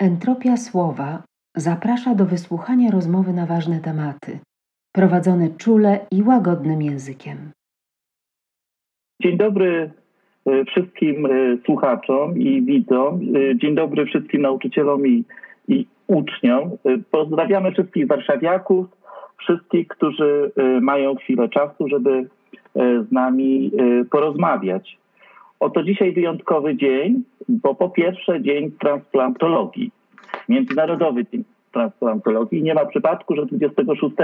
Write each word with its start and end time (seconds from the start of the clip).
Entropia 0.00 0.56
słowa 0.56 1.22
zaprasza 1.54 2.14
do 2.14 2.24
wysłuchania 2.24 2.90
rozmowy 2.90 3.32
na 3.32 3.46
ważne 3.46 3.80
tematy, 3.80 4.38
prowadzone 4.92 5.48
czule 5.58 6.06
i 6.10 6.22
łagodnym 6.22 6.82
językiem. 6.82 7.36
Dzień 9.22 9.36
dobry 9.36 9.90
e, 10.46 10.64
wszystkim 10.64 11.26
e, 11.26 11.28
słuchaczom 11.64 12.38
i 12.38 12.62
widzom. 12.62 13.20
E, 13.20 13.58
dzień 13.58 13.74
dobry 13.74 14.06
wszystkim 14.06 14.42
nauczycielom 14.42 15.06
i, 15.06 15.24
i 15.68 15.86
uczniom. 16.06 16.70
Pozdrawiamy 17.10 17.72
wszystkich 17.72 18.06
warszawiaków, 18.06 18.86
wszystkich, 19.38 19.88
którzy 19.88 20.52
mają 20.80 21.14
chwilę 21.14 21.48
czasu, 21.48 21.88
żeby 21.88 22.28
z 23.08 23.12
nami 23.12 23.70
porozmawiać. 24.10 24.98
Oto 25.60 25.82
dzisiaj 25.82 26.12
wyjątkowy 26.12 26.76
dzień, 26.76 27.22
bo 27.48 27.74
po 27.74 27.90
pierwsze 27.90 28.42
dzień 28.42 28.70
transplantologii, 28.70 29.90
Międzynarodowy 30.48 31.26
Dzień 31.32 31.44
Transplantologii. 31.72 32.62
Nie 32.62 32.74
ma 32.74 32.86
przypadku, 32.86 33.36
że 33.36 33.46
26 33.46 34.14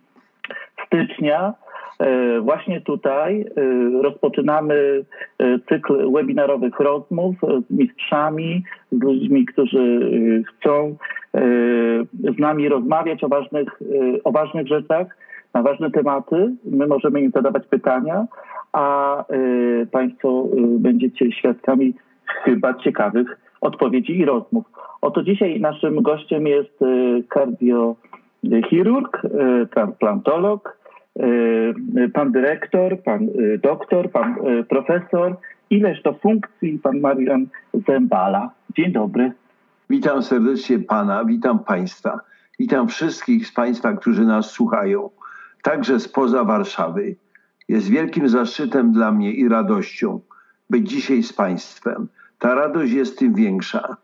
stycznia 0.86 1.54
e, 1.98 2.40
właśnie 2.40 2.80
tutaj 2.80 3.40
e, 3.40 4.02
rozpoczynamy 4.02 5.04
e, 5.38 5.58
cykl 5.68 6.12
webinarowych 6.12 6.80
rozmów 6.80 7.36
z 7.68 7.70
mistrzami, 7.70 8.64
z 8.92 9.02
ludźmi, 9.02 9.46
którzy 9.46 10.10
chcą 10.48 10.96
z 12.36 12.38
nami 12.38 12.68
rozmawiać 12.68 13.24
o 13.24 13.28
ważnych, 13.28 13.68
o 14.24 14.32
ważnych 14.32 14.66
rzeczach, 14.66 15.06
na 15.54 15.62
ważne 15.62 15.90
tematy. 15.90 16.54
My 16.64 16.86
możemy 16.86 17.20
im 17.20 17.30
zadawać 17.30 17.66
pytania, 17.66 18.26
a 18.72 19.24
Państwo 19.90 20.48
będziecie 20.78 21.32
świadkami 21.32 21.94
chyba 22.44 22.74
ciekawych 22.74 23.38
odpowiedzi 23.60 24.18
i 24.18 24.24
rozmów. 24.24 24.64
Oto 25.00 25.22
dzisiaj 25.22 25.60
naszym 25.60 26.02
gościem 26.02 26.46
jest 26.46 26.78
kardiochirurg, 27.28 29.22
transplantolog, 29.74 30.78
pan 32.14 32.32
dyrektor, 32.32 33.02
pan 33.02 33.28
doktor, 33.62 34.10
pan 34.10 34.36
profesor. 34.68 35.36
Ileż 35.70 36.02
to 36.02 36.12
funkcji, 36.12 36.78
pan 36.78 37.00
Marian 37.00 37.46
Zembala. 37.88 38.50
Dzień 38.76 38.92
dobry. 38.92 39.32
Witam 39.90 40.22
serdecznie 40.22 40.78
pana, 40.78 41.24
witam 41.24 41.58
państwa. 41.58 42.20
Witam 42.58 42.88
wszystkich 42.88 43.46
z 43.46 43.54
państwa, 43.54 43.92
którzy 43.92 44.24
nas 44.24 44.50
słuchają, 44.50 45.10
także 45.62 46.00
spoza 46.00 46.44
Warszawy. 46.44 47.16
Jest 47.68 47.88
wielkim 47.88 48.28
zaszczytem 48.28 48.92
dla 48.92 49.12
mnie 49.12 49.32
i 49.32 49.48
radością 49.48 50.20
być 50.70 50.90
dzisiaj 50.90 51.22
z 51.22 51.32
państwem. 51.32 52.08
Ta 52.38 52.54
radość 52.54 52.92
jest 52.92 53.18
tym 53.18 53.34
większa. 53.34 53.96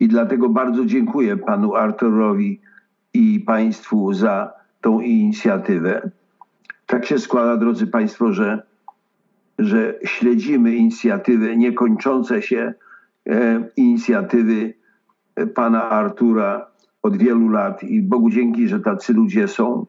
I 0.00 0.08
dlatego 0.08 0.48
bardzo 0.48 0.84
dziękuję 0.84 1.36
panu 1.36 1.74
Arturowi 1.74 2.60
i 3.14 3.40
państwu 3.40 4.12
za 4.12 4.52
tą 4.80 5.00
inicjatywę. 5.00 6.10
Tak 6.86 7.06
się 7.06 7.18
składa, 7.18 7.56
drodzy 7.56 7.86
państwo, 7.86 8.32
że, 8.32 8.62
że 9.58 9.94
śledzimy 10.04 10.76
inicjatywy 10.76 11.56
niekończące 11.56 12.42
się 12.42 12.74
e, 13.28 13.64
inicjatywy 13.76 14.74
pana 15.54 15.90
Artura 15.90 16.66
od 17.02 17.16
wielu 17.16 17.48
lat 17.48 17.82
i 17.82 18.02
Bogu 18.02 18.30
dzięki, 18.30 18.68
że 18.68 18.80
tacy 18.80 19.12
ludzie 19.12 19.48
są, 19.48 19.86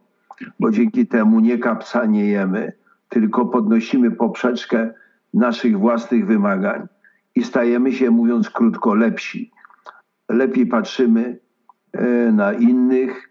bo 0.59 0.72
dzięki 0.72 1.08
temu 1.08 1.40
nie 1.40 1.58
kapsaniejemy, 1.58 2.73
tylko 3.09 3.45
podnosimy 3.45 4.11
poprzeczkę 4.11 4.93
naszych 5.33 5.79
własnych 5.79 6.25
wymagań 6.25 6.88
i 7.35 7.43
stajemy 7.43 7.91
się, 7.91 8.11
mówiąc 8.11 8.49
krótko, 8.49 8.93
lepsi. 8.93 9.51
Lepiej 10.29 10.67
patrzymy 10.67 11.39
e, 11.93 12.31
na 12.31 12.53
innych, 12.53 13.29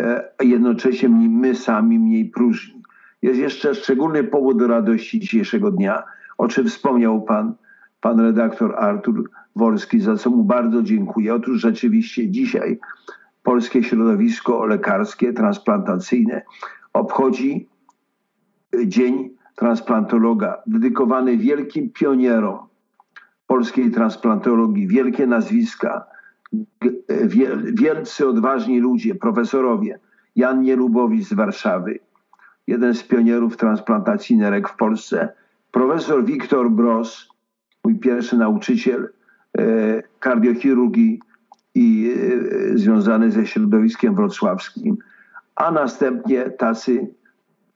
e, 0.00 0.24
a 0.38 0.44
jednocześnie 0.44 1.08
my 1.08 1.54
sami 1.54 1.98
mniej 1.98 2.24
próżni. 2.24 2.82
Jest 3.22 3.40
jeszcze 3.40 3.74
szczególny 3.74 4.24
powód 4.24 4.58
do 4.58 4.66
radości 4.66 5.20
dzisiejszego 5.20 5.70
dnia, 5.70 6.02
o 6.38 6.48
czym 6.48 6.68
wspomniał 6.68 7.22
pan, 7.22 7.54
pan 8.00 8.20
redaktor 8.20 8.74
Artur 8.78 9.30
Wolski, 9.56 10.00
za 10.00 10.16
co 10.16 10.30
mu 10.30 10.44
bardzo 10.44 10.82
dziękuję. 10.82 11.34
Otóż 11.34 11.60
rzeczywiście 11.60 12.28
dzisiaj 12.28 12.78
polskie 13.42 13.82
środowisko 13.82 14.66
lekarskie, 14.66 15.32
transplantacyjne 15.32 16.42
obchodzi 16.92 17.67
Dzień 18.86 19.30
Transplantologa, 19.56 20.62
dedykowany 20.66 21.36
wielkim 21.36 21.90
pionierom 21.90 22.68
polskiej 23.48 23.90
transplantologii, 23.90 24.86
wielkie 24.86 25.26
nazwiska, 25.26 26.04
wielcy 27.74 28.28
odważni 28.28 28.80
ludzie, 28.80 29.14
profesorowie. 29.14 29.98
Jan 30.36 30.62
Nielubowicz 30.62 31.24
z 31.24 31.32
Warszawy, 31.32 31.98
jeden 32.66 32.94
z 32.94 33.02
pionierów 33.02 33.56
transplantacji 33.56 34.36
nerek 34.36 34.68
w 34.68 34.76
Polsce. 34.76 35.28
Profesor 35.72 36.24
Wiktor 36.24 36.70
Bros, 36.70 37.28
mój 37.84 37.98
pierwszy 37.98 38.36
nauczyciel 38.36 39.08
e, 39.58 40.02
kardiochirurgii 40.20 41.20
i 41.74 42.14
e, 42.74 42.78
związany 42.78 43.30
ze 43.30 43.46
środowiskiem 43.46 44.14
wrocławskim. 44.14 44.96
A 45.56 45.70
następnie 45.70 46.50
tacy, 46.50 47.08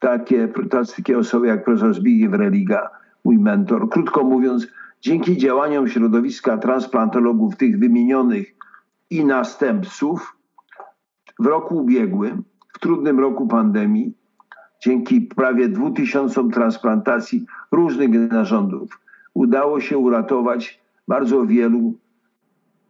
takie, 0.02 0.48
takie 0.96 1.18
osoby 1.18 1.46
jak 1.46 1.64
profesor 1.64 1.94
Zbigniew 1.94 2.32
Religa, 2.32 2.90
mój 3.24 3.38
mentor. 3.38 3.88
Krótko 3.88 4.24
mówiąc, 4.24 4.66
Dzięki 5.02 5.36
działaniom 5.36 5.88
środowiska 5.88 6.58
transplantologów, 6.58 7.56
tych 7.56 7.78
wymienionych 7.78 8.54
i 9.10 9.24
następców, 9.24 10.36
w 11.38 11.46
roku 11.46 11.76
ubiegłym, 11.76 12.44
w 12.74 12.78
trudnym 12.78 13.20
roku 13.20 13.46
pandemii, 13.46 14.14
dzięki 14.80 15.20
prawie 15.20 15.68
2000 15.68 16.50
transplantacji 16.50 17.46
różnych 17.72 18.10
narządów, 18.32 19.00
udało 19.34 19.80
się 19.80 19.98
uratować 19.98 20.80
bardzo 21.08 21.46
wielu 21.46 21.94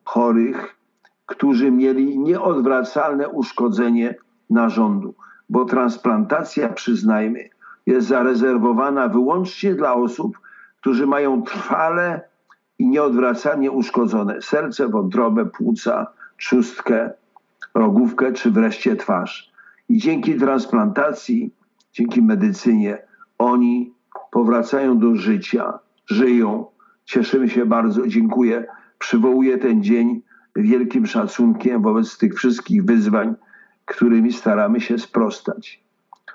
chorych, 0.05 0.77
którzy 1.27 1.71
mieli 1.71 2.19
nieodwracalne 2.19 3.29
uszkodzenie 3.29 4.15
narządu, 4.51 5.15
bo 5.51 5.65
transplantacja, 5.65 6.69
przyznajmy, 6.69 7.49
jest 7.87 8.09
zarezerwowana 8.09 9.09
wyłącznie 9.09 9.75
dla 9.75 9.95
osób, 9.95 10.39
którzy 10.81 11.07
mają 11.07 11.43
trwale 11.43 12.21
i 12.79 12.87
nieodwracalnie 12.87 13.71
uszkodzone 13.71 14.43
serce, 14.43 14.89
wątrobę, 14.89 15.47
płuca, 15.47 16.07
trzustkę, 16.39 17.11
rogówkę 17.75 18.33
czy 18.33 18.51
wreszcie 18.51 18.97
twarz. 18.97 19.53
I 19.89 19.99
dzięki 19.99 20.35
transplantacji, 20.35 21.51
dzięki 21.93 22.23
medycynie, 22.23 22.99
oni 23.39 23.93
powracają 24.31 24.99
do 24.99 25.17
życia, 25.17 25.79
żyją. 26.07 26.67
Cieszymy 27.05 27.49
się 27.49 27.67
bardzo, 27.67 28.07
dziękuję. 28.07 28.67
Przywołuję 28.99 29.59
ten 29.59 29.83
dzień 29.83 30.23
wielkim 30.57 31.07
szacunkiem 31.07 31.83
wobec 31.83 32.19
tych 32.19 32.35
wszystkich 32.35 32.85
wyzwań, 32.85 33.35
którymi 33.97 34.33
staramy 34.33 34.81
się 34.81 34.99
sprostać. 34.99 35.81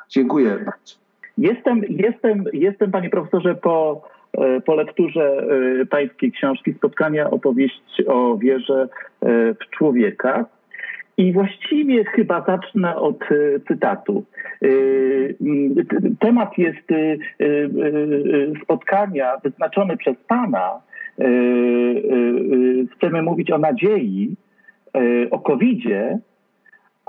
Dziękuję 0.10 0.50
bardzo. 0.50 0.96
Jestem, 1.38 1.82
jestem, 1.90 2.44
jestem 2.54 2.92
panie 2.92 3.10
profesorze, 3.10 3.56
po 3.56 4.02
E, 4.38 4.62
po 4.62 4.76
lekturze 4.76 5.48
e, 5.82 5.86
pańskiej 5.86 6.32
książki 6.32 6.74
Spotkania 6.74 7.30
opowieść 7.30 8.04
o 8.08 8.38
wierze 8.38 8.82
e, 8.82 9.28
w 9.54 9.70
człowieka. 9.70 10.46
I 11.18 11.34
właściwie 11.34 12.06
chyba 12.06 12.46
zacznę 12.46 12.96
od 12.96 13.20
cytatu. 13.68 14.26
Temat 16.20 16.58
jest 16.58 16.88
spotkania 18.64 19.38
wyznaczony 19.44 19.98
przez 19.98 20.16
Pana. 20.28 20.82
Chcemy 22.96 23.22
mówić 23.22 23.52
o 23.52 23.58
nadziei, 23.58 24.36
o 25.32 25.40
COVID-zie, 25.40 26.20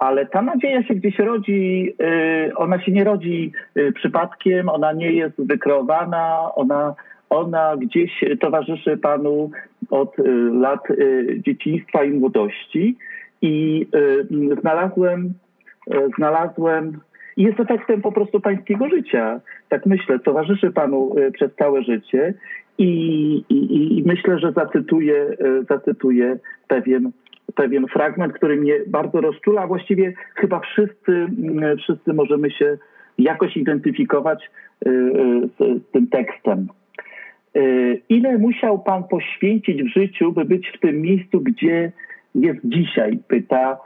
ale 0.01 0.27
ta 0.27 0.43
nadzieja 0.43 0.83
się 0.83 0.95
gdzieś 0.95 1.19
rodzi, 1.19 1.95
ona 2.57 2.81
się 2.81 2.93
nie 2.93 3.05
rodzi 3.05 3.53
przypadkiem, 3.95 4.69
ona 4.69 4.93
nie 4.93 5.13
jest 5.13 5.47
wykreowana, 5.47 6.55
ona 6.55 6.95
ona 7.31 7.77
gdzieś 7.77 8.25
towarzyszy 8.41 8.97
panu 8.97 9.51
od 9.91 10.19
y, 10.19 10.23
lat 10.53 10.91
y, 10.91 11.41
dzieciństwa 11.47 12.05
i 12.05 12.11
młodości 12.11 12.97
i 13.43 13.87
y, 13.95 14.61
znalazłem, 14.61 15.35
znalazłem 16.17 17.01
jest 17.37 17.61
efektem 17.61 18.03
po 18.03 18.13
prostu 18.13 18.41
pańskiego 18.41 18.89
życia. 18.89 19.41
Tak 19.69 19.87
myślę, 19.87 20.19
towarzyszy 20.19 20.71
panu 20.71 21.15
przez 21.33 21.55
całe 21.55 21.83
życie 21.83 22.35
i, 22.79 22.89
i, 23.49 23.99
i 23.99 24.03
myślę, 24.07 24.39
że 24.39 24.53
zacytuję, 24.53 25.37
zacytuję 25.69 26.39
pewien, 26.69 27.13
pewien 27.55 27.87
fragment, 27.87 28.33
który 28.33 28.57
mnie 28.57 28.75
bardzo 28.87 29.21
rozczula. 29.21 29.67
Właściwie 29.67 30.13
chyba 30.35 30.61
wszyscy, 30.61 31.27
wszyscy 31.79 32.13
możemy 32.13 32.51
się 32.51 32.79
jakoś 33.19 33.57
identyfikować 33.57 34.51
z, 34.85 35.59
z 35.59 35.91
tym 35.93 36.07
tekstem. 36.07 36.69
E, 37.55 37.61
ile 38.09 38.39
musiał 38.39 38.79
Pan 38.79 39.05
poświęcić 39.05 39.83
w 39.83 39.93
życiu, 39.93 40.33
by 40.33 40.45
być 40.45 40.69
w 40.69 40.81
tym 40.81 41.01
miejscu, 41.03 41.41
gdzie 41.41 41.93
jest 42.35 42.61
dzisiaj? 42.65 43.19
Pyta, 43.29 43.79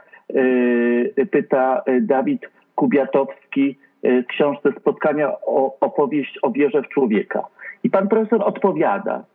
pyta 1.31 1.83
Dawid 2.01 2.41
Kubiatowski 2.75 3.77
w 4.03 4.25
książce 4.27 4.71
Spotkania 4.79 5.31
o 5.45 5.79
opowieść 5.79 6.39
o 6.41 6.51
wierze 6.51 6.81
w 6.81 6.89
człowieka. 6.89 7.43
I 7.83 7.89
pan 7.89 8.07
profesor 8.07 8.41
odpowiada, 8.43 9.25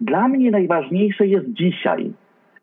dla 0.00 0.28
mnie 0.28 0.50
najważniejsze 0.50 1.26
jest 1.26 1.52
dzisiaj. 1.52 2.12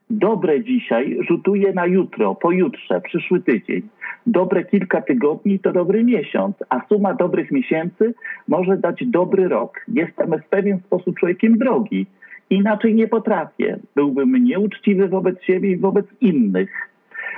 Dobre 0.09 0.63
dzisiaj 0.63 1.17
rzutuje 1.27 1.73
na 1.73 1.85
jutro, 1.85 2.35
pojutrze, 2.35 3.01
przyszły 3.01 3.41
tydzień. 3.41 3.81
Dobre 4.27 4.63
kilka 4.63 5.01
tygodni 5.01 5.59
to 5.59 5.71
dobry 5.71 6.03
miesiąc, 6.03 6.55
a 6.69 6.81
suma 6.89 7.13
dobrych 7.13 7.51
miesięcy 7.51 8.13
może 8.47 8.77
dać 8.77 9.05
dobry 9.05 9.47
rok. 9.47 9.85
Jestem 9.87 10.31
w 10.31 10.49
pewien 10.49 10.79
sposób 10.79 11.19
człowiekiem 11.19 11.57
drogi. 11.57 12.05
Inaczej 12.49 12.95
nie 12.95 13.07
potrafię. 13.07 13.79
Byłbym 13.95 14.43
nieuczciwy 14.43 15.07
wobec 15.07 15.43
siebie 15.43 15.71
i 15.71 15.77
wobec 15.77 16.05
innych. 16.21 16.89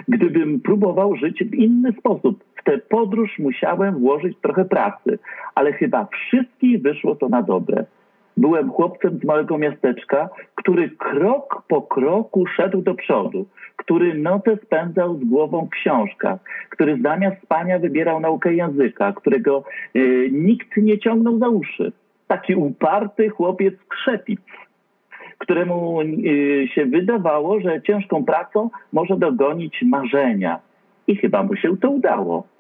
Gdybym 0.08 0.60
próbował 0.60 1.16
żyć 1.16 1.44
w 1.44 1.54
inny 1.54 1.92
sposób, 2.00 2.44
w 2.56 2.64
tę 2.64 2.78
podróż 2.78 3.40
musiałem 3.40 4.00
włożyć 4.00 4.38
trochę 4.42 4.66
pracy, 4.66 5.20
ale 5.56 5.74
chyba 5.74 6.06
wszystkich 6.06 6.82
wyszło 6.82 7.16
to 7.16 7.30
na 7.30 7.42
dobre. 7.42 7.86
Byłem 8.38 8.72
chłopcem 8.72 9.20
z 9.20 9.24
małego 9.24 9.58
miasteczka, 9.58 10.30
który 10.56 10.90
krok 10.90 11.64
po 11.68 11.82
kroku 11.82 12.46
szedł 12.48 12.82
do 12.82 12.96
przodu, 12.96 13.46
który 13.76 14.14
noce 14.14 14.58
spędzał 14.66 15.18
z 15.18 15.24
głową 15.24 15.66
w 15.66 15.70
książkach, 15.70 16.40
który 16.70 17.02
zamiast 17.02 17.44
spania 17.44 17.80
wybierał 17.80 18.20
naukę 18.20 18.54
języka, 18.54 19.14
którego 19.14 19.64
y, 19.96 20.30
nikt 20.32 20.78
nie 20.78 21.00
ciągnął 21.00 21.40
za 21.40 21.50
uszy. 21.50 21.92
Taki 22.28 22.56
uparty 22.56 23.30
chłopiec 23.30 23.74
krzepic, 23.90 24.42
któremu 25.38 26.02
y, 26.02 26.68
się 26.76 26.86
wydawało, 26.86 27.60
że 27.60 27.82
ciężką 27.82 28.26
pracą 28.26 28.70
może 28.94 29.18
dogonić 29.18 29.84
marzenia. 29.86 30.60
I 31.08 31.16
chyba 31.16 31.44
mu 31.44 31.56
się 31.56 31.78
to 31.78 31.90
udało. 31.90 32.57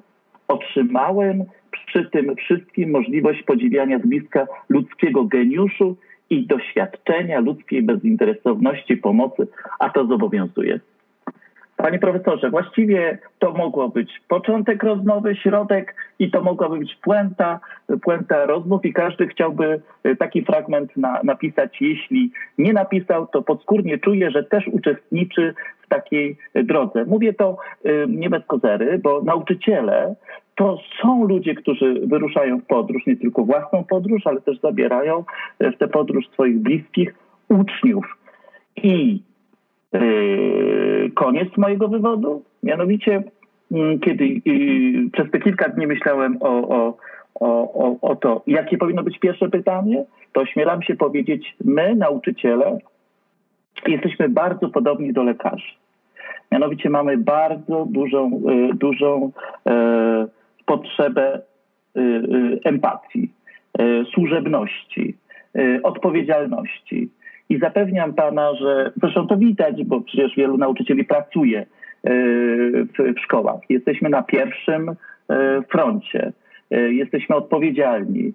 Otrzymałem 0.47 1.43
przy 1.85 2.05
tym 2.05 2.35
wszystkim 2.35 2.91
możliwość 2.91 3.43
podziwiania 3.43 3.99
z 3.99 4.07
bliska 4.07 4.47
ludzkiego 4.69 5.23
geniuszu 5.23 5.95
i 6.29 6.47
doświadczenia 6.47 7.39
ludzkiej 7.39 7.83
bezinteresowności, 7.83 8.97
pomocy, 8.97 9.47
a 9.79 9.89
to 9.89 10.07
zobowiązuje. 10.07 10.79
Panie 11.77 11.99
profesorze, 11.99 12.49
właściwie 12.49 13.17
to 13.39 13.53
mogło 13.53 13.89
być 13.89 14.21
początek 14.27 14.83
rozmowy, 14.83 15.35
środek 15.35 15.95
i 16.19 16.31
to 16.31 16.41
mogłaby 16.43 16.77
być 16.77 16.95
puenta, 16.95 17.59
puenta 18.01 18.45
rozmów 18.45 18.85
i 18.85 18.93
każdy 18.93 19.27
chciałby 19.27 19.81
e, 20.03 20.15
taki 20.15 20.45
fragment 20.45 20.97
na, 20.97 21.19
napisać. 21.23 21.77
Jeśli 21.81 22.31
nie 22.57 22.73
napisał, 22.73 23.27
to 23.27 23.41
podskórnie 23.41 23.97
czuje, 23.97 24.31
że 24.31 24.43
też 24.43 24.67
uczestniczy 24.67 25.53
w 25.81 25.87
takiej 25.87 26.37
drodze. 26.55 27.05
Mówię 27.05 27.33
to 27.33 27.57
e, 27.83 27.89
nie 28.07 28.29
bez 28.29 28.45
kozery, 28.45 28.99
bo 29.03 29.21
nauczyciele 29.21 30.15
to 30.55 30.77
są 31.01 31.27
ludzie, 31.27 31.55
którzy 31.55 31.93
wyruszają 32.07 32.59
w 32.59 32.65
podróż, 32.65 33.05
nie 33.07 33.17
tylko 33.17 33.45
własną 33.45 33.83
podróż, 33.83 34.27
ale 34.27 34.41
też 34.41 34.59
zabierają 34.59 35.23
e, 35.59 35.71
w 35.71 35.77
tę 35.77 35.87
podróż 35.87 36.27
swoich 36.27 36.59
bliskich 36.59 37.15
uczniów. 37.49 38.17
I 38.75 39.21
koniec 41.15 41.57
mojego 41.57 41.87
wywodu, 41.87 42.43
mianowicie 42.63 43.23
yy, 43.71 43.99
kiedy 43.99 44.25
yy, 44.25 45.09
przez 45.13 45.31
te 45.31 45.39
kilka 45.39 45.69
dni 45.69 45.87
myślałem 45.87 46.37
o, 46.39 46.49
o, 46.49 46.97
o, 47.39 47.99
o, 48.01 48.15
to, 48.15 48.43
jakie 48.47 48.77
powinno 48.77 49.03
być 49.03 49.19
pierwsze 49.19 49.49
pytanie, 49.49 50.05
to 50.33 50.45
śmielam 50.45 50.83
się 50.83 50.95
powiedzieć, 50.95 51.55
my, 51.65 51.95
nauczyciele, 51.95 52.77
jesteśmy 53.87 54.29
bardzo 54.29 54.69
podobni 54.69 55.13
do 55.13 55.23
lekarzy. 55.23 55.71
Mianowicie 56.51 56.89
mamy 56.89 57.17
bardzo 57.17 57.85
dużą, 57.89 58.41
y, 58.71 58.73
dużą 58.73 59.31
e, 59.67 60.27
potrzebę 60.65 61.41
empatii, 62.63 63.29
służebności, 64.13 65.15
odpowiedzialności. 65.83 67.09
I 67.49 67.59
zapewniam 67.59 68.13
pana, 68.13 68.55
że 68.55 68.91
zresztą 69.01 69.27
to 69.27 69.37
widać, 69.37 69.83
bo 69.83 70.01
przecież 70.01 70.35
wielu 70.35 70.57
nauczycieli 70.57 71.05
pracuje 71.05 71.65
w, 72.03 73.13
w 73.15 73.19
szkołach. 73.19 73.59
Jesteśmy 73.69 74.09
na 74.09 74.23
pierwszym 74.23 74.95
froncie. 75.71 76.33
Jesteśmy 76.71 77.35
odpowiedzialni. 77.35 78.33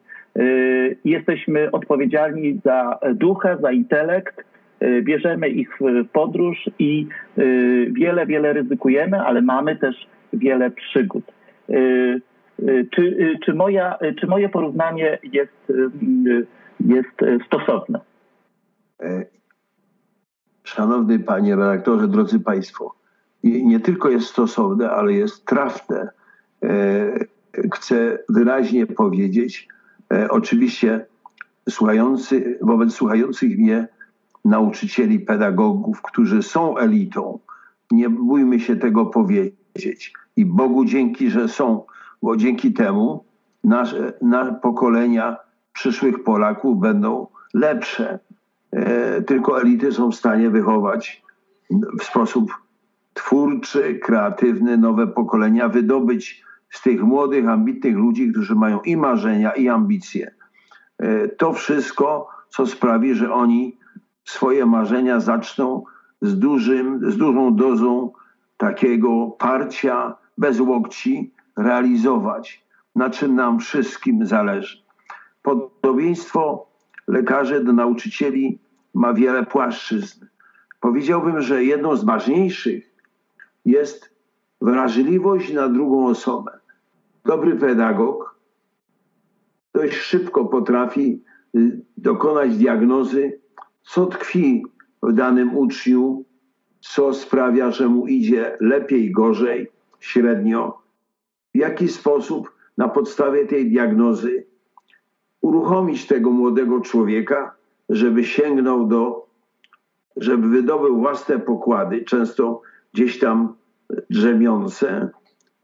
Jesteśmy 1.04 1.70
odpowiedzialni 1.70 2.60
za 2.64 2.98
ducha, 3.14 3.56
za 3.56 3.72
intelekt. 3.72 4.44
Bierzemy 5.02 5.48
ich 5.48 5.78
w 5.80 6.08
podróż 6.12 6.70
i 6.78 7.06
wiele, 7.92 8.26
wiele 8.26 8.52
ryzykujemy, 8.52 9.20
ale 9.20 9.42
mamy 9.42 9.76
też 9.76 10.06
wiele 10.32 10.70
przygód. 10.70 11.24
Czy, 12.90 13.34
czy, 13.44 13.54
moja, 13.54 13.98
czy 14.20 14.26
moje 14.26 14.48
porównanie 14.48 15.18
jest, 15.32 15.72
jest 16.80 17.44
stosowne? 17.46 18.11
E, 19.00 19.26
szanowny 20.64 21.18
panie 21.18 21.56
redaktorze, 21.56 22.08
drodzy 22.08 22.40
państwo, 22.40 22.94
nie 23.44 23.80
tylko 23.80 24.08
jest 24.08 24.26
stosowne, 24.26 24.90
ale 24.90 25.12
jest 25.12 25.44
trafne. 25.44 26.10
E, 26.62 26.68
chcę 27.74 28.18
wyraźnie 28.28 28.86
powiedzieć, 28.86 29.68
e, 30.12 30.30
oczywiście 30.30 31.06
słuchający, 31.68 32.58
wobec 32.62 32.92
słuchających 32.92 33.58
mnie 33.58 33.88
nauczycieli, 34.44 35.20
pedagogów, 35.20 36.02
którzy 36.02 36.42
są 36.42 36.76
elitą, 36.76 37.38
nie 37.90 38.10
bójmy 38.10 38.60
się 38.60 38.76
tego 38.76 39.06
powiedzieć. 39.06 40.12
I 40.36 40.44
Bogu 40.46 40.84
dzięki, 40.84 41.30
że 41.30 41.48
są, 41.48 41.84
bo 42.22 42.36
dzięki 42.36 42.72
temu 42.72 43.24
nasze, 43.64 44.12
nasze 44.22 44.54
pokolenia 44.62 45.36
przyszłych 45.72 46.22
Polaków 46.24 46.80
będą 46.80 47.26
lepsze. 47.54 48.18
E, 48.72 49.22
tylko 49.22 49.60
elity 49.60 49.92
są 49.92 50.10
w 50.10 50.14
stanie 50.14 50.50
wychować 50.50 51.22
w 52.00 52.04
sposób 52.04 52.52
twórczy, 53.14 53.98
kreatywny 54.02 54.76
nowe 54.76 55.06
pokolenia, 55.06 55.69
wydobyć 55.69 56.44
z 56.70 56.82
tych 56.82 57.02
młodych, 57.02 57.48
ambitnych 57.48 57.96
ludzi, 57.96 58.30
którzy 58.30 58.54
mają 58.54 58.80
i 58.80 58.96
marzenia, 58.96 59.52
i 59.52 59.69
ambicje. 59.69 60.34
E, 60.98 61.28
to 61.28 61.52
wszystko, 61.52 62.28
co 62.48 62.66
sprawi, 62.66 63.14
że 63.14 63.32
oni 63.32 63.78
swoje 64.24 64.66
marzenia 64.66 65.20
zaczną 65.20 65.84
z, 66.22 66.38
dużym, 66.38 67.10
z 67.10 67.16
dużą 67.16 67.56
dozą 67.56 68.12
takiego 68.56 69.26
parcia, 69.26 70.14
bez 70.38 70.60
łokci 70.60 71.34
realizować, 71.56 72.67
na 72.94 73.10
czym 73.10 73.34
nam 73.34 73.58
wszystkim 73.58 74.26
zależy. 74.26 74.82
Podobieństwo 75.43 76.71
lekarzy 77.08 77.64
do 77.64 77.72
nauczycieli 77.72 78.58
ma 78.94 79.14
wiele 79.14 79.46
płaszczyzn. 79.46 80.26
Powiedziałbym, 80.80 81.42
że 81.42 81.64
jedną 81.64 81.96
z 81.96 82.04
ważniejszych 82.04 82.90
jest 83.64 84.14
wrażliwość 84.60 85.52
na 85.52 85.68
drugą 85.68 86.06
osobę. 86.06 86.58
Dobry 87.24 87.56
pedagog 87.56 88.32
dość 89.74 89.96
szybko 89.96 90.44
potrafi 90.44 91.22
y, 91.56 91.80
dokonać 91.96 92.56
diagnozy, 92.56 93.40
co 93.82 94.06
tkwi 94.06 94.62
w 95.02 95.12
danym 95.12 95.56
uczniu, 95.56 96.24
co 96.80 97.14
sprawia, 97.14 97.70
że 97.70 97.88
mu 97.88 98.06
idzie 98.06 98.56
lepiej, 98.60 99.12
gorzej, 99.12 99.70
średnio, 100.00 100.82
w 101.54 101.58
jaki 101.58 101.88
sposób 101.88 102.52
na 102.76 102.88
podstawie 102.88 103.46
tej 103.46 103.70
diagnozy 103.70 104.46
uruchomić 105.43 106.06
tego 106.06 106.31
młodego 106.31 106.81
człowieka, 106.81 107.55
żeby 107.89 108.25
sięgnął 108.25 108.87
do, 108.87 109.27
żeby 110.17 110.49
wydobył 110.49 110.99
własne 110.99 111.39
pokłady, 111.39 112.05
często 112.05 112.61
gdzieś 112.94 113.19
tam 113.19 113.55
drzemiące, 114.11 115.08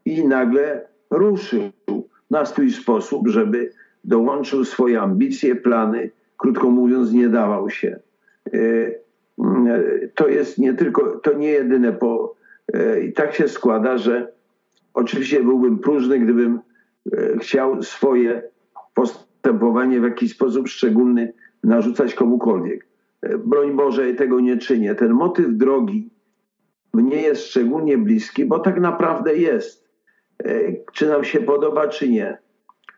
i 0.05 0.27
nagle 0.27 0.87
ruszył 1.09 1.61
na 2.31 2.45
swój 2.45 2.71
sposób, 2.71 3.27
żeby 3.27 3.71
dołączył 4.03 4.65
swoje 4.65 5.01
ambicje, 5.01 5.55
plany, 5.55 6.11
krótko 6.37 6.69
mówiąc, 6.69 7.11
nie 7.11 7.29
dawał 7.29 7.69
się. 7.69 7.99
E, 8.53 8.59
to 10.15 10.27
jest 10.27 10.57
nie 10.57 10.73
tylko, 10.73 11.19
to 11.19 11.33
nie 11.33 11.49
jedyne 11.49 11.93
po, 11.93 12.35
E, 12.73 13.01
I 13.01 13.13
tak 13.13 13.35
się 13.35 13.47
składa, 13.47 13.97
że 13.97 14.31
oczywiście 14.93 15.43
byłbym 15.43 15.79
próżny, 15.79 16.19
gdybym 16.19 16.59
e, 17.11 17.37
chciał 17.39 17.83
swoje 17.83 18.43
postępowanie 18.93 19.28
w 19.99 20.03
jakiś 20.03 20.31
sposób 20.31 20.67
szczególny 20.67 21.33
narzucać 21.63 22.13
komukolwiek. 22.13 22.87
E, 23.21 23.37
broń 23.37 23.75
Boże, 23.75 24.13
tego 24.13 24.39
nie 24.39 24.57
czynię. 24.57 24.95
Ten 24.95 25.11
motyw 25.11 25.47
drogi 25.49 26.09
mnie 26.93 27.21
jest 27.21 27.45
szczególnie 27.45 27.97
bliski, 27.97 28.45
bo 28.45 28.59
tak 28.59 28.79
naprawdę 28.79 29.35
jest. 29.35 29.89
Czy 30.93 31.07
nam 31.07 31.23
się 31.23 31.39
podoba, 31.39 31.87
czy 31.87 32.09
nie. 32.09 32.37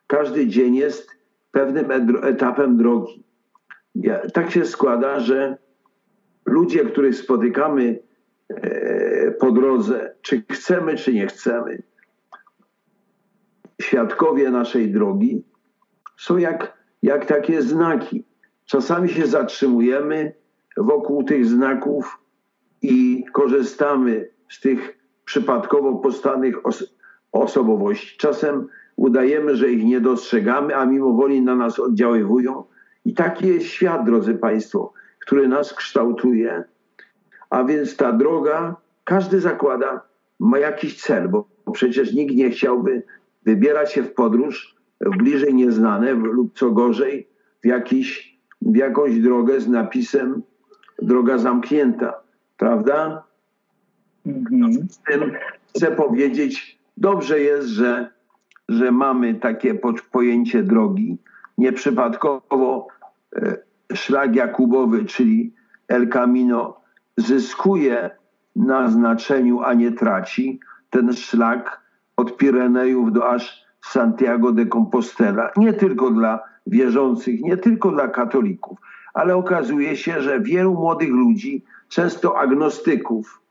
Każdy 0.07 0.47
dzień 0.47 0.75
jest 0.75 1.11
pewnym 1.51 1.91
etapem 2.23 2.77
drogi. 2.77 3.23
Tak 4.33 4.51
się 4.51 4.65
składa, 4.65 5.19
że 5.19 5.57
ludzie, 6.45 6.85
których 6.85 7.15
spotykamy 7.15 7.99
po 9.39 9.51
drodze, 9.51 10.15
czy 10.21 10.43
chcemy, 10.51 10.95
czy 10.95 11.13
nie 11.13 11.27
chcemy. 11.27 11.81
Świadkowie 13.81 14.51
naszej 14.51 14.91
drogi 14.91 15.43
są 16.21 16.37
jak, 16.37 16.77
jak 17.03 17.25
takie 17.25 17.61
znaki. 17.61 18.23
Czasami 18.65 19.09
się 19.09 19.27
zatrzymujemy 19.27 20.33
wokół 20.77 21.23
tych 21.23 21.45
znaków 21.45 22.19
i 22.81 23.25
korzystamy 23.33 24.29
z 24.49 24.61
tych 24.61 24.97
przypadkowo 25.25 25.95
powstanych 25.95 26.65
os 26.65 26.95
osobowości. 27.31 28.17
Czasem 28.17 28.67
udajemy, 28.95 29.55
że 29.55 29.71
ich 29.71 29.85
nie 29.85 30.01
dostrzegamy, 30.01 30.75
a 30.75 30.85
mimo 30.85 31.13
woli 31.13 31.41
na 31.41 31.55
nas 31.55 31.79
oddziaływują. 31.79 32.63
I 33.05 33.13
taki 33.13 33.47
jest 33.47 33.65
świat, 33.65 34.05
drodzy 34.05 34.33
Państwo, 34.33 34.93
który 35.19 35.47
nas 35.47 35.73
kształtuje. 35.73 36.63
A 37.49 37.63
więc 37.63 37.97
ta 37.97 38.13
droga, 38.13 38.75
każdy 39.03 39.39
zakłada, 39.39 40.01
ma 40.39 40.59
jakiś 40.59 41.01
cel, 41.03 41.29
bo 41.29 41.47
przecież 41.73 42.13
nikt 42.13 42.35
nie 42.35 42.49
chciałby 42.49 43.03
wybierać 43.45 43.93
się 43.93 44.03
w 44.03 44.13
podróż 44.13 44.80
bliżej 45.09 45.53
nieznane 45.53 46.13
lub 46.13 46.57
co 46.59 46.71
gorzej 46.71 47.27
w, 47.63 47.65
jakiś, 47.65 48.37
w 48.61 48.75
jakąś 48.75 49.19
drogę 49.19 49.61
z 49.61 49.67
napisem 49.67 50.41
droga 51.01 51.37
zamknięta, 51.37 52.13
prawda? 52.57 53.23
Mm 54.25 54.87
Z 54.89 54.97
tym 54.97 55.31
chcę 55.69 55.91
powiedzieć, 55.91 56.79
dobrze 56.97 57.39
jest, 57.39 57.67
że, 57.67 58.09
że 58.69 58.91
mamy 58.91 59.33
takie 59.33 59.75
pojęcie 60.11 60.63
drogi. 60.63 61.17
Nieprzypadkowo 61.57 62.87
e, 63.35 63.57
szlak 63.93 64.35
Jakubowy, 64.35 65.05
czyli 65.05 65.53
El 65.87 66.09
Camino, 66.09 66.81
zyskuje 67.17 68.09
na 68.55 68.89
znaczeniu, 68.89 69.61
a 69.61 69.73
nie 69.73 69.91
traci. 69.91 70.59
Ten 70.89 71.13
szlak 71.13 71.81
od 72.17 72.37
Pirenejów 72.37 73.13
do 73.13 73.29
aż 73.29 73.60
Santiago 73.85 74.51
de 74.51 74.65
Compostela. 74.65 75.51
Nie 75.57 75.73
tylko 75.73 76.11
dla 76.11 76.39
wierzących, 76.67 77.41
nie 77.41 77.57
tylko 77.57 77.91
dla 77.91 78.07
katolików, 78.07 78.77
ale 79.13 79.35
okazuje 79.35 79.95
się, 79.95 80.21
że 80.21 80.41
wielu 80.41 80.73
młodych 80.73 81.09
ludzi, 81.09 81.63
często 81.89 82.39
agnostyków, 82.39 83.41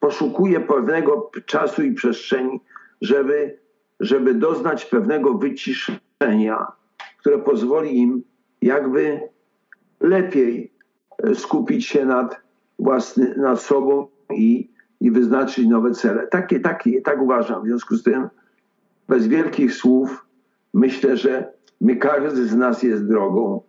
poszukuje 0.00 0.60
pewnego 0.60 1.30
czasu 1.46 1.82
i 1.82 1.92
przestrzeni, 1.92 2.60
żeby, 3.00 3.58
żeby 4.00 4.34
doznać 4.34 4.84
pewnego 4.84 5.34
wyciszenia, 5.34 6.66
które 7.18 7.38
pozwoli 7.38 7.98
im 7.98 8.22
jakby 8.62 9.20
lepiej 10.00 10.72
e, 11.18 11.34
skupić 11.34 11.86
się 11.86 12.04
nad, 12.04 12.40
własny, 12.78 13.34
nad 13.36 13.60
sobą 13.60 14.06
i, 14.30 14.70
i 15.00 15.10
wyznaczyć 15.10 15.66
nowe 15.66 15.90
cele. 15.90 16.26
Takie, 16.26 16.60
takie, 16.60 17.02
tak 17.02 17.22
uważam. 17.22 17.62
W 17.62 17.66
związku 17.66 17.96
z 17.96 18.02
tym, 18.02 18.28
bez 19.08 19.28
wielkich 19.28 19.74
słów, 19.74 20.26
myślę, 20.74 21.16
że 21.16 21.52
my, 21.80 21.96
każdy 21.96 22.46
z 22.46 22.56
nas 22.56 22.82
jest 22.82 23.08
drogą, 23.08 23.60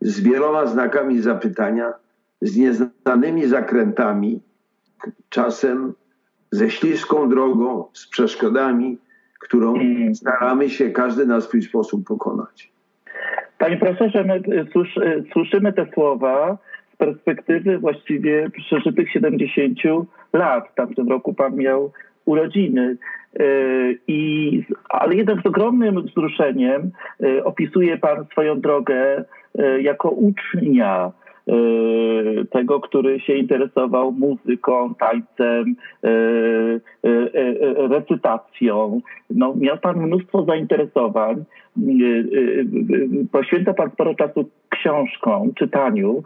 z 0.00 0.20
wieloma 0.20 0.66
znakami 0.66 1.20
zapytania, 1.20 1.92
z 2.42 2.56
nieznanymi 2.56 3.46
zakrętami, 3.46 4.40
czasem 5.28 5.94
ze 6.50 6.70
śliską 6.70 7.28
drogą, 7.28 7.84
z 7.92 8.08
przeszkodami, 8.08 8.98
którą 9.40 9.74
mm. 9.74 10.14
staramy 10.14 10.70
się 10.70 10.90
każdy 10.90 11.26
na 11.26 11.40
swój 11.40 11.62
sposób 11.62 12.06
pokonać. 12.06 12.72
Panie 13.58 13.76
profesorze, 13.76 14.24
my 14.24 14.42
słyszymy 15.32 15.72
te 15.72 15.86
słowa 15.94 16.58
z 16.94 16.96
perspektywy 16.96 17.78
właściwie 17.78 18.50
przeżytych 18.50 19.12
70 19.12 19.78
lat. 20.32 20.68
W 20.68 20.74
tamtym 20.74 21.08
roku 21.08 21.34
pan 21.34 21.56
miał 21.56 21.92
urodziny. 22.24 22.96
E, 23.40 23.44
I, 24.08 24.64
ale 24.88 25.14
jednak 25.14 25.42
z 25.42 25.46
ogromnym 25.46 26.02
wzruszeniem 26.02 26.90
e, 27.22 27.44
opisuje 27.44 27.98
pan 27.98 28.26
swoją 28.32 28.60
drogę 28.60 29.24
e, 29.58 29.82
jako 29.82 30.10
ucznia 30.10 31.12
tego, 32.50 32.80
który 32.80 33.20
się 33.20 33.34
interesował 33.34 34.12
muzyką, 34.12 34.94
tańcem, 34.94 35.76
y, 36.04 36.80
y, 37.04 37.88
recytacją. 37.88 39.00
No, 39.30 39.54
miał 39.56 39.78
pan 39.78 39.96
mnóstwo 40.06 40.44
zainteresowań. 40.44 41.44
Poświęca 43.32 43.74
pan 43.74 43.90
sporo 43.90 44.14
czasu 44.14 44.48
książkom, 44.68 45.54
czytaniu. 45.54 46.22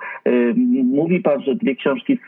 Mówi 0.84 1.20
pan, 1.20 1.42
że 1.42 1.54
dwie 1.54 1.76
książki 1.76 2.18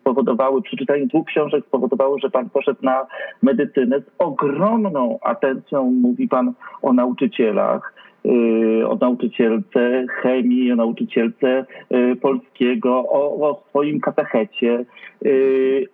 spowodowały, 0.00 0.62
przeczytanie 0.62 1.06
dwóch 1.06 1.26
książek 1.26 1.64
spowodowało, 1.66 2.18
że 2.18 2.30
pan 2.30 2.50
poszedł 2.50 2.78
na 2.82 3.06
medycynę. 3.42 4.00
Z 4.00 4.04
ogromną 4.18 5.18
atencją 5.22 5.90
mówi 5.90 6.28
pan 6.28 6.52
o 6.82 6.92
nauczycielach. 6.92 7.94
Y, 8.26 8.88
o 8.88 8.96
nauczycielce 9.00 10.06
chemii, 10.22 10.72
o 10.72 10.76
nauczycielce 10.76 11.64
y, 11.92 12.16
polskiego, 12.16 12.90
o, 12.90 13.48
o 13.50 13.62
swoim 13.68 14.00
katechecie. 14.00 14.84
Y, 15.26 15.86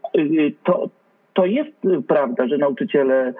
to, 0.64 0.88
to 1.34 1.46
jest 1.46 1.70
prawda, 2.08 2.48
że 2.48 2.58
nauczyciele 2.58 3.34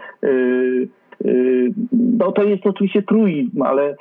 no 1.93 2.33
to 2.33 2.43
jest 2.43 2.67
oczywiście 2.67 3.03
truizm, 3.03 3.63
ale 3.63 3.97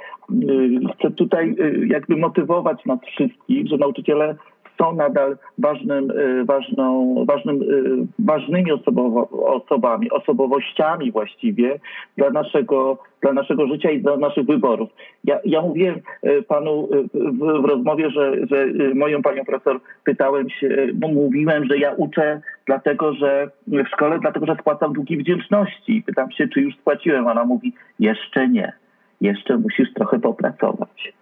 chcę 0.94 1.12
tutaj 1.12 1.56
jakby 1.88 2.18
motywować 2.18 2.86
nas 2.86 3.00
wszystkich, 3.02 3.68
że 3.68 3.78
nauczyciele 3.78 4.36
są 4.78 4.96
nadal 4.96 5.38
ważnym, 5.58 6.12
y, 6.12 6.46
ważną, 6.46 7.16
ważnym, 7.28 7.62
y, 7.62 8.08
ważnymi 8.20 8.72
osobowo, 8.72 9.30
osobami, 9.30 10.12
osobowościami 10.12 11.12
właściwie 11.12 11.80
dla 12.18 12.30
naszego, 12.30 12.98
dla 13.22 13.34
naszego 13.34 13.68
życia 13.68 13.92
i 13.92 14.02
dla 14.02 14.18
naszych 14.18 14.46
wyborów. 14.46 14.90
Ja, 15.24 15.40
ja 15.46 15.62
mówiłem 15.62 15.96
y, 16.26 16.44
panu 16.44 16.90
w, 17.14 17.62
w 17.62 17.66
rozmowie, 17.66 18.10
że, 18.10 18.34
że 18.52 18.68
moją 18.96 19.22
panią 19.22 19.46
profesor 19.46 19.80
pytałem 20.04 20.50
się, 20.50 20.88
bo 20.94 21.08
mówiłem, 21.08 21.66
że 21.66 21.78
ja 21.78 21.94
uczę 21.94 22.42
dlatego, 22.66 23.14
że 23.14 23.50
w 23.68 23.88
szkole, 23.88 24.20
dlatego, 24.20 24.46
że 24.46 24.56
spłacam 24.62 24.94
długi 24.94 25.18
wdzięczności. 25.18 26.04
Pytam 26.06 26.32
się, 26.32 26.48
czy 26.48 26.62
już 26.62 26.76
spłaciłem. 26.76 27.28
Ona 27.28 27.46
mówi, 27.46 27.74
jeszcze 28.00 28.50
nie. 28.50 28.74
Jeszcze 29.22 29.58
musisz 29.58 29.94
trochę 29.94 30.20
popracować. 30.20 31.14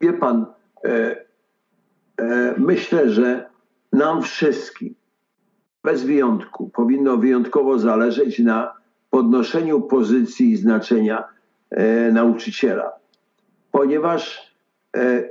Wie 0.00 0.12
pan, 0.12 0.46
myślę, 2.58 3.10
że 3.10 3.50
nam 3.92 4.22
wszystkim, 4.22 4.94
bez 5.84 6.04
wyjątku, 6.04 6.70
powinno 6.74 7.16
wyjątkowo 7.16 7.78
zależeć 7.78 8.38
na 8.38 8.72
podnoszeniu 9.10 9.80
pozycji 9.80 10.50
i 10.50 10.56
znaczenia 10.56 11.24
e, 11.70 12.12
nauczyciela, 12.12 12.92
ponieważ 13.72 14.48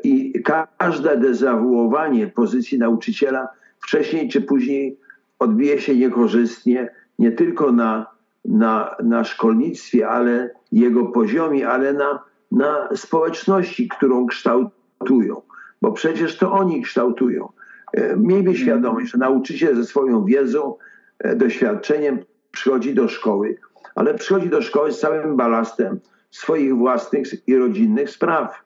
i 0.04 0.34
każde 0.77 1.18
dezawuowanie 1.18 2.27
pozycji 2.27 2.77
nauczyciela 2.77 3.48
wcześniej 3.80 4.30
czy 4.30 4.42
później 4.42 5.00
odbije 5.39 5.82
się 5.82 5.96
niekorzystnie 5.96 6.89
nie 7.20 7.32
tylko 7.32 7.72
na, 7.72 8.06
na, 8.46 8.96
na 9.04 9.24
szkolnictwie, 9.24 10.10
ale 10.10 10.50
jego 10.72 11.06
poziomie, 11.06 11.70
ale 11.70 11.94
na, 11.94 12.24
na 12.51 12.89
społeczności, 12.96 13.88
którą 13.88 14.27
kształtuje 14.27 14.76
kształtują, 14.98 15.42
bo 15.82 15.92
przecież 15.92 16.38
to 16.38 16.51
oni 16.51 16.82
kształtują. 16.82 17.50
E, 17.94 18.18
miejmy 18.18 18.56
świadomość, 18.56 19.12
że 19.12 19.18
nauczyciel 19.18 19.75
ze 19.75 19.84
swoją 19.84 20.25
wiedzą, 20.25 20.75
e, 21.20 21.36
doświadczeniem 21.36 22.20
przychodzi 22.51 22.94
do 22.94 23.08
szkoły, 23.08 23.58
ale 23.96 24.13
przychodzi 24.13 24.50
do 24.50 24.62
szkoły 24.62 24.92
z 24.92 25.00
całym 25.00 25.38
balastem 25.38 26.00
swoich 26.32 26.75
własnych 26.75 27.48
i 27.48 27.56
rodzinnych 27.56 28.10
spraw. 28.10 28.63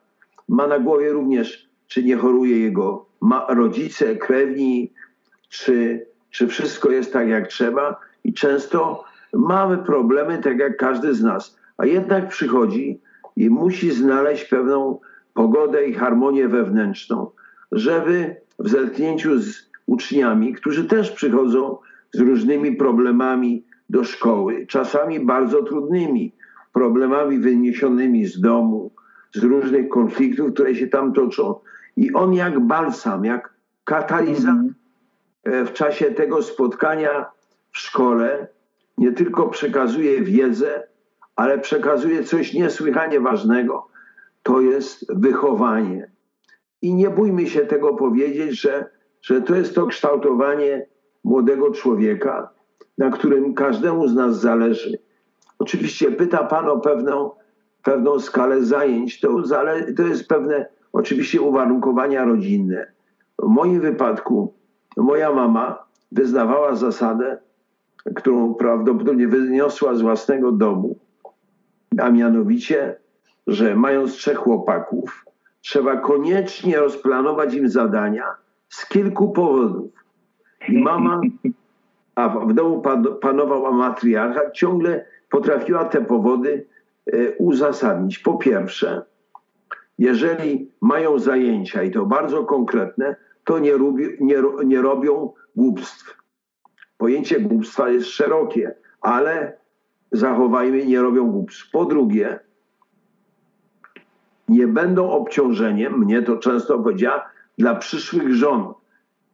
Ma 0.49 0.67
na 0.67 0.79
głowie 0.79 1.11
również, 1.11 1.69
czy 1.87 2.03
nie 2.03 2.17
choruje 2.17 2.59
jego 2.59 3.05
rodzice, 3.49 4.15
krewni, 4.15 4.93
czy, 5.49 6.05
czy 6.29 6.47
wszystko 6.47 6.91
jest 6.91 7.13
tak 7.13 7.27
jak 7.27 7.47
trzeba. 7.47 7.99
I 8.23 8.33
często 8.33 9.03
mamy 9.33 9.77
problemy, 9.77 10.37
tak 10.37 10.59
jak 10.59 10.77
każdy 10.77 11.13
z 11.13 11.23
nas. 11.23 11.57
A 11.77 11.85
jednak 11.85 12.29
przychodzi 12.29 13.01
i 13.35 13.49
musi 13.49 13.91
znaleźć 13.91 14.45
pewną 14.45 14.99
pogodę 15.33 15.85
i 15.85 15.93
harmonię 15.93 16.47
wewnętrzną, 16.47 17.31
żeby 17.71 18.35
w 18.59 18.69
zetknięciu 18.69 19.39
z 19.39 19.69
uczniami, 19.85 20.53
którzy 20.53 20.85
też 20.85 21.11
przychodzą 21.11 21.77
z 22.11 22.19
różnymi 22.19 22.75
problemami 22.75 23.65
do 23.89 24.03
szkoły, 24.03 24.65
czasami 24.67 25.19
bardzo 25.19 25.63
trudnymi, 25.63 26.35
problemami 26.73 27.39
wyniesionymi 27.39 28.25
z 28.25 28.41
domu, 28.41 28.91
z 29.33 29.43
różnych 29.43 29.89
konfliktów, 29.89 30.53
które 30.53 30.75
się 30.75 30.87
tam 30.87 31.13
toczą. 31.13 31.55
I 31.97 32.13
on 32.13 32.33
jak 32.33 32.59
balsam, 32.59 33.25
jak 33.25 33.53
katalizator 33.83 34.71
e, 35.43 35.65
w 35.65 35.73
czasie 35.73 36.05
tego 36.05 36.41
spotkania 36.41 37.25
w 37.71 37.77
szkole 37.77 38.47
nie 38.97 39.11
tylko 39.11 39.47
przekazuje 39.47 40.21
wiedzę, 40.21 40.83
ale 41.35 41.59
przekazuje 41.59 42.23
coś 42.23 42.53
niesłychanie 42.53 43.19
ważnego, 43.19 43.87
to 44.43 44.61
jest 44.61 45.05
wychowanie. 45.15 46.11
I 46.81 46.93
nie 46.93 47.09
bójmy 47.09 47.47
się 47.47 47.59
tego 47.59 47.95
powiedzieć, 47.95 48.61
że 48.61 48.89
że 49.21 49.41
to 49.41 49.55
jest 49.55 49.75
to 49.75 49.87
kształtowanie 49.87 50.85
młodego 51.23 51.71
człowieka, 51.71 52.49
na 52.97 53.09
którym 53.09 53.53
każdemu 53.53 54.07
z 54.07 54.13
nas 54.13 54.39
zależy. 54.39 54.97
Oczywiście 55.59 56.11
pyta 56.11 56.43
Pan 56.43 56.69
o 56.69 56.79
pewną, 56.79 57.31
pewną 57.83 58.19
skalę 58.19 58.63
zajęć. 58.63 59.19
To, 59.19 59.45
zale, 59.45 59.93
to 59.93 60.03
jest 60.03 60.27
pewne 60.27 60.65
oczywiście 60.93 61.41
uwarunkowania 61.41 62.25
rodzinne. 62.25 62.91
W 63.39 63.47
moim 63.47 63.81
wypadku 63.81 64.53
moja 64.97 65.33
mama 65.33 65.85
wyznawała 66.11 66.75
zasadę, 66.75 67.37
którą 68.15 68.53
prawdopodobnie 68.53 69.27
wyniosła 69.27 69.95
z 69.95 70.01
własnego 70.01 70.51
domu, 70.51 70.99
a 71.97 72.09
mianowicie, 72.09 72.95
że 73.47 73.75
mając 73.75 74.13
trzech 74.13 74.37
chłopaków, 74.37 75.25
trzeba 75.61 75.97
koniecznie 75.97 76.79
rozplanować 76.79 77.53
im 77.53 77.69
zadania 77.69 78.25
z 78.69 78.85
kilku 78.87 79.31
powodów. 79.31 79.91
I 80.69 80.77
mama, 80.77 81.21
a 82.15 82.29
w 82.29 82.53
domu 82.53 82.81
panował 83.21 83.73
matriarchat, 83.73 84.53
ciągle 84.53 85.05
potrafiła 85.29 85.85
te 85.85 86.01
powody 86.01 86.65
e, 87.05 87.37
uzasadnić. 87.37 88.19
Po 88.19 88.37
pierwsze, 88.37 89.01
jeżeli 89.97 90.71
mają 90.81 91.19
zajęcia 91.19 91.83
i 91.83 91.91
to 91.91 92.05
bardzo 92.05 92.43
konkretne, 92.43 93.15
to 93.43 93.59
nie, 93.59 93.73
nie, 94.19 94.35
nie 94.65 94.81
robią 94.81 95.33
głupstw. 95.55 96.17
Pojęcie 96.97 97.39
głupstwa 97.39 97.89
jest 97.89 98.07
szerokie, 98.07 98.75
ale 99.01 99.57
zachowajmy, 100.11 100.85
nie 100.85 101.01
robią 101.01 101.31
głupstw. 101.31 101.71
Po 101.71 101.85
drugie, 101.85 102.39
nie 104.51 104.67
będą 104.67 105.09
obciążeniem, 105.09 105.99
mnie 105.99 106.21
to 106.21 106.37
często 106.37 106.79
powiedziała, 106.79 107.29
dla 107.57 107.75
przyszłych 107.75 108.33
żon. 108.33 108.73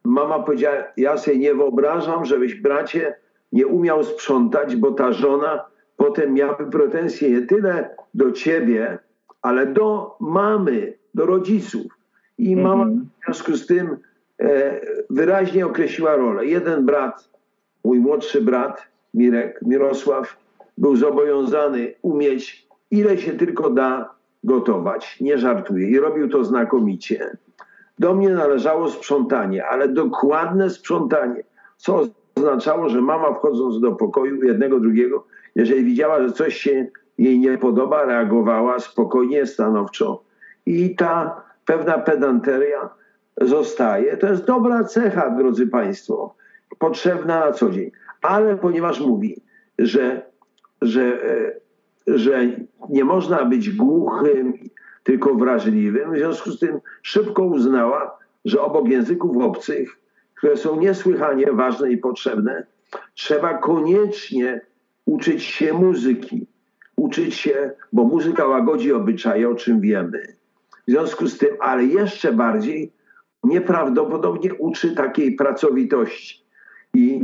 Mama 0.03 0.39
powiedziała, 0.39 0.75
ja 0.97 1.17
sobie 1.17 1.37
nie 1.37 1.53
wyobrażam, 1.53 2.25
żebyś 2.25 2.55
bracie 2.55 3.15
nie 3.51 3.67
umiał 3.67 4.03
sprzątać, 4.03 4.75
bo 4.75 4.91
ta 4.91 5.13
żona 5.13 5.65
potem 5.97 6.33
miałaby 6.33 6.71
pretensje 6.71 7.29
nie 7.29 7.41
tyle 7.41 7.89
do 8.13 8.31
ciebie, 8.31 8.99
ale 9.41 9.65
do 9.65 10.15
mamy, 10.19 10.93
do 11.13 11.25
rodziców. 11.25 11.85
I 12.37 12.55
mama 12.55 12.83
mhm. 12.83 13.09
w 13.21 13.25
związku 13.25 13.55
z 13.55 13.67
tym 13.67 13.97
e, 14.39 14.81
wyraźnie 15.09 15.65
określiła 15.65 16.15
rolę. 16.15 16.45
Jeden 16.45 16.85
brat, 16.85 17.29
mój 17.83 17.99
młodszy 17.99 18.41
brat, 18.41 18.87
Mirek, 19.13 19.59
Mirosław, 19.61 20.37
był 20.77 20.95
zobowiązany 20.95 21.93
umieć 22.01 22.67
ile 22.91 23.17
się 23.17 23.31
tylko 23.33 23.69
da 23.69 24.16
gotować. 24.47 25.17
Nie 25.21 25.37
żartuję. 25.37 25.89
I 25.89 25.99
robił 25.99 26.29
to 26.29 26.43
znakomicie. 26.43 27.37
Do 27.99 28.15
mnie 28.15 28.29
należało 28.29 28.89
sprzątanie, 28.89 29.65
ale 29.65 29.87
dokładne 29.87 30.69
sprzątanie, 30.69 31.43
co 31.77 32.07
oznaczało, 32.35 32.89
że 32.89 33.01
mama 33.01 33.33
wchodząc 33.33 33.79
do 33.79 33.91
pokoju 33.91 34.43
jednego, 34.43 34.79
drugiego, 34.79 35.27
jeżeli 35.55 35.83
widziała, 35.83 36.21
że 36.21 36.31
coś 36.31 36.57
się 36.57 36.87
jej 37.17 37.39
nie 37.39 37.57
podoba, 37.57 38.05
reagowała 38.05 38.79
spokojnie, 38.79 39.45
stanowczo. 39.45 40.23
I 40.65 40.95
ta 40.95 41.41
pewna 41.65 41.97
pedanteria 41.97 42.89
zostaje. 43.41 44.17
To 44.17 44.27
jest 44.27 44.45
dobra 44.45 44.83
cecha, 44.83 45.29
drodzy 45.29 45.67
Państwo, 45.67 46.35
potrzebna 46.79 47.39
na 47.39 47.51
co 47.51 47.69
dzień. 47.69 47.91
Ale 48.21 48.57
ponieważ 48.57 48.99
mówi, 48.99 49.41
że, 49.79 50.21
że, 50.81 51.03
e, 51.03 51.66
że 52.07 52.47
nie 52.89 53.05
można 53.05 53.45
być 53.45 53.69
głuchym, 53.69 54.53
tylko 55.03 55.35
wrażliwym, 55.35 56.13
w 56.13 56.17
związku 56.17 56.51
z 56.51 56.59
tym 56.59 56.79
szybko 57.01 57.43
uznała, 57.43 58.17
że 58.45 58.61
obok 58.61 58.87
języków 58.87 59.37
obcych, 59.37 59.99
które 60.35 60.57
są 60.57 60.79
niesłychanie 60.79 61.53
ważne 61.53 61.91
i 61.91 61.97
potrzebne, 61.97 62.65
trzeba 63.13 63.53
koniecznie 63.53 64.61
uczyć 65.05 65.43
się 65.43 65.73
muzyki 65.73 66.47
uczyć 66.97 67.35
się, 67.35 67.71
bo 67.93 68.03
muzyka 68.03 68.47
łagodzi 68.47 68.93
obyczaje, 68.93 69.49
o 69.49 69.55
czym 69.55 69.81
wiemy. 69.81 70.35
W 70.87 70.91
związku 70.91 71.27
z 71.27 71.37
tym, 71.37 71.49
ale 71.59 71.85
jeszcze 71.85 72.33
bardziej 72.33 72.91
nieprawdopodobnie 73.43 74.53
uczy 74.53 74.95
takiej 74.95 75.35
pracowitości. 75.35 76.43
I, 76.93 77.21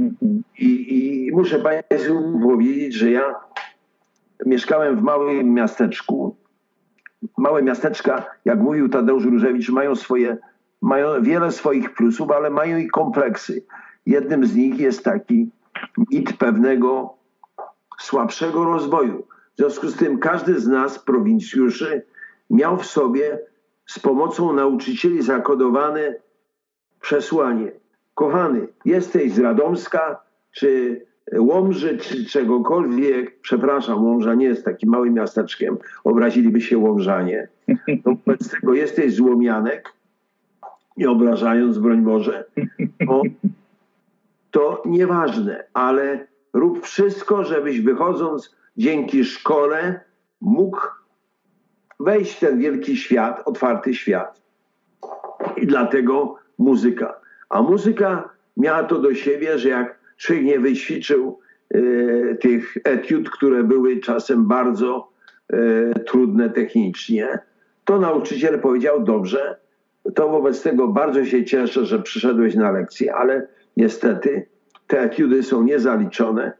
i, 0.58 1.28
i 1.28 1.32
muszę 1.32 1.60
Państwu 1.60 2.40
powiedzieć, 2.44 2.94
że 2.94 3.12
ja 3.12 3.36
mieszkałem 4.46 4.98
w 4.98 5.02
małym 5.02 5.54
miasteczku. 5.54 6.36
Małe 7.38 7.64
miasteczka, 7.64 8.26
jak 8.46 8.60
mówił 8.60 8.90
Tadeusz 8.90 9.26
Różewicz, 9.26 9.70
mają 9.70 9.96
swoje, 9.96 10.38
mają 10.82 11.24
wiele 11.24 11.52
swoich 11.52 11.94
plusów, 11.94 12.32
ale 12.32 12.50
mają 12.50 12.78
i 12.78 12.88
kompleksy. 12.88 13.66
Jednym 14.06 14.46
z 14.46 14.56
nich 14.56 14.80
jest 14.80 15.04
taki 15.04 15.50
mit 16.12 16.38
pewnego 16.38 17.14
słabszego 18.00 18.64
rozwoju. 18.66 19.28
W 19.54 19.58
związku 19.58 19.88
z 19.88 19.96
tym 19.96 20.20
każdy 20.20 20.60
z 20.60 20.68
nas, 20.68 21.00
prowincjuszy, 21.00 22.06
miał 22.50 22.78
w 22.78 22.86
sobie 22.86 23.40
z 23.86 24.00
pomocą 24.00 24.54
nauczycieli 24.54 25.22
zakodowane 25.22 26.16
przesłanie. 27.02 27.72
Kochany, 28.14 28.68
jesteś 28.86 29.32
z 29.32 29.40
Radomska, 29.40 30.20
czy 30.52 31.02
Łomży, 31.38 31.98
czy 31.98 32.26
czegokolwiek, 32.26 33.40
przepraszam, 33.42 34.06
Łomża 34.06 34.34
nie 34.34 34.46
jest 34.46 34.66
takim 34.66 34.90
małym 34.90 35.14
miasteczkiem, 35.14 35.78
obraziliby 36.04 36.62
się 36.62 36.78
Łomżanie. 36.78 37.48
No, 38.06 38.16
wobec 38.26 38.50
tego 38.50 38.74
jesteś 38.74 39.14
z 39.14 39.20
Łomianek, 39.20 39.94
nie 40.98 41.10
obrażając, 41.10 41.78
broń 41.78 42.02
Boże, 42.02 42.46
to, 43.08 43.22
to 44.52 44.84
nieważne, 44.86 45.64
ale 45.74 46.28
rób 46.54 46.86
wszystko, 46.86 47.44
żebyś 47.44 47.82
wychodząc 47.82 48.56
dzięki 48.78 49.26
szkole 49.26 50.00
mógł 50.42 50.80
wejść 52.00 52.36
w 52.36 52.40
ten 52.40 52.60
wielki 52.60 52.98
świat, 52.98 53.42
otwarty 53.46 53.94
świat. 53.94 54.42
I 55.58 55.68
dlatego 55.68 56.36
muzyka. 56.58 57.14
A 57.50 57.62
muzyka 57.62 58.30
miała 58.58 58.84
to 58.84 59.00
do 59.00 59.16
siebie, 59.16 59.60
że 59.60 59.70
jak 59.70 60.03
człowiek 60.18 60.46
nie 60.46 60.60
wyćwiczył 60.60 61.40
e, 61.70 61.82
tych 62.36 62.78
etiud, 62.84 63.30
które 63.30 63.64
były 63.64 64.00
czasem 64.00 64.48
bardzo 64.48 65.10
e, 65.50 66.00
trudne 66.00 66.50
technicznie, 66.50 67.40
to 67.86 68.00
nauczyciel 68.00 68.60
powiedział, 68.60 69.04
dobrze, 69.04 69.56
to 70.16 70.30
wobec 70.30 70.62
tego 70.62 70.88
bardzo 70.88 71.26
się 71.26 71.46
cieszę, 71.46 71.86
że 71.86 72.00
przyszedłeś 72.00 72.56
na 72.56 72.72
lekcję, 72.72 73.16
ale 73.16 73.48
niestety 73.78 74.46
te 74.88 75.02
etiudy 75.02 75.44
są 75.44 75.64
niezaliczone 75.64 76.52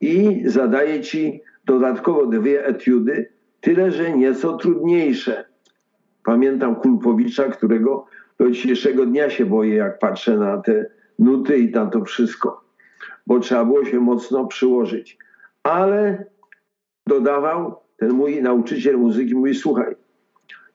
i 0.00 0.42
zadaję 0.44 1.00
ci 1.00 1.40
dodatkowo 1.64 2.26
dwie 2.26 2.66
etiudy, 2.66 3.28
tyle 3.60 3.90
że 3.90 4.12
nieco 4.12 4.56
trudniejsze. 4.56 5.44
Pamiętam 6.24 6.76
Kulpowicza, 6.76 7.44
którego 7.44 8.06
do 8.38 8.50
dzisiejszego 8.50 9.06
dnia 9.06 9.30
się 9.30 9.46
boję, 9.46 9.74
jak 9.74 9.98
patrzę 9.98 10.36
na 10.36 10.58
te 10.58 10.86
nuty 11.18 11.58
i 11.58 11.70
na 11.70 11.86
to 11.86 12.04
wszystko, 12.04 12.64
bo 13.26 13.40
trzeba 13.40 13.64
było 13.64 13.84
się 13.84 14.00
mocno 14.00 14.46
przyłożyć. 14.46 15.18
Ale 15.62 16.24
dodawał 17.06 17.76
ten 17.96 18.12
mój 18.12 18.42
nauczyciel 18.42 18.98
muzyki, 18.98 19.34
mówi, 19.34 19.54
słuchaj, 19.54 19.96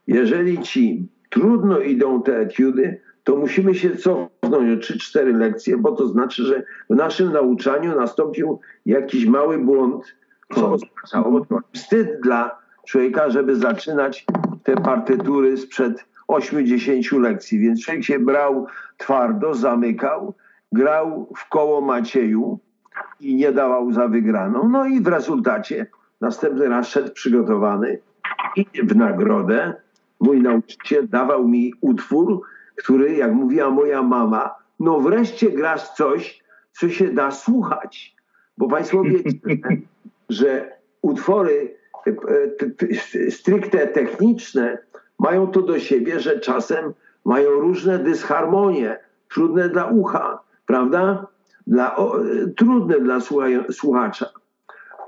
jeżeli 0.07 0.61
ci 0.61 1.07
trudno 1.29 1.79
idą 1.79 2.23
te 2.23 2.39
etiudy, 2.39 3.01
to 3.23 3.35
musimy 3.35 3.75
się 3.75 3.95
cofnąć 3.95 4.89
o 4.89 4.93
3-4 4.93 5.37
lekcje, 5.37 5.77
bo 5.77 5.91
to 5.91 6.07
znaczy, 6.07 6.43
że 6.43 6.63
w 6.89 6.95
naszym 6.95 7.33
nauczaniu 7.33 7.95
nastąpił 7.95 8.59
jakiś 8.85 9.25
mały 9.25 9.57
błąd, 9.57 10.15
co 10.55 10.71
oznaczało 10.71 11.45
wstyd 11.73 12.21
dla 12.23 12.57
człowieka, 12.87 13.29
żeby 13.29 13.55
zaczynać 13.55 14.25
te 14.63 14.75
partytury 14.75 15.57
sprzed 15.57 16.05
8-10 16.27 17.21
lekcji. 17.21 17.59
Więc 17.59 17.85
człowiek 17.85 18.03
się 18.03 18.19
brał 18.19 18.67
twardo, 18.97 19.53
zamykał, 19.53 20.33
grał 20.73 21.27
w 21.37 21.49
koło 21.49 21.81
Macieju 21.81 22.59
i 23.19 23.35
nie 23.35 23.51
dawał 23.51 23.91
za 23.91 24.07
wygraną. 24.07 24.69
No 24.69 24.85
i 24.85 25.01
w 25.01 25.07
rezultacie 25.07 25.87
następny 26.21 26.69
raz 26.69 26.87
szedł 26.87 27.13
przygotowany 27.13 27.99
i 28.55 28.65
w 28.83 28.95
nagrodę 28.95 29.73
mój 30.19 30.41
nauczyciel 30.41 31.09
dawał 31.09 31.47
mi 31.47 31.73
utwór, 31.81 32.41
który, 32.75 33.15
jak 33.15 33.33
mówiła 33.33 33.69
moja 33.69 34.03
mama, 34.03 34.55
no 34.79 34.99
wreszcie 34.99 35.51
grasz 35.51 35.89
coś, 35.89 36.43
co 36.71 36.89
się 36.89 37.07
da 37.07 37.31
słuchać. 37.31 38.15
Bo 38.57 38.67
Państwo 38.67 39.03
wiecie, 39.03 39.39
że 40.29 40.71
utwory 41.01 41.75
e, 42.07 43.31
stricte 43.31 43.87
techniczne 43.87 44.77
mają 45.19 45.47
to 45.47 45.61
do 45.61 45.79
siebie, 45.79 46.19
że 46.19 46.39
czasem 46.39 46.93
mają 47.25 47.49
różne 47.49 47.99
dysharmonie, 47.99 48.99
trudne 49.29 49.69
dla 49.69 49.85
ucha, 49.85 50.39
prawda? 50.65 51.27
Dla, 51.67 51.95
o, 51.95 52.15
trudne 52.57 52.99
dla 52.99 53.19
słuchacza. 53.71 54.25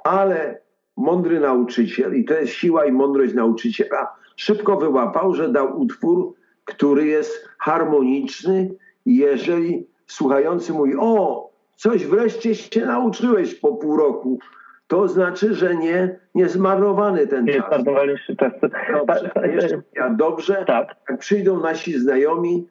Ale 0.04 0.60
mądry 0.98 1.40
nauczyciel, 1.40 2.16
i 2.16 2.26
to 2.26 2.34
jest 2.34 2.54
siła 2.54 2.86
i 2.86 2.92
mądrość 2.92 3.34
nauczyciela, 3.34 4.08
szybko 4.36 4.78
wyłapał, 4.78 5.34
że 5.36 5.50
dał 5.50 5.80
utwór, 5.82 6.34
który 6.66 7.06
jest 7.06 7.50
harmoniczny 7.60 8.76
jeżeli 9.06 9.88
słuchający 10.08 10.74
mówi, 10.74 10.94
o, 11.00 11.50
coś 11.76 12.06
wreszcie 12.06 12.56
się 12.56 12.86
nauczyłeś 12.86 13.56
po 13.56 13.76
pół 13.76 13.98
roku, 13.98 14.40
to 14.88 15.08
znaczy, 15.08 15.54
że 15.54 15.76
nie, 15.76 16.20
nie 16.36 16.50
zmarnowany 16.50 17.28
ten 17.28 17.46
Nie 17.46 17.54
czas. 17.54 17.66
zmarnowaliście 17.68 18.36
czasu. 18.36 18.58
Dobrze, 18.94 19.32
Pa- 19.34 19.46
jeszcze 19.48 19.82
ja 19.96 20.10
dobrze, 20.10 20.64
Tak. 20.68 20.96
jak 21.10 21.20
przyjdą 21.20 21.60
nasi 21.60 22.00
znajomi, 22.00 22.68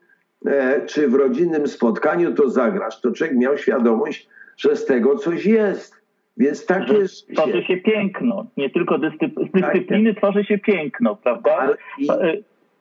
czy 0.86 1.08
w 1.08 1.14
rodzinnym 1.14 1.68
spotkaniu, 1.68 2.34
to 2.34 2.50
zagrasz. 2.50 3.00
To 3.00 3.12
człowiek 3.12 3.36
miał 3.36 3.58
świadomość, 3.58 4.28
że 4.56 4.76
z 4.76 4.84
tego 4.84 5.16
coś 5.18 5.46
jest. 5.46 6.04
Więc 6.36 6.66
tak 6.66 6.88
Że 6.88 6.94
jest. 6.94 7.28
tworzy 7.28 7.62
się 7.62 7.76
piękno. 7.76 8.46
Nie 8.56 8.70
tylko 8.70 8.94
dyscyp- 8.98 9.48
z 9.48 9.52
dyscypliny 9.52 10.14
tworzy 10.14 10.44
się 10.44 10.58
piękno, 10.58 11.16
prawda? 11.16 11.74
I, 11.98 12.10
E, 12.10 12.34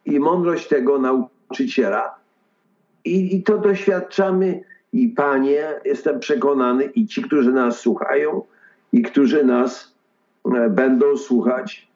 I 0.06 0.20
mądrość 0.20 0.68
tego 0.68 1.00
nauczyciela. 1.00 2.16
I, 3.06 3.36
I 3.36 3.44
to 3.44 3.58
doświadczamy 3.58 4.64
i 4.94 5.08
panie, 5.10 5.68
jestem 5.86 6.20
przekonany, 6.20 6.84
i 6.84 7.08
ci, 7.08 7.22
którzy 7.22 7.52
nas 7.52 7.80
słuchają, 7.80 8.42
i 8.94 9.02
którzy 9.02 9.44
nas 9.46 9.96
e, 10.56 10.70
będą 10.70 11.18
słuchać, 11.18 11.88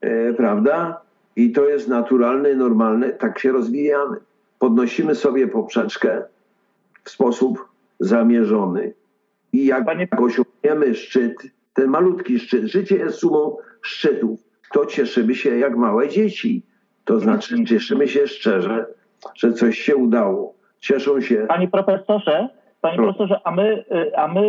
e, 0.00 0.32
prawda? 0.34 1.00
I 1.36 1.52
to 1.52 1.68
jest 1.68 1.88
naturalne, 1.88 2.54
normalne, 2.54 3.10
tak 3.10 3.38
się 3.38 3.52
rozwijamy. 3.52 4.16
Podnosimy 4.58 5.14
sobie 5.14 5.48
poprzeczkę 5.48 6.22
w 7.04 7.10
sposób 7.10 7.68
zamierzony. 8.00 8.92
I 9.52 9.66
jak 9.66 9.84
Panie- 9.84 10.08
osiągniemy 10.18 10.94
szczyt, 10.94 11.34
ten 11.74 11.88
malutki 11.88 12.38
szczyt, 12.38 12.64
życie 12.64 12.96
jest 12.96 13.18
sumą 13.18 13.56
szczytów, 13.82 14.40
to 14.72 14.86
cieszymy 14.86 15.34
się 15.34 15.58
jak 15.58 15.76
małe 15.76 16.08
dzieci. 16.08 16.62
To 17.04 17.20
znaczy 17.20 17.64
cieszymy 17.64 18.08
się 18.08 18.26
szczerze, 18.26 18.86
że 19.34 19.52
coś 19.52 19.78
się 19.78 19.96
udało. 19.96 20.54
Cieszą 20.80 21.20
się. 21.20 21.44
Panie 21.48 21.68
profesorze, 21.68 22.48
panie 22.80 22.96
profesorze, 22.96 23.40
a 23.44 23.50
my, 23.50 23.84
y, 23.92 24.16
a 24.16 24.28
my, 24.28 24.40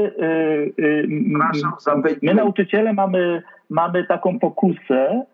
y, 0.78 0.84
y, 0.84 1.08
Przepraszam, 1.52 1.74
zapytam. 1.80 2.20
my 2.24 2.34
nauczyciele 2.34 2.94
mamy, 2.94 3.42
mamy 3.70 4.06
taką 4.08 4.40
pokusę, 4.40 5.26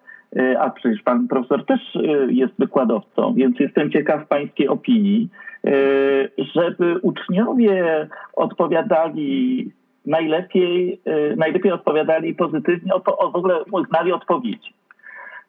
a 0.59 0.69
przecież 0.69 1.01
pan 1.01 1.27
profesor 1.27 1.65
też 1.65 1.95
y, 1.95 2.27
jest 2.31 2.53
wykładowcą, 2.59 3.33
więc 3.33 3.59
jestem 3.59 3.91
ciekaw 3.91 4.27
pańskiej 4.27 4.67
opinii, 4.67 5.29
y, 5.67 6.31
żeby 6.55 6.99
uczniowie 7.01 8.07
odpowiadali 8.35 9.71
najlepiej, 10.05 11.01
najlepiej 11.37 11.71
odpowiadali 11.71 12.35
pozytywnie, 12.35 12.93
o, 12.93 13.17
o, 13.17 13.31
w 13.31 13.35
ogóle 13.35 13.55
znali 13.89 14.11
odpowiedzi. 14.11 14.73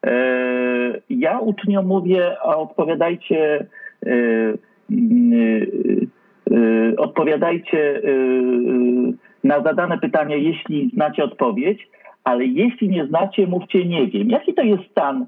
E, 0.06 1.00
Ja 1.10 1.38
uczniom 1.38 1.86
mówię, 1.86 2.36
a 2.42 2.56
odpowiadajcie, 2.56 3.66
e, 4.06 4.10
e, 4.10 4.14
e, 6.50 6.96
odpowiadajcie 6.96 7.96
e, 7.96 8.00
na 9.44 9.62
zadane 9.62 9.98
pytania, 9.98 10.36
jeśli 10.36 10.90
znacie 10.94 11.24
odpowiedź, 11.24 11.88
ale 12.26 12.44
jeśli 12.44 12.88
nie 12.88 13.06
znacie, 13.06 13.46
mówcie 13.46 13.84
nie 13.84 14.06
wiem. 14.06 14.30
Jaki 14.30 14.54
to 14.54 14.62
jest 14.62 14.82
stan 14.90 15.22
e, 15.22 15.26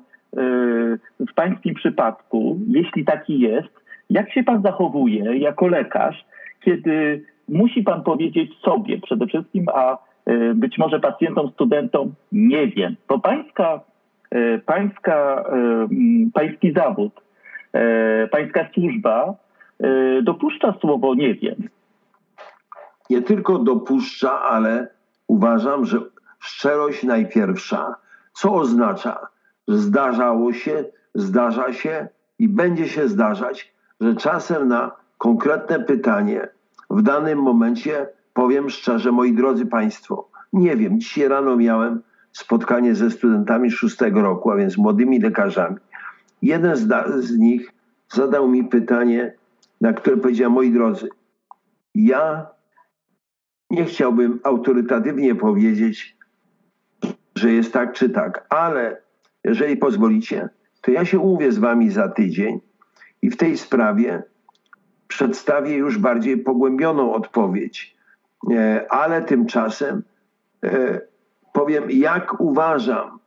w 1.21 1.35
pańskim 1.35 1.75
przypadku, 1.75 2.61
jeśli 2.69 3.05
taki 3.05 3.41
jest? 3.41 3.69
Jak 4.11 4.33
się 4.33 4.43
pan 4.43 4.63
zachowuje 4.63 5.39
jako 5.39 5.69
lekarz, 5.69 6.25
kiedy 6.61 7.25
musi 7.49 7.83
pan 7.83 8.03
powiedzieć 8.03 8.51
sobie 8.65 9.01
przede 9.01 9.27
wszystkim, 9.27 9.67
a 9.75 9.99
e, 10.27 10.55
być 10.55 10.79
może 10.79 11.01
pacjentom, 11.01 11.51
studentom, 11.51 12.15
nie 12.33 12.67
wiem. 12.67 12.97
Bo 13.09 13.19
pańska 13.19 13.81
e, 14.31 14.59
pańska, 14.59 15.45
pański 16.35 16.73
zawód, 16.73 17.13
pańska 18.31 18.69
służba 18.75 19.35
dopuszcza 20.23 20.75
słowo 20.81 21.15
nie 21.15 21.35
wiem. 21.35 21.69
nie 23.11 23.23
tylko 23.23 23.59
dopuszcza, 23.59 24.41
ale 24.41 24.89
uważam, 25.27 25.85
że 25.85 25.99
szczerość 26.39 27.03
najpierwsza, 27.03 27.97
co 28.33 28.55
oznacza, 28.55 29.29
że 29.69 29.79
zdarzało 29.79 30.53
się, 30.53 30.85
zdarza 31.15 31.73
się 31.73 32.09
i 32.39 32.49
będzie 32.49 32.89
się 32.89 33.09
zdarzać, 33.09 33.75
że 34.01 34.17
czasem 34.17 34.69
na 34.69 34.91
konkretne 35.19 35.81
pytanie 35.81 36.49
w 36.91 37.03
danym 37.03 37.39
momencie 37.39 38.07
powiem 38.35 38.71
szczerze, 38.71 39.13
moi 39.13 39.33
drodzy 39.33 39.67
Państwo, 39.67 40.29
nie 40.53 40.77
wiem, 40.77 41.01
dzisiaj 41.01 41.29
rano 41.29 41.57
miałem 41.57 42.03
spotkanie 42.33 42.95
ze 42.95 43.11
studentami 43.11 43.71
szóstego 43.71 44.23
roku, 44.23 44.51
a 44.51 44.57
więc 44.57 44.79
młodymi 44.79 45.21
lekarzami. 45.21 45.77
Jeden 46.43 46.77
z, 46.77 46.89
z 47.25 47.39
nich 47.39 47.73
zadał 48.13 48.49
mi 48.49 48.65
pytanie, 48.65 49.33
na 49.81 49.93
które 49.93 50.17
powiedziałem, 50.17 50.53
moi 50.53 50.73
drodzy, 50.73 51.09
ja 51.95 52.47
nie 53.71 53.85
chciałbym 53.85 54.41
autorytatywnie 54.43 55.35
powiedzieć, 55.35 56.18
że 57.39 57.53
jest 57.53 57.73
tak 57.73 57.93
czy 57.93 58.11
tak, 58.11 58.47
ale 58.49 59.03
jeżeli 59.45 59.77
pozwolicie, 59.77 60.49
to 60.81 60.91
ja 60.91 61.05
się 61.05 61.19
umówię 61.19 61.53
z 61.53 61.59
wami 61.59 61.91
za 61.91 62.09
tydzień 62.09 62.61
i 63.23 63.31
w 63.31 63.37
tej 63.37 63.59
sprawie 63.59 64.23
przedstawię 65.09 65.77
już 65.77 65.99
bardziej 65.99 66.39
pogłębioną 66.39 67.15
odpowiedź. 67.15 67.97
E, 68.53 68.87
Ale 68.91 69.23
tymczasem 69.23 70.03
e, 70.65 71.01
powiem, 71.53 71.91
jak 71.91 72.41
uważam 72.41 73.19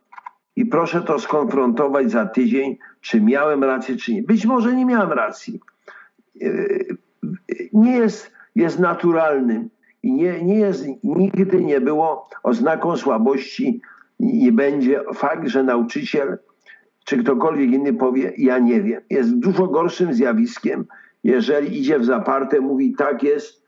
i 0.56 0.66
proszę 0.66 1.02
to 1.02 1.18
skonfrontować 1.18 2.10
za 2.10 2.26
tydzień, 2.26 2.76
czy 3.00 3.20
miałem 3.20 3.64
rację, 3.64 3.96
czy 3.96 4.14
nie. 4.14 4.22
Być 4.22 4.46
może 4.46 4.76
nie 4.76 4.86
miałem 4.86 5.12
racji. 5.12 5.60
E, 6.42 6.48
Nie 7.72 7.96
jest, 7.96 8.32
jest 8.54 8.78
naturalnym 8.78 9.70
i 10.02 10.12
nie, 10.12 10.42
nie 10.44 10.58
jest, 10.58 10.86
nigdy 11.04 11.64
nie 11.64 11.80
było 11.80 12.28
oznaką 12.42 12.96
słabości 12.96 13.80
nie 14.22 14.52
będzie 14.52 15.00
fakt, 15.14 15.48
że 15.48 15.62
nauczyciel 15.62 16.38
czy 17.04 17.16
ktokolwiek 17.16 17.70
inny 17.70 17.94
powie, 17.94 18.32
ja 18.36 18.58
nie 18.58 18.82
wiem. 18.82 19.00
Jest 19.10 19.38
dużo 19.38 19.66
gorszym 19.66 20.14
zjawiskiem, 20.14 20.84
jeżeli 21.24 21.78
idzie 21.78 21.98
w 21.98 22.04
zaparte, 22.04 22.60
mówi 22.60 22.94
tak 22.94 23.22
jest, 23.22 23.62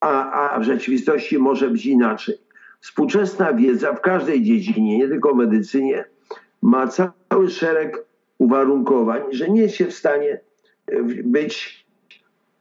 a, 0.00 0.50
a 0.50 0.60
w 0.60 0.62
rzeczywistości 0.62 1.38
może 1.38 1.70
być 1.70 1.86
inaczej. 1.86 2.34
Współczesna 2.80 3.52
wiedza 3.52 3.92
w 3.92 4.00
każdej 4.00 4.42
dziedzinie, 4.42 4.98
nie 4.98 5.08
tylko 5.08 5.34
w 5.34 5.36
medycynie, 5.36 6.04
ma 6.62 6.88
cały 6.88 7.48
szereg 7.48 8.04
uwarunkowań, 8.38 9.22
że 9.30 9.50
nie 9.50 9.62
jest 9.62 9.74
się 9.74 9.86
w 9.86 9.94
stanie 9.94 10.40
e, 10.86 11.02
być, 11.24 11.86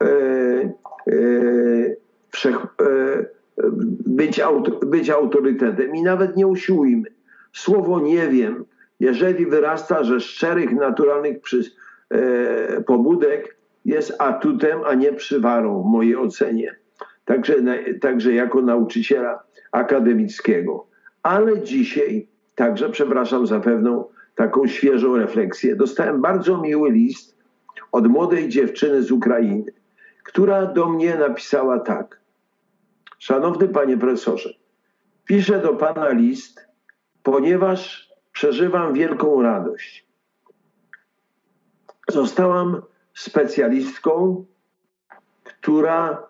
e, 0.04 0.08
e, 0.08 0.72
wszech, 2.30 2.56
e, 2.56 3.26
być, 4.08 4.40
auto, 4.40 4.72
być 4.72 5.10
autorytetem 5.10 5.96
i 5.96 6.02
nawet 6.02 6.38
nie 6.38 6.48
usiłujmy. 6.48 7.19
Słowo 7.54 8.00
nie 8.00 8.28
wiem, 8.28 8.66
jeżeli 9.00 9.46
wyrasta 9.46 10.04
ze 10.04 10.20
szczerych, 10.20 10.72
naturalnych 10.72 11.42
przy, 11.42 11.64
e, 12.10 12.82
pobudek, 12.82 13.58
jest 13.86 14.14
atutem, 14.20 14.80
a 14.86 14.94
nie 14.94 15.14
przywarą 15.14 15.84
w 15.84 15.86
mojej 15.86 16.16
ocenie. 16.16 16.76
Także, 17.26 17.56
także 18.02 18.34
jako 18.34 18.62
nauczyciela 18.62 19.44
akademickiego. 19.72 20.88
Ale 21.24 21.62
dzisiaj, 21.62 22.28
także 22.56 22.90
przepraszam 22.90 23.48
za 23.48 23.60
pewną 23.60 24.06
taką 24.36 24.68
świeżą 24.68 25.18
refleksję, 25.18 25.76
dostałem 25.76 26.22
bardzo 26.22 26.62
miły 26.62 26.92
list 26.92 27.38
od 27.92 28.08
młodej 28.08 28.50
dziewczyny 28.50 29.04
z 29.04 29.12
Ukrainy, 29.12 29.66
która 30.24 30.66
do 30.66 30.90
mnie 30.90 31.16
napisała 31.16 31.80
tak. 31.80 32.20
Szanowny 33.20 33.68
panie 33.68 33.98
profesorze, 33.98 34.54
piszę 35.26 35.60
do 35.60 35.74
pana 35.74 36.10
list, 36.10 36.69
ponieważ 37.24 38.10
przeżywam 38.32 38.94
wielką 38.94 39.42
radość. 39.42 40.06
Zostałam 42.10 42.82
specjalistką, 43.14 44.46
która 45.44 46.28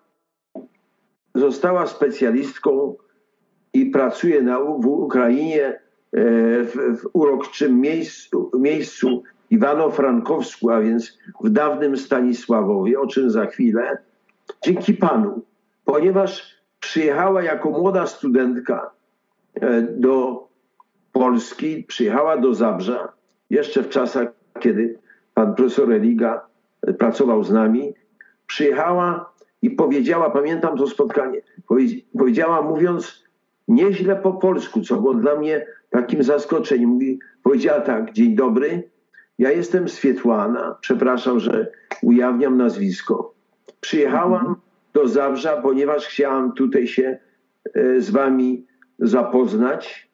została 1.34 1.86
specjalistką 1.86 2.96
i 3.72 3.86
pracuje 3.86 4.42
na, 4.42 4.60
w 4.60 4.86
Ukrainie 4.86 5.66
e, 5.66 5.80
w, 6.64 6.98
w 7.02 7.08
uroczym 7.12 7.80
miejscu, 7.80 8.50
miejscu 8.54 9.22
Iwano-Frankowsku, 9.50 10.70
a 10.70 10.80
więc 10.80 11.18
w 11.44 11.50
dawnym 11.50 11.96
Stanisławowie, 11.96 13.00
o 13.00 13.06
czym 13.06 13.30
za 13.30 13.46
chwilę, 13.46 13.98
dzięki 14.62 14.94
Panu, 14.94 15.42
ponieważ 15.84 16.60
przyjechała 16.80 17.42
jako 17.42 17.70
młoda 17.70 18.06
studentka 18.06 18.90
e, 19.54 19.82
do 19.82 20.49
Polski, 21.12 21.84
przyjechała 21.84 22.36
do 22.36 22.54
Zabrza, 22.54 23.12
jeszcze 23.50 23.82
w 23.82 23.88
czasach, 23.88 24.28
kiedy 24.60 24.98
pan 25.34 25.54
profesor 25.54 25.92
Eliga 25.92 26.46
e, 26.86 26.92
pracował 26.92 27.44
z 27.44 27.50
nami, 27.50 27.94
przyjechała 28.46 29.32
i 29.62 29.70
powiedziała, 29.70 30.30
pamiętam 30.30 30.76
to 30.76 30.86
spotkanie, 30.86 31.40
powiedz- 31.68 32.04
powiedziała 32.18 32.62
mówiąc 32.62 33.24
nieźle 33.68 34.16
po 34.16 34.32
polsku, 34.32 34.80
co 34.80 34.96
było 34.96 35.14
dla 35.14 35.36
mnie 35.36 35.66
takim 35.90 36.22
zaskoczeniem. 36.22 36.90
Mówi, 36.90 37.18
powiedziała 37.42 37.80
tak, 37.80 38.12
dzień 38.12 38.34
dobry, 38.34 38.90
ja 39.38 39.50
jestem 39.50 39.88
Swietłana, 39.88 40.76
przepraszam, 40.80 41.40
że 41.40 41.72
ujawniam 42.02 42.56
nazwisko. 42.56 43.34
Przyjechałam 43.80 44.56
do 44.92 45.08
Zabrza, 45.08 45.62
ponieważ 45.62 46.06
chciałam 46.06 46.52
tutaj 46.52 46.86
się 46.86 47.18
e, 47.74 48.00
z 48.00 48.10
wami 48.10 48.66
zapoznać 48.98 50.09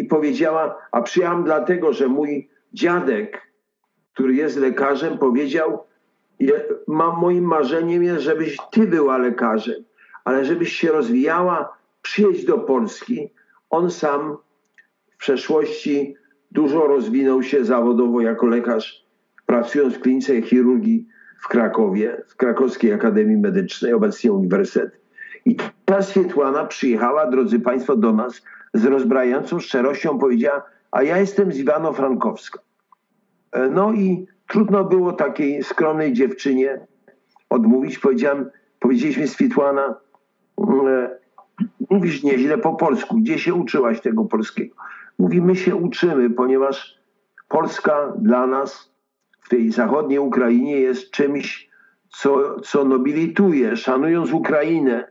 i 0.00 0.04
powiedziała, 0.04 0.76
a 0.92 1.02
przyjechałam 1.02 1.44
dlatego, 1.44 1.92
że 1.92 2.08
mój 2.08 2.48
dziadek, 2.72 3.42
który 4.14 4.34
jest 4.34 4.56
lekarzem, 4.56 5.18
powiedział, 5.18 5.78
je- 6.40 6.64
ma, 6.88 7.16
moim 7.16 7.44
marzeniem 7.44 8.02
jest, 8.02 8.22
żebyś 8.22 8.56
ty 8.70 8.86
była 8.86 9.18
lekarzem, 9.18 9.84
ale 10.24 10.44
żebyś 10.44 10.72
się 10.72 10.92
rozwijała, 10.92 11.76
przyjedź 12.02 12.44
do 12.44 12.58
Polski. 12.58 13.30
On 13.70 13.90
sam 13.90 14.36
w 15.10 15.16
przeszłości 15.16 16.14
dużo 16.50 16.86
rozwinął 16.86 17.42
się 17.42 17.64
zawodowo 17.64 18.20
jako 18.20 18.46
lekarz, 18.46 19.06
pracując 19.46 19.94
w 19.94 20.00
klinice 20.00 20.42
chirurgii 20.42 21.06
w 21.42 21.48
Krakowie, 21.48 22.22
w 22.28 22.36
Krakowskiej 22.36 22.92
Akademii 22.92 23.36
Medycznej, 23.36 23.92
obecnie 23.92 24.32
Uniwersytet. 24.32 25.00
I 25.44 25.56
ta 25.84 26.02
Swietłana 26.02 26.64
przyjechała, 26.64 27.30
drodzy 27.30 27.60
Państwo, 27.60 27.96
do 27.96 28.12
nas 28.12 28.42
z 28.74 28.84
rozbrajającą 28.84 29.60
szczerością, 29.60 30.18
powiedziała, 30.18 30.62
a 30.90 31.02
ja 31.02 31.18
jestem 31.18 31.52
z 31.52 31.58
Iwano-Frankowska. 31.58 32.58
E, 33.52 33.68
No 33.68 33.92
i 33.92 34.26
trudno 34.48 34.84
było 34.84 35.12
takiej 35.12 35.62
skromnej 35.62 36.12
dziewczynie 36.12 36.86
odmówić. 37.50 37.98
Powiedziałem, 37.98 38.50
powiedzieliśmy 38.80 39.28
Swietłana, 39.28 39.94
mm, 40.58 40.88
e, 40.88 41.10
mówisz 41.90 42.22
nieźle 42.22 42.58
po 42.58 42.74
polsku. 42.74 43.16
Gdzie 43.16 43.38
się 43.38 43.54
uczyłaś 43.54 44.00
tego 44.00 44.24
polskiego? 44.24 44.76
Mówi, 45.18 45.42
my 45.42 45.56
się 45.56 45.76
uczymy, 45.76 46.30
ponieważ 46.30 47.00
Polska 47.48 48.12
dla 48.18 48.46
nas 48.46 48.92
w 49.40 49.48
tej 49.48 49.70
zachodniej 49.72 50.18
Ukrainie 50.18 50.80
jest 50.80 51.10
czymś, 51.10 51.70
co, 52.08 52.60
co 52.60 52.84
nobilituje, 52.84 53.76
szanując 53.76 54.32
Ukrainę. 54.32 55.08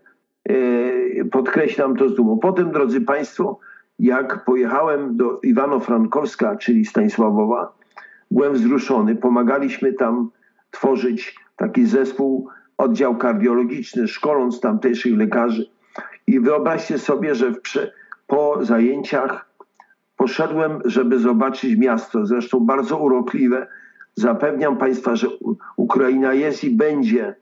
E, 0.49 1.25
Podkreślam 1.31 1.95
to 1.95 2.09
z 2.09 2.15
dumą. 2.15 2.39
Potem, 2.39 2.71
drodzy 2.71 3.01
Państwo, 3.01 3.59
jak 3.99 4.45
pojechałem 4.45 5.17
do 5.17 5.39
Iwano-Frankowska, 5.43 6.57
czyli 6.57 6.85
Stanisławowa, 6.85 7.73
byłem 8.31 8.53
wzruszony. 8.53 9.15
Pomagaliśmy 9.15 9.93
tam 9.93 10.29
tworzyć 10.71 11.35
taki 11.55 11.85
zespół, 11.85 12.47
oddział 12.77 13.17
kardiologiczny, 13.17 14.07
szkoląc 14.07 14.59
tamtejszych 14.59 15.17
lekarzy. 15.17 15.69
I 16.27 16.39
wyobraźcie 16.39 16.97
sobie, 16.97 17.35
że 17.35 17.51
prze, 17.51 17.91
po 18.27 18.65
zajęciach 18.65 19.49
poszedłem, 20.17 20.81
żeby 20.85 21.19
zobaczyć 21.19 21.77
miasto, 21.77 22.25
zresztą 22.25 22.59
bardzo 22.59 22.97
urokliwe. 22.97 23.67
Zapewniam 24.15 24.77
Państwa, 24.77 25.15
że 25.15 25.27
Ukraina 25.77 26.33
jest 26.33 26.63
i 26.63 26.69
będzie 26.69 27.35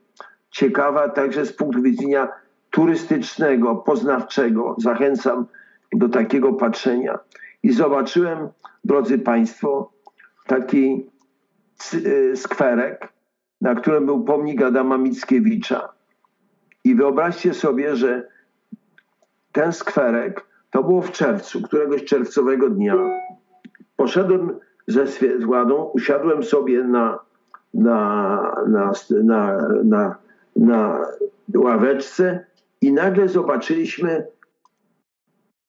ciekawa 0.50 1.08
także 1.08 1.46
z 1.46 1.52
punktu 1.52 1.82
widzenia 1.82 2.28
turystycznego, 2.70 3.76
poznawczego. 3.76 4.76
Zachęcam 4.78 5.46
do 5.92 6.08
takiego 6.08 6.52
patrzenia. 6.52 7.18
I 7.62 7.72
zobaczyłem, 7.72 8.48
drodzy 8.84 9.18
Państwo, 9.18 9.92
taki 10.46 11.10
y, 11.94 12.32
skwerek, 12.36 13.12
na 13.60 13.74
którym 13.74 14.06
był 14.06 14.24
pomnik 14.24 14.62
Adama 14.62 14.98
Mickiewicza. 14.98 15.88
I 16.84 16.94
wyobraźcie 16.94 17.54
sobie, 17.54 17.96
że 17.96 18.28
ten 19.52 19.72
skwerek 19.72 20.46
to 20.70 20.82
było 20.82 21.02
w 21.02 21.12
czerwcu, 21.12 21.62
któregoś 21.62 22.04
czerwcowego 22.04 22.70
dnia. 22.70 22.94
Poszedłem 23.96 24.58
ze 24.86 25.06
Swietłaną, 25.06 25.84
usiadłem 25.84 26.42
sobie 26.42 26.84
na, 26.84 27.18
na, 27.74 28.54
na, 28.68 28.92
na, 29.22 29.68
na, 29.84 30.16
na 30.56 31.06
ławeczce 31.54 32.46
i 32.80 32.92
nagle 32.92 33.28
zobaczyliśmy 33.28 34.26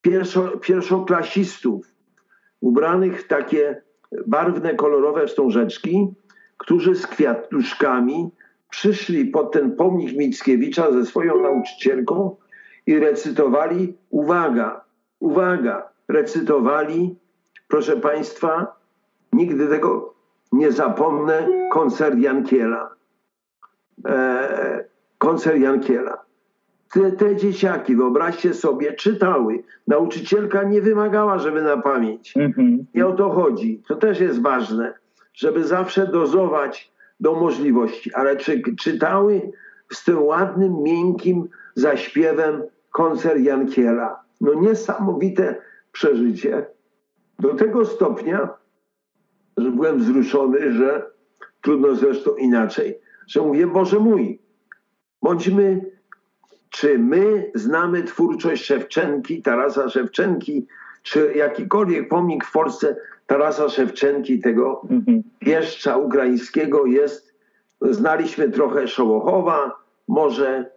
pierwszo, 0.02 0.58
pierwszoklasistów 0.58 1.86
ubranych 2.62 3.22
w 3.22 3.28
takie 3.28 3.82
barwne, 4.28 4.76
kolorowe 4.76 5.28
wstążeczki, 5.28 6.13
którzy 6.58 6.95
z 6.95 7.08
kwiatuszkami 7.08 8.30
przyszli 8.69 9.26
pod 9.26 9.52
ten 9.52 9.76
pomnik 9.76 10.17
Mickiewicza 10.17 10.91
ze 10.91 11.06
swoją 11.06 11.41
nauczycielką 11.41 12.36
i 12.86 13.00
recytowali, 13.00 13.98
uwaga, 14.10 14.82
uwaga, 15.19 15.89
recytowali, 16.08 17.15
proszę 17.67 17.98
Państwa, 17.98 18.76
nigdy 19.34 19.67
tego 19.67 20.13
nie 20.52 20.72
zapomnę, 20.72 21.48
koncert 21.72 22.17
Jankiela. 22.17 22.95
E, 24.06 24.86
koncert 25.17 25.58
Jankiela. 25.58 26.29
Te, 26.93 27.12
te 27.12 27.36
dzieciaki, 27.36 27.95
wyobraźcie 27.95 28.54
sobie, 28.54 28.93
czytały. 28.93 29.63
Nauczycielka 29.88 30.63
nie 30.63 30.82
wymagała, 30.82 31.39
żeby 31.39 31.62
na 31.62 31.78
pamięć. 31.78 32.38
Mhm. 32.38 32.86
Nie 32.95 33.08
o 33.08 33.13
to 33.13 33.30
chodzi. 33.30 33.84
To 33.88 33.95
też 33.95 34.19
jest 34.19 34.41
ważne, 34.41 34.93
żeby 35.34 35.63
zawsze 35.63 36.08
dozować 36.08 36.91
do 37.19 37.34
możliwości, 37.34 38.13
ale 38.13 38.38
czy 38.38 38.62
czytały 38.80 39.52
z 39.91 40.04
tym 40.04 40.23
ładnym, 40.23 40.84
miękkim 40.84 41.49
zaśpiewem 41.75 42.63
koncert 42.91 43.39
Jankiela. 43.39 44.19
No 44.41 44.54
niesamowite 44.54 45.62
przeżycie. 45.91 46.65
Do 47.39 47.54
tego 47.54 47.86
stopnia, 47.86 48.49
że 49.58 49.71
byłem 49.71 49.99
wzruszony, 49.99 50.73
że 50.73 51.12
trudno 51.62 51.95
zresztą 51.95 52.36
inaczej, 52.36 52.99
że 53.28 53.41
mówię, 53.41 53.67
Boże 53.67 53.99
mój, 53.99 54.39
bądźmy, 55.21 55.82
czy 56.70 57.00
my 57.00 57.52
znamy 57.56 58.04
twórczość 58.04 58.66
Szewczenki, 58.66 59.42
Tarasa 59.42 59.90
Szewczenki, 59.90 60.68
czy 61.04 61.34
jakikolwiek 61.36 62.10
pomnik 62.10 62.46
w 62.46 62.52
Polsce 62.52 62.96
Tarasa 63.28 63.70
Szewczenki, 63.70 64.40
tego 64.40 64.82
Mhm. 64.90 65.24
wieszcza 65.42 65.98
ukraińskiego 65.98 66.86
jest, 66.86 67.34
znaliśmy 67.82 68.50
trochę 68.50 68.88
Szołochowa, 68.88 69.76
może 70.08 70.72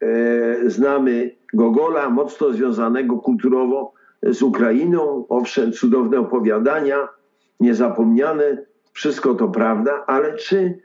e, 0.00 0.70
znamy 0.70 1.30
Gogola, 1.54 2.10
mocno 2.10 2.52
związanego 2.52 3.16
kulturowo 3.18 3.92
z 4.22 4.42
Ukrainą, 4.42 5.26
owszem, 5.28 5.72
cudowne 5.72 6.18
opowiadania, 6.20 7.08
niezapomniane, 7.60 8.64
wszystko 8.92 9.34
to 9.34 9.48
prawda, 9.48 10.04
ale 10.06 10.36
czy, 10.36 10.78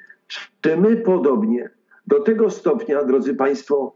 czy 0.62 0.78
my 0.78 0.97
podobnie, 0.97 1.69
do 2.08 2.19
tego 2.19 2.49
stopnia, 2.49 3.04
drodzy 3.04 3.36
Państwo, 3.36 3.95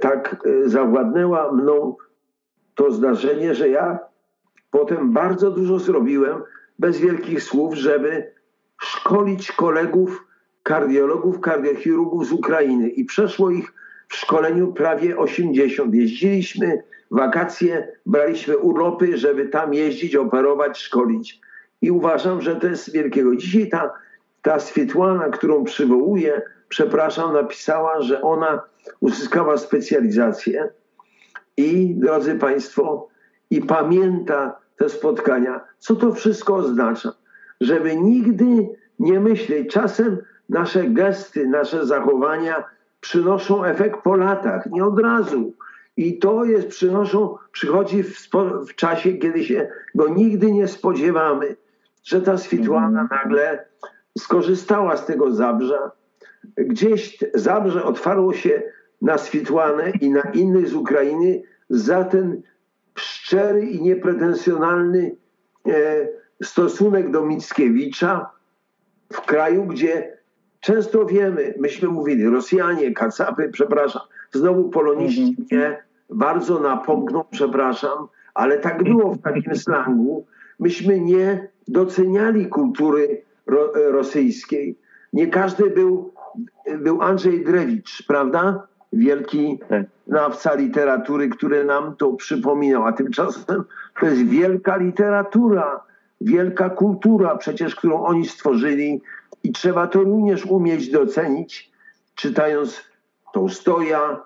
tak 0.00 0.36
e, 0.46 0.68
zawładnęła 0.68 1.52
mną 1.52 1.96
to 2.74 2.90
zdarzenie, 2.90 3.54
że 3.54 3.68
ja 3.68 3.98
potem 4.70 5.12
bardzo 5.12 5.50
dużo 5.50 5.78
zrobiłem 5.78 6.42
bez 6.78 6.98
wielkich 6.98 7.42
słów, 7.42 7.74
żeby 7.74 8.32
szkolić 8.82 9.52
kolegów, 9.52 10.24
kardiologów, 10.62 11.40
kardiochirurgów 11.40 12.26
z 12.26 12.32
Ukrainy. 12.32 12.88
I 12.88 13.04
przeszło 13.04 13.50
ich 13.50 13.72
w 14.08 14.16
szkoleniu 14.16 14.72
prawie 14.72 15.18
80. 15.18 15.94
Jeździliśmy 15.94 16.82
wakacje, 17.10 17.88
braliśmy 18.06 18.58
urlopy, 18.58 19.18
żeby 19.18 19.48
tam 19.48 19.74
jeździć, 19.74 20.16
operować, 20.16 20.78
szkolić. 20.78 21.40
I 21.82 21.90
uważam, 21.90 22.40
że 22.40 22.56
to 22.56 22.66
jest 22.66 22.92
wielkiego. 22.92 23.36
Dzisiaj 23.36 23.68
ta, 23.68 23.90
ta 24.42 24.60
Swietłana, 24.60 25.28
którą 25.28 25.64
przywołuję, 25.64 26.42
przepraszam, 26.68 27.32
napisała, 27.32 28.02
że 28.02 28.22
ona 28.22 28.62
uzyskała 29.00 29.56
specjalizację 29.56 30.68
i, 31.56 31.94
drodzy 31.94 32.34
Państwo, 32.34 33.08
i 33.50 33.60
pamięta 33.60 34.56
te 34.76 34.88
spotkania. 34.88 35.60
Co 35.78 35.96
to 35.96 36.12
wszystko 36.12 36.54
oznacza? 36.54 37.12
Żeby 37.60 37.96
nigdy 37.96 38.68
nie 38.98 39.20
myśleć. 39.20 39.72
Czasem 39.72 40.18
nasze 40.48 40.84
gesty, 40.84 41.46
nasze 41.46 41.86
zachowania 41.86 42.64
przynoszą 43.00 43.64
efekt 43.64 44.02
po 44.02 44.16
latach, 44.16 44.66
nie 44.66 44.84
od 44.84 44.98
razu. 44.98 45.52
I 45.96 46.18
to 46.18 46.44
jest, 46.44 46.68
przynoszą, 46.68 47.36
przychodzi 47.52 48.02
w, 48.02 48.28
w 48.68 48.74
czasie, 48.74 49.12
kiedy 49.12 49.44
się 49.44 49.68
go 49.94 50.08
nigdy 50.08 50.52
nie 50.52 50.68
spodziewamy, 50.68 51.56
że 52.04 52.22
ta 52.22 52.38
Switłana 52.38 53.08
nagle 53.10 53.64
skorzystała 54.18 54.96
z 54.96 55.06
tego 55.06 55.32
Zabrza. 55.32 55.90
Gdzieś 56.56 57.18
Zabrze 57.34 57.84
otwarło 57.84 58.32
się 58.32 58.62
na 59.02 59.18
Switłanę 59.18 59.92
i 60.00 60.10
na 60.10 60.20
innych 60.20 60.68
z 60.68 60.74
Ukrainy 60.74 61.42
za 61.70 62.04
ten 62.04 62.42
szczery 62.94 63.66
i 63.66 63.82
niepretensjonalny 63.82 65.16
e, 65.66 65.72
stosunek 66.42 67.10
do 67.10 67.26
Mickiewicza 67.26 68.30
w 69.12 69.20
kraju, 69.20 69.64
gdzie 69.64 70.18
często 70.60 71.06
wiemy, 71.06 71.54
myśmy 71.58 71.88
mówili, 71.88 72.26
Rosjanie, 72.26 72.92
Kacapy, 72.92 73.48
przepraszam, 73.52 74.02
znowu 74.32 74.68
poloniści 74.68 75.36
mnie 75.50 75.82
bardzo 76.10 76.60
napomkną, 76.60 77.24
przepraszam, 77.30 78.08
ale 78.34 78.58
tak 78.58 78.82
było 78.82 79.12
w 79.12 79.22
takim 79.22 79.56
slangu. 79.56 80.26
Myśmy 80.58 81.00
nie 81.00 81.48
doceniali 81.68 82.46
kultury 82.46 83.22
ro, 83.46 83.72
rosyjskiej. 83.74 84.78
Nie 85.12 85.26
każdy 85.26 85.70
był 85.70 86.12
był 86.78 87.02
Andrzej 87.02 87.44
Drewicz, 87.44 88.02
prawda? 88.06 88.66
Wielki 88.92 89.58
Tak. 89.68 89.82
znawca 90.06 90.54
literatury, 90.54 91.28
który 91.28 91.64
nam 91.64 91.96
to 91.96 92.12
przypominał. 92.12 92.84
A 92.84 92.92
tymczasem 92.92 93.64
to 94.00 94.06
jest 94.06 94.22
wielka 94.22 94.76
literatura, 94.76 95.80
wielka 96.20 96.70
kultura 96.70 97.36
przecież, 97.36 97.74
którą 97.74 98.04
oni 98.04 98.26
stworzyli 98.26 99.02
i 99.44 99.52
trzeba 99.52 99.86
to 99.86 100.02
również 100.02 100.46
umieć 100.46 100.90
docenić, 100.90 101.70
czytając 102.14 102.84
Tołstoja, 103.32 104.20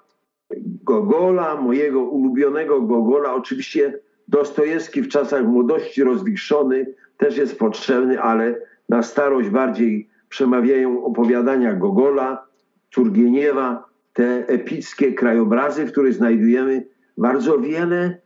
Gogola, 0.85 1.57
mojego 1.57 2.01
ulubionego 2.01 2.81
Gogola. 2.81 3.35
Oczywiście 3.35 3.99
Dostojewski 4.29 5.03
w 5.03 5.09
czasach 5.09 5.45
młodości 5.45 6.05
rozwichrzony 6.05 6.87
też 7.19 7.37
jest 7.37 7.59
potrzebny, 7.59 8.21
ale 8.21 8.55
na 8.89 9.03
starość 9.03 9.49
bardziej 9.49 10.09
przemawiają 10.35 11.05
opowiadania 11.05 11.75
Gogola, 11.75 12.47
Turgieniewa, 12.91 13.85
te 14.13 14.47
epickie 14.47 15.13
krajobrazy, 15.13 15.87
w 15.87 15.93
których 15.93 16.15
znajdujemy 16.15 16.87
bardzo 17.19 17.59
wiele 17.59 18.19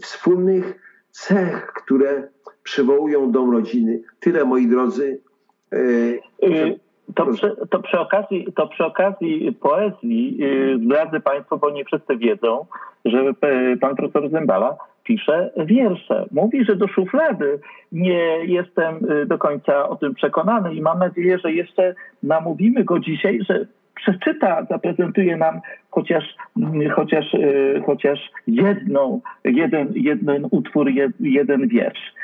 wspólnych 0.00 0.80
cech, 1.10 1.66
które 1.66 2.28
przywołują 2.62 3.32
dom 3.32 3.50
rodziny. 3.50 4.02
Tyle, 4.20 4.44
moi 4.44 4.66
drodzy. 4.66 5.20
E, 5.72 5.78
To 7.14 7.26
przy, 7.26 7.56
to, 7.70 7.78
przy 7.78 7.98
okazji, 7.98 8.52
to 8.56 8.68
przy 8.68 8.84
okazji 8.84 9.52
poezji 9.60 10.38
y, 10.42 10.78
zdradzę 10.84 11.20
Państwu, 11.20 11.58
bo 11.58 11.70
nie 11.70 11.84
wszyscy 11.84 12.16
wiedzą, 12.16 12.66
że 13.04 13.18
y, 13.72 13.76
pan 13.80 13.96
profesor 13.96 14.30
Zembala 14.30 14.76
pisze 15.06 15.50
wiersze. 15.56 16.26
Mówi, 16.32 16.64
że 16.64 16.76
do 16.76 16.88
szuflady 16.88 17.58
nie 17.92 18.44
jestem 18.44 19.10
y, 19.10 19.26
do 19.26 19.38
końca 19.38 19.88
o 19.88 19.96
tym 19.96 20.14
przekonany 20.14 20.74
i 20.74 20.80
mam 20.80 20.98
nadzieję, 20.98 21.38
że 21.38 21.52
jeszcze 21.52 21.94
namówimy 22.22 22.84
go 22.84 22.98
dzisiaj, 22.98 23.38
że 23.48 23.66
przeczyta, 23.94 24.66
zaprezentuje 24.70 25.36
nam 25.36 25.60
chociaż, 25.90 26.24
mm, 26.56 26.90
chociaż, 26.90 27.34
y, 27.34 27.82
chociaż 27.86 28.18
jedną, 28.46 29.20
jeden, 29.44 29.92
jeden 29.94 30.46
utwór, 30.50 30.90
jed, 30.90 31.12
jeden 31.20 31.68
wiersz. 31.68 32.14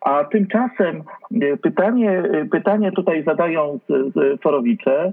A 0.00 0.24
tymczasem 0.24 1.02
y, 1.32 1.56
pytanie, 1.56 2.22
pytanie 2.50 2.92
tutaj 2.92 3.24
zadają 3.24 3.78
z, 3.88 4.14
z 4.14 4.40
forowicze, 4.40 5.12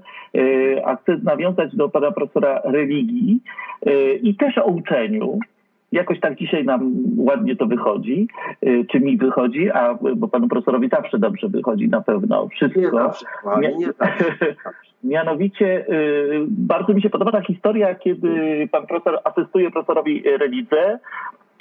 a 0.85 0.95
chcę 0.95 1.17
nawiązać 1.23 1.75
do 1.75 1.89
pana 1.89 2.11
profesora 2.11 2.61
religii 2.63 3.39
i 4.21 4.35
też 4.35 4.57
o 4.57 4.65
uczeniu. 4.65 5.39
Jakoś 5.91 6.19
tak 6.19 6.35
dzisiaj 6.35 6.65
nam 6.65 6.93
ładnie 7.17 7.55
to 7.55 7.65
wychodzi, 7.65 8.27
y, 8.63 8.85
czy 8.91 8.99
mi 8.99 9.17
wychodzi, 9.17 9.71
a 9.71 9.97
bo 10.15 10.27
panu 10.27 10.47
profesorowi 10.47 10.89
zawsze 10.89 11.19
dobrze 11.19 11.47
wychodzi 11.47 11.89
na 11.89 12.01
pewno 12.01 12.43
nie 12.43 12.49
wszystko. 12.49 12.97
zawsze, 12.97 13.25
ale 13.45 13.75
nie 13.75 13.85
zawsze. 13.85 14.25
Mianowicie 15.03 15.85
y, 15.89 16.45
bardzo 16.47 16.93
mi 16.93 17.01
się 17.01 17.09
podoba 17.09 17.31
ta 17.31 17.41
historia, 17.41 17.95
kiedy 17.95 18.29
pan 18.71 18.87
profesor 18.87 19.19
asystuje 19.23 19.71
profesorowi 19.71 20.23
Relidze 20.37 20.99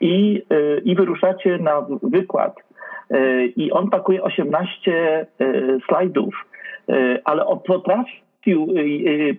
i, 0.01 0.43
y, 0.53 0.83
i 0.85 0.95
wyruszacie 0.95 1.59
na 1.59 1.87
wykład. 2.03 2.57
I 3.57 3.73
on 3.73 3.91
pakuje 3.91 4.23
18 4.23 5.27
y, 5.41 5.79
slajdów, 5.89 6.35
ale 7.25 7.47
on 7.47 7.59
potrafił 7.67 8.28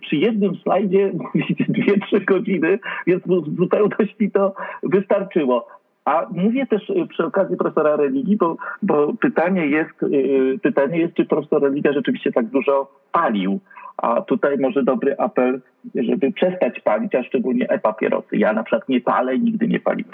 przy 0.00 0.16
jednym 0.16 0.56
slajdzie 0.56 1.12
mówić 1.34 1.58
2-3 1.58 2.24
godziny, 2.24 2.78
więc 3.06 3.22
w 3.26 3.56
zupełności 3.56 4.30
to 4.30 4.54
wystarczyło. 4.82 5.66
A 6.04 6.26
mówię 6.30 6.66
też 6.66 6.92
przy 7.08 7.24
okazji 7.24 7.56
profesora 7.56 7.96
religii, 7.96 8.36
bo, 8.36 8.56
bo 8.82 9.12
pytanie, 9.20 9.66
jest, 9.66 10.02
y, 10.02 10.58
pytanie 10.62 10.98
jest, 10.98 11.14
czy 11.14 11.24
profesor 11.24 11.62
religia 11.62 11.92
rzeczywiście 11.92 12.32
tak 12.32 12.46
dużo 12.46 12.92
palił. 13.12 13.60
A 13.96 14.22
tutaj 14.22 14.58
może 14.58 14.82
dobry 14.82 15.16
apel, 15.18 15.60
żeby 15.94 16.32
przestać 16.32 16.80
palić, 16.80 17.14
a 17.14 17.22
szczególnie 17.22 17.70
e-papierosy. 17.70 18.36
Ja 18.36 18.52
na 18.52 18.62
przykład 18.62 18.88
nie 18.88 19.00
palę 19.00 19.34
i 19.34 19.40
nigdy 19.40 19.68
nie 19.68 19.80
paliłem. 19.80 20.12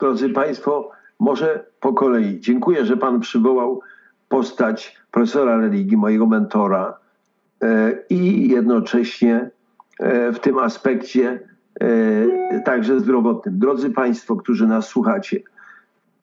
Drodzy 0.00 0.28
Państwo, 0.28 0.90
może 1.20 1.64
po 1.80 1.92
kolei. 1.92 2.40
Dziękuję, 2.40 2.84
że 2.84 2.96
Pan 2.96 3.20
przywołał 3.20 3.80
postać 4.28 4.96
profesora 5.10 5.56
religii, 5.56 5.96
mojego 5.96 6.26
mentora 6.26 6.94
i 8.10 8.48
jednocześnie 8.48 9.50
e, 9.98 10.32
w 10.32 10.40
tym 10.40 10.58
aspekcie 10.58 11.48
e, 11.80 12.60
także 12.60 13.00
zdrowotnym. 13.00 13.58
Drodzy 13.58 13.90
Państwo, 13.90 14.36
którzy 14.36 14.66
nas 14.66 14.88
słuchacie, 14.88 15.40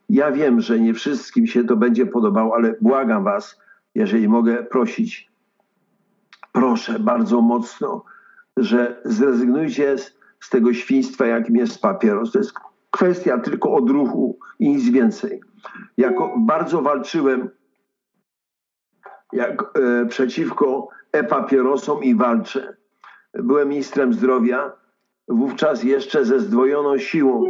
ja 0.09 0.31
wiem, 0.31 0.61
że 0.61 0.79
nie 0.79 0.93
wszystkim 0.93 1.47
się 1.47 1.63
to 1.63 1.75
będzie 1.75 2.05
podobało, 2.05 2.55
ale 2.55 2.75
błagam 2.81 3.23
Was, 3.23 3.61
jeżeli 3.95 4.29
mogę 4.29 4.63
prosić, 4.63 5.31
proszę 6.51 6.99
bardzo 6.99 7.41
mocno, 7.41 8.05
że 8.57 9.01
zrezygnujcie 9.05 9.97
z, 9.97 10.17
z 10.39 10.49
tego 10.49 10.73
świństwa, 10.73 11.25
jakim 11.25 11.55
jest 11.55 11.81
papieros. 11.81 12.31
To 12.31 12.39
jest 12.39 12.53
kwestia 12.91 13.37
tylko 13.37 13.73
odruchu 13.73 14.39
i 14.59 14.69
nic 14.69 14.89
więcej. 14.89 15.41
Jako 15.97 16.35
bardzo 16.37 16.81
walczyłem 16.81 17.49
jak, 19.33 19.61
e, 19.61 20.05
przeciwko 20.05 20.89
e-papierosom 21.13 22.03
i 22.03 22.15
walczę. 22.15 22.75
Byłem 23.33 23.69
ministrem 23.69 24.13
zdrowia, 24.13 24.71
wówczas 25.27 25.83
jeszcze 25.83 26.25
ze 26.25 26.39
zdwojoną 26.39 26.97
siłą 26.97 27.45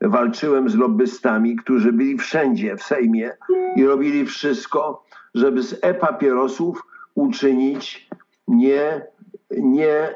walczyłem 0.00 0.68
z 0.68 0.76
lobbystami, 0.76 1.56
którzy 1.56 1.92
byli 1.92 2.18
wszędzie 2.18 2.76
w 2.76 2.82
Sejmie 2.82 3.36
i 3.76 3.84
robili 3.84 4.26
wszystko, 4.26 5.04
żeby 5.34 5.62
z 5.62 5.78
e-papierosów 5.82 6.82
uczynić 7.14 8.08
nie, 8.48 9.06
nie 9.50 9.92
e, 9.92 10.14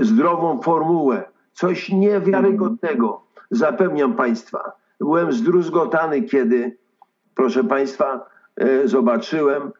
zdrową 0.00 0.62
formułę, 0.62 1.24
coś 1.52 1.88
niewiarygodnego. 1.88 3.24
Zapewniam 3.50 4.14
Państwa, 4.14 4.72
byłem 5.00 5.32
zdruzgotany, 5.32 6.22
kiedy, 6.22 6.76
proszę 7.34 7.64
Państwa, 7.64 8.26
e, 8.56 8.88
zobaczyłem 8.88 9.72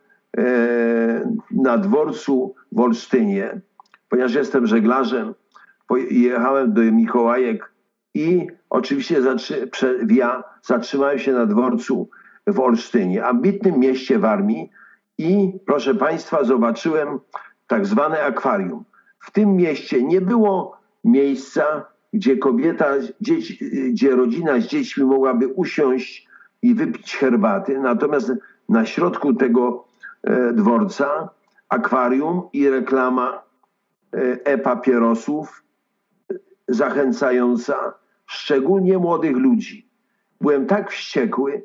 na 1.51 1.79
dworcu 1.79 2.55
w 2.73 2.81
Olsztynie, 2.81 3.61
ponieważ 4.09 4.35
jestem 4.35 4.66
żeglarzem, 4.66 5.35
jechałem 6.11 6.73
do 6.73 6.81
Mikołajek 6.83 7.73
i 8.14 8.47
oczywiście 8.70 9.16
ja 10.11 10.44
zatrzymałem 10.62 11.18
się 11.18 11.33
na 11.33 11.47
dworcu 11.47 12.09
w 12.47 12.61
Olsztynie, 12.61 13.25
ambitnym 13.25 13.79
mieście 13.79 14.18
w 14.18 14.25
armii 14.25 14.70
i 15.18 15.53
proszę 15.66 15.94
Państwa 15.94 16.44
zobaczyłem 16.44 17.18
tak 17.66 17.87
zwane 17.87 18.23
akwarium. 18.23 18.85
W 19.18 19.31
tym 19.31 19.57
mieście 19.57 20.03
nie 20.03 20.20
było 20.20 20.77
miejsca, 21.05 21.87
gdzie 22.12 22.37
kobieta, 22.37 22.87
dzieci, 23.20 23.59
gdzie 23.90 24.16
rodzina 24.16 24.61
z 24.61 24.64
dziećmi 24.64 25.05
mogłaby 25.05 25.49
usiąść 25.49 26.29
i 26.62 26.75
wypić 26.75 27.16
herbaty. 27.16 27.79
Natomiast 27.79 28.33
na 28.68 28.87
środku 28.87 29.35
tego 29.35 29.85
e, 29.88 29.93
dworca 30.52 31.28
akwarium 31.68 32.42
i 32.52 32.68
reklama 32.68 33.42
e, 34.12 34.44
e-papierosów 34.44 35.62
e, 36.30 36.34
zachęcająca 36.68 37.94
szczególnie 38.26 38.98
młodych 38.98 39.37
ludzi. 39.37 39.88
Byłem 40.40 40.66
tak 40.66 40.90
wściekły, 40.90 41.62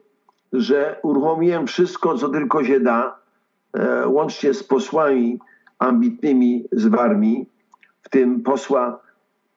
że 0.54 1.00
uruchomiłem 1.04 1.67
wszystko, 1.67 2.17
co 2.17 2.30
tylko 2.30 2.63
się 2.63 2.80
da, 2.80 3.19
e, 3.74 4.08
łącznie 4.08 4.54
z 4.54 4.63
posłami 4.63 5.39
ambitnymi 5.80 6.65
z 6.72 6.88
Warmii, 6.88 7.50
w 8.02 8.10
tym 8.10 8.43
posła 8.43 9.00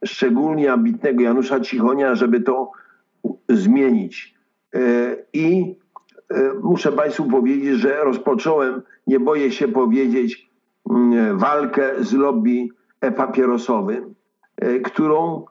szczególnie 0.05 0.73
ambitnego 0.73 1.23
Janusza 1.23 1.61
Cichonia, 1.61 2.15
żeby 2.15 2.41
to 2.41 2.71
zmienić. 3.49 4.35
E, 4.75 4.79
I 5.33 5.63
e, 5.63 5.75
muszę 6.63 6.93
Państwu 6.93 7.25
powiedzieć, 7.25 7.75
że 7.75 8.05
rozpocząłem, 8.05 8.83
nie 9.07 9.21
boję 9.21 9.53
się 9.53 9.69
powiedzieć, 9.69 10.51
mm, 10.91 11.39
walkę 11.39 12.05
z 12.05 12.13
lobby 12.13 12.69
papierosowym, 13.17 14.15
e, 14.57 14.81
którą, 14.81 15.45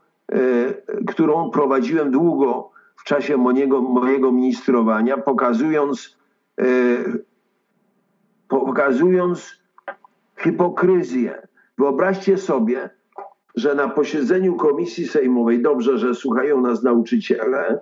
którą 1.07 1.49
prowadziłem 1.49 2.11
długo 2.11 2.71
w 2.95 3.03
czasie 3.03 3.37
mojego, 3.37 3.81
mojego 3.81 4.31
ministrowania, 4.31 5.17
pokazując, 5.17 6.17
pokazując 8.47 9.61
hipokryzję. 10.43 11.47
Wyobraźcie 11.77 12.37
sobie, 12.37 12.89
że 13.55 13.75
na 13.75 13.89
posiedzeniu 13.89 14.55
komisji 14.55 15.07
sejmowej, 15.07 15.61
dobrze, 15.61 15.97
że 15.97 16.15
słuchają 16.15 16.61
nas 16.61 16.83
nauczyciele, 16.83 17.79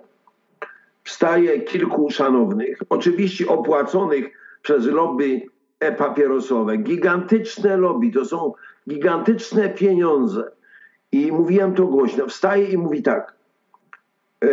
wstaje 1.04 1.60
kilku 1.60 2.10
szanownych, 2.10 2.78
oczywiście 2.88 3.48
opłaconych 3.48 4.24
przez 4.62 4.86
lobby 4.86 5.42
e-papierosowe, 5.80 6.76
gigantyczne 6.76 7.76
lobby, 7.76 8.10
to 8.10 8.24
są 8.24 8.52
gigantyczne 8.88 9.68
pieniądze. 9.68 10.50
I 11.12 11.32
mówiłem 11.32 11.74
to 11.74 11.86
głośno, 11.86 12.26
wstaje 12.26 12.64
i 12.64 12.78
mówi 12.78 13.02
tak, 13.02 13.34
e, 14.44 14.48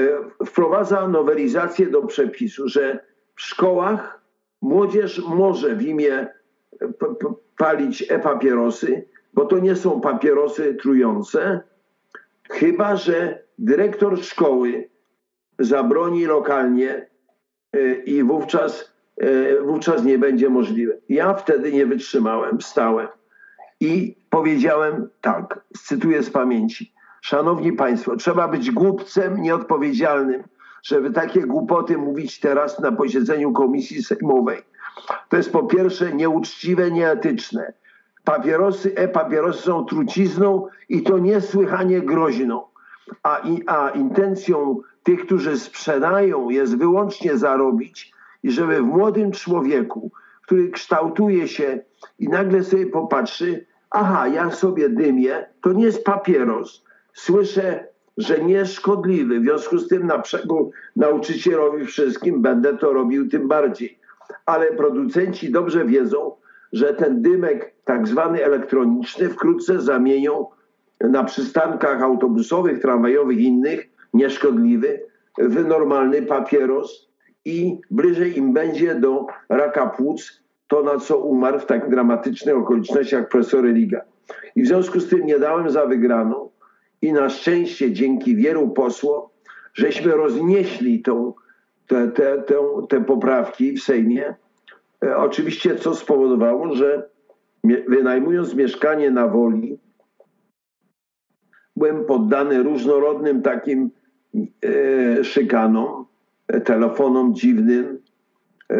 wprowadza 0.45 1.07
nowelizację 1.07 1.87
do 1.87 2.01
przepisu, 2.01 2.67
że 2.67 2.99
w 3.35 3.41
szkołach 3.41 4.21
młodzież 4.61 5.21
może 5.27 5.75
w 5.75 5.81
imię 5.81 6.27
palić 7.57 8.11
e-papierosy, 8.11 9.05
bo 9.33 9.45
to 9.45 9.59
nie 9.59 9.75
są 9.75 10.01
papierosy 10.01 10.75
trujące, 10.75 11.61
chyba 12.49 12.95
że 12.95 13.43
dyrektor 13.59 14.23
szkoły 14.23 14.89
zabroni 15.59 16.25
lokalnie 16.25 17.07
y, 17.75 18.03
i 18.05 18.23
wówczas, 18.23 18.93
y, 19.23 19.57
wówczas 19.65 20.03
nie 20.03 20.17
będzie 20.17 20.49
możliwe. 20.49 20.93
Ja 21.09 21.33
wtedy 21.33 21.71
nie 21.71 21.85
wytrzymałem, 21.85 22.57
wstałem 22.59 23.07
i 23.79 24.15
powiedziałem 24.29 25.09
tak, 25.21 25.59
cytuję 25.77 26.23
z 26.23 26.29
pamięci. 26.29 26.93
Szanowni 27.21 27.73
Państwo, 27.73 28.15
trzeba 28.15 28.47
być 28.47 28.71
głupcem 28.71 29.41
nieodpowiedzialnym, 29.41 30.43
żeby 30.83 31.11
takie 31.11 31.41
głupoty 31.41 31.97
mówić 31.97 32.39
teraz 32.39 32.79
na 32.79 32.91
posiedzeniu 32.91 33.53
komisji 33.53 34.03
sejmowej. 34.03 34.61
To 35.29 35.37
jest 35.37 35.51
po 35.51 35.63
pierwsze 35.63 36.13
nieuczciwe, 36.13 36.91
nieetyczne. 36.91 37.73
Papierosy, 38.23 38.95
e-papierosy 38.95 39.61
są 39.61 39.85
trucizną 39.85 40.67
i 40.89 41.03
to 41.03 41.19
niesłychanie 41.19 42.01
groźną. 42.01 42.63
A, 43.23 43.41
a 43.67 43.89
intencją 43.89 44.81
tych, 45.03 45.25
którzy 45.25 45.59
sprzedają, 45.59 46.49
jest 46.49 46.77
wyłącznie 46.77 47.37
zarobić 47.37 48.11
i 48.43 48.51
żeby 48.51 48.81
w 48.81 48.85
młodym 48.85 49.31
człowieku, 49.31 50.11
który 50.41 50.69
kształtuje 50.69 51.47
się 51.47 51.79
i 52.19 52.29
nagle 52.29 52.63
sobie 52.63 52.85
popatrzy, 52.85 53.65
aha, 53.89 54.27
ja 54.27 54.51
sobie 54.51 54.89
dymię, 54.89 55.45
to 55.61 55.73
nie 55.73 55.85
jest 55.85 56.03
papieros. 56.03 56.83
Słyszę, 57.13 57.87
że 58.17 58.39
nieszkodliwy. 58.39 59.39
W 59.39 59.43
związku 59.43 59.77
z 59.77 59.87
tym 59.87 60.07
na 60.07 60.19
przekór 60.19 60.69
nauczycielowi 60.95 61.85
wszystkim 61.85 62.41
będę 62.41 62.77
to 62.77 62.93
robił 62.93 63.29
tym 63.29 63.47
bardziej. 63.47 63.99
Ale 64.45 64.71
producenci 64.71 65.51
dobrze 65.51 65.85
wiedzą, 65.85 66.31
że 66.73 66.93
ten 66.93 67.21
dymek 67.21 67.73
tak 67.83 68.07
zwany 68.07 68.45
elektroniczny 68.45 69.29
wkrótce 69.29 69.81
zamienią 69.81 70.45
na 71.01 71.23
przystankach 71.23 72.01
autobusowych, 72.01 72.79
tramwajowych 72.79 73.37
i 73.37 73.43
innych 73.43 73.89
nieszkodliwy 74.13 75.01
w 75.37 75.65
normalny 75.67 76.21
papieros 76.21 77.09
i 77.45 77.77
bliżej 77.91 78.37
im 78.37 78.53
będzie 78.53 78.95
do 78.95 79.25
raka 79.49 79.87
płuc 79.87 80.43
to, 80.67 80.83
na 80.83 80.99
co 80.99 81.17
umarł 81.17 81.59
w 81.59 81.65
tak 81.65 81.89
dramatycznych 81.89 82.57
okolicznościach 82.57 83.29
profesor 83.29 83.65
Liga. 83.65 84.01
I 84.55 84.63
w 84.63 84.67
związku 84.67 84.99
z 84.99 85.09
tym 85.09 85.25
nie 85.25 85.39
dałem 85.39 85.69
za 85.69 85.85
wygraną 85.85 86.49
i 87.01 87.13
na 87.13 87.29
szczęście 87.29 87.93
dzięki 87.93 88.35
wielu 88.35 88.69
posłom, 88.69 89.21
żeśmy 89.73 90.11
roznieśli 90.11 91.01
tą, 91.01 91.33
te, 91.87 92.07
te, 92.07 92.41
te, 92.41 92.55
te 92.89 93.01
poprawki 93.01 93.73
w 93.73 93.83
Sejmie. 93.83 94.35
E, 95.03 95.17
oczywiście 95.17 95.75
co 95.75 95.95
spowodowało, 95.95 96.75
że 96.75 97.09
wynajmując 97.87 98.55
mieszkanie 98.55 99.11
na 99.11 99.27
woli, 99.27 99.79
byłem 101.77 102.05
poddany 102.05 102.63
różnorodnym 102.63 103.41
takim 103.41 103.89
e, 104.63 105.23
szykanom, 105.23 106.05
e, 106.47 106.61
telefonom 106.61 107.35
dziwnym, 107.35 107.99
e, 108.71 108.77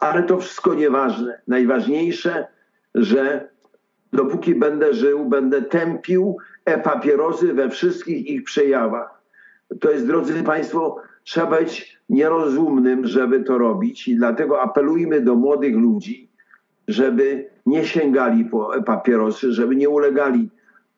ale 0.00 0.22
to 0.22 0.38
wszystko 0.38 0.74
nieważne. 0.74 1.40
Najważniejsze, 1.48 2.46
że 2.94 3.48
dopóki 4.12 4.54
będę 4.54 4.94
żył, 4.94 5.24
będę 5.24 5.62
tępił 5.62 6.36
e-papierosy 6.64 7.54
we 7.54 7.70
wszystkich 7.70 8.26
ich 8.26 8.44
przejawach. 8.44 9.20
To 9.80 9.90
jest, 9.90 10.06
drodzy 10.06 10.42
Państwo, 10.42 10.96
trzeba 11.24 11.58
być 11.58 12.00
nierozumnym, 12.08 13.06
żeby 13.06 13.44
to 13.44 13.58
robić 13.58 14.08
i 14.08 14.16
dlatego 14.16 14.62
apelujmy 14.62 15.20
do 15.20 15.34
młodych 15.34 15.76
ludzi, 15.76 16.28
żeby 16.88 17.50
nie 17.66 17.84
sięgali 17.84 18.44
po 18.44 18.76
e-papierosy, 18.76 19.52
żeby 19.52 19.76
nie 19.76 19.88
ulegali 19.88 20.48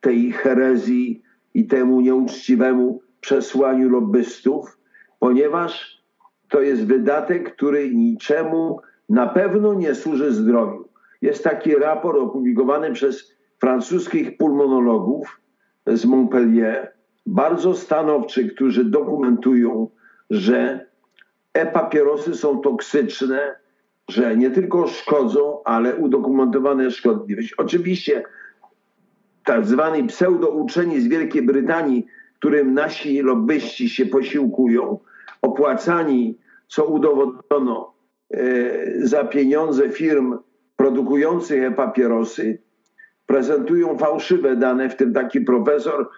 tej 0.01 0.31
herezji 0.31 1.22
i 1.53 1.67
temu 1.67 2.01
nieuczciwemu 2.01 3.01
przesłaniu 3.21 3.89
lobbystów, 3.89 4.77
ponieważ 5.19 6.03
to 6.49 6.61
jest 6.61 6.85
wydatek, 6.85 7.55
który 7.55 7.95
niczemu 7.95 8.79
na 9.09 9.27
pewno 9.27 9.73
nie 9.73 9.95
służy 9.95 10.33
zdrowiu. 10.33 10.89
Jest 11.21 11.43
taki 11.43 11.75
raport 11.75 12.17
opublikowany 12.17 12.91
przez 12.91 13.33
francuskich 13.59 14.37
pulmonologów 14.37 15.41
z 15.87 16.05
Montpellier, 16.05 16.93
bardzo 17.25 17.73
stanowczy, 17.73 18.49
którzy 18.49 18.85
dokumentują, 18.85 19.89
że 20.29 20.85
e-papierosy 21.53 22.35
są 22.35 22.59
toksyczne, 22.59 23.55
że 24.09 24.37
nie 24.37 24.51
tylko 24.51 24.87
szkodzą, 24.87 25.63
ale 25.63 25.95
udokumentowane 25.95 26.91
szkodliwość. 26.91 27.53
Oczywiście 27.57 28.23
tak 29.45 29.65
zwani 29.65 30.03
pseudouczeni 30.03 31.01
z 31.01 31.07
Wielkiej 31.07 31.41
Brytanii, 31.41 32.05
którym 32.39 32.73
nasi 32.73 33.21
lobbyści 33.21 33.89
się 33.89 34.05
posiłkują, 34.05 34.99
opłacani, 35.41 36.37
co 36.67 36.85
udowodniono, 36.85 37.93
e, 38.33 38.37
za 39.07 39.23
pieniądze 39.23 39.89
firm 39.89 40.37
produkujących 40.75 41.63
e-papierosy, 41.63 42.61
prezentują 43.25 43.97
fałszywe 43.97 44.55
dane, 44.55 44.89
w 44.89 44.95
tym 44.95 45.13
taki 45.13 45.41
profesor 45.41 46.09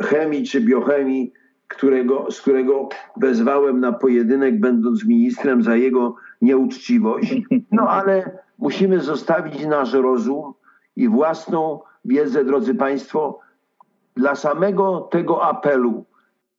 chemii 0.00 0.44
czy 0.44 0.60
biochemii, 0.60 1.32
którego, 1.68 2.30
z 2.30 2.40
którego 2.40 2.88
wezwałem 3.16 3.80
na 3.80 3.92
pojedynek, 3.92 4.60
będąc 4.60 5.04
ministrem, 5.04 5.62
za 5.62 5.76
jego 5.76 6.16
nieuczciwość. 6.42 7.36
No 7.72 7.88
ale 7.88 8.38
musimy 8.58 9.00
zostawić 9.00 9.66
nasz 9.66 9.92
rozum 9.92 10.54
i 10.96 11.08
własną 11.08 11.80
wiedzę, 12.08 12.44
drodzy 12.44 12.74
Państwo, 12.74 13.40
dla 14.16 14.34
samego 14.34 15.08
tego 15.10 15.44
apelu, 15.44 16.04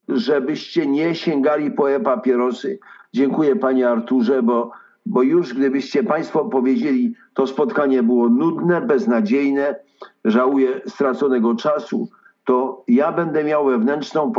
żebyście 0.10 0.88
nie 0.88 1.16
sięgali 1.16 1.72
po 1.72 1.92
e-papierosy. 1.92 2.80
Dziękuję 3.14 3.56
Panie 3.56 3.90
Arturze, 3.90 4.44
bo, 4.44 4.72
bo 5.06 5.24
już 5.24 5.54
gdybyście 5.54 6.04
Państwo 6.04 6.46
powiedzieli, 6.46 7.14
to 7.34 7.48
spotkanie 7.48 8.04
było 8.04 8.30
nudne, 8.30 8.82
beznadziejne, 8.82 9.76
żałuję 10.26 10.82
straconego 10.88 11.56
czasu, 11.56 12.10
to 12.46 12.84
ja 12.88 13.12
będę 13.12 13.44
miał 13.44 13.66
wewnętrzną 13.66 14.32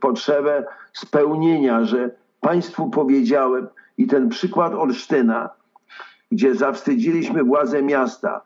potrzebę 0.00 0.64
spełnienia, 0.92 1.84
że 1.84 2.10
Państwu 2.40 2.90
powiedziałem. 2.90 3.68
I 3.98 4.06
ten 4.06 4.28
przykład 4.28 4.74
Olsztyna, 4.74 5.50
gdzie 6.32 6.54
zawstydziliśmy 6.54 7.44
władze 7.44 7.82
miasta, 7.82 8.40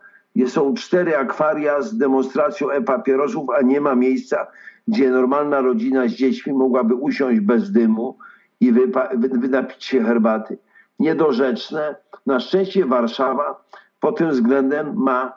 są 0.46 0.74
cztery 0.74 1.16
akwaria 1.16 1.82
z 1.82 1.98
demonstracją 1.98 2.70
e-papierosów, 2.70 3.50
a 3.50 3.62
nie 3.62 3.80
ma 3.80 3.94
miejsca, 3.94 4.46
gdzie 4.88 5.10
normalna 5.10 5.60
rodzina 5.60 6.08
z 6.08 6.10
dziećmi 6.10 6.52
mogłaby 6.52 6.94
usiąść 6.94 7.40
bez 7.40 7.72
dymu 7.72 8.18
i 8.60 8.72
wynapić 9.18 9.84
się 9.84 10.04
herbaty. 10.04 10.58
Niedorzeczne. 10.98 11.96
Na 12.26 12.40
szczęście 12.40 12.86
Warszawa 12.86 13.64
pod 14.00 14.18
tym 14.18 14.30
względem 14.30 14.94
ma 14.96 15.32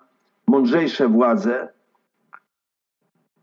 mądrzejsze 0.48 1.08
władze, 1.08 1.68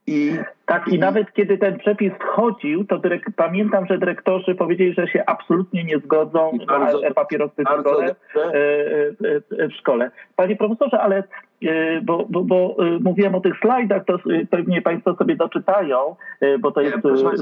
i, 0.06 0.38
tak, 0.72 0.88
i 0.88 0.98
nawet 0.98 1.32
kiedy 1.32 1.58
ten 1.58 1.78
przepis 1.78 2.12
wchodził, 2.12 2.84
to 2.84 2.98
dyrek, 2.98 3.26
pamiętam, 3.36 3.86
że 3.86 3.98
dyrektorzy 3.98 4.54
powiedzieli, 4.54 4.94
że 4.94 5.08
się 5.08 5.24
absolutnie 5.26 5.84
nie 5.84 5.98
zgodzą 5.98 6.58
bardzo, 6.66 7.00
na 7.00 7.10
papierosy 7.10 7.62
w 7.64 7.80
szkole, 7.80 8.14
e, 8.36 9.64
e, 9.64 9.68
w 9.68 9.72
szkole. 9.72 10.10
Panie 10.36 10.56
profesorze, 10.56 11.00
ale 11.00 11.24
e, 11.62 12.00
bo, 12.02 12.26
bo, 12.30 12.42
bo 12.42 12.76
mówiłem 13.00 13.34
o 13.34 13.40
tych 13.40 13.58
slajdach, 13.58 14.04
to 14.04 14.18
pewnie 14.50 14.82
Państwo 14.82 15.14
sobie 15.16 15.36
doczytają, 15.36 16.16
bo 16.60 16.70
to 16.72 16.80
jest 16.80 16.96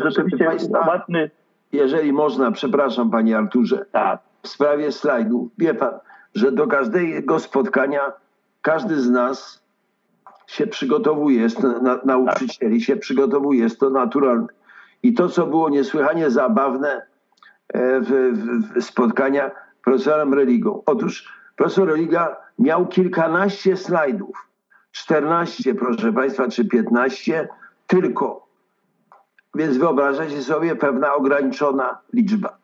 rzeczywiście 0.04 0.48
ładny... 0.88 1.30
Jeżeli 1.72 2.12
można, 2.12 2.50
przepraszam 2.52 3.10
Panie 3.10 3.38
Arturze, 3.38 3.84
tak. 3.92 4.20
w 4.42 4.48
sprawie 4.48 4.92
slajdów, 4.92 5.48
wie 5.58 5.74
Pan, 5.74 5.94
że 6.34 6.52
do 6.52 6.66
każdego 6.66 7.38
spotkania 7.38 8.00
każdy 8.62 9.00
z 9.00 9.10
nas 9.10 9.60
się 10.50 10.66
przygotowuje, 10.66 11.40
jest 11.40 11.62
na, 11.62 12.00
nauczycieli 12.04 12.80
się 12.80 12.96
przygotowuje, 12.96 13.60
jest 13.60 13.80
to 13.80 13.90
naturalne. 13.90 14.46
I 15.02 15.14
to, 15.14 15.28
co 15.28 15.46
było 15.46 15.68
niesłychanie 15.68 16.30
zabawne 16.30 17.06
e, 17.68 18.00
w, 18.00 18.10
w, 18.74 18.82
spotkania 18.82 19.50
profesorem 19.84 20.34
Religą. 20.34 20.82
Otóż 20.86 21.32
profesor 21.56 21.88
Religa 21.88 22.36
miał 22.58 22.86
kilkanaście 22.86 23.76
slajdów. 23.76 24.48
14, 24.92 25.74
proszę 25.74 26.12
Państwa, 26.12 26.48
czy 26.48 26.64
15 26.64 27.48
tylko. 27.86 28.46
Więc 29.54 29.76
wyobrażacie 29.76 30.42
sobie 30.42 30.76
pewna 30.76 31.14
ograniczona 31.14 31.98
liczba. 32.12 32.58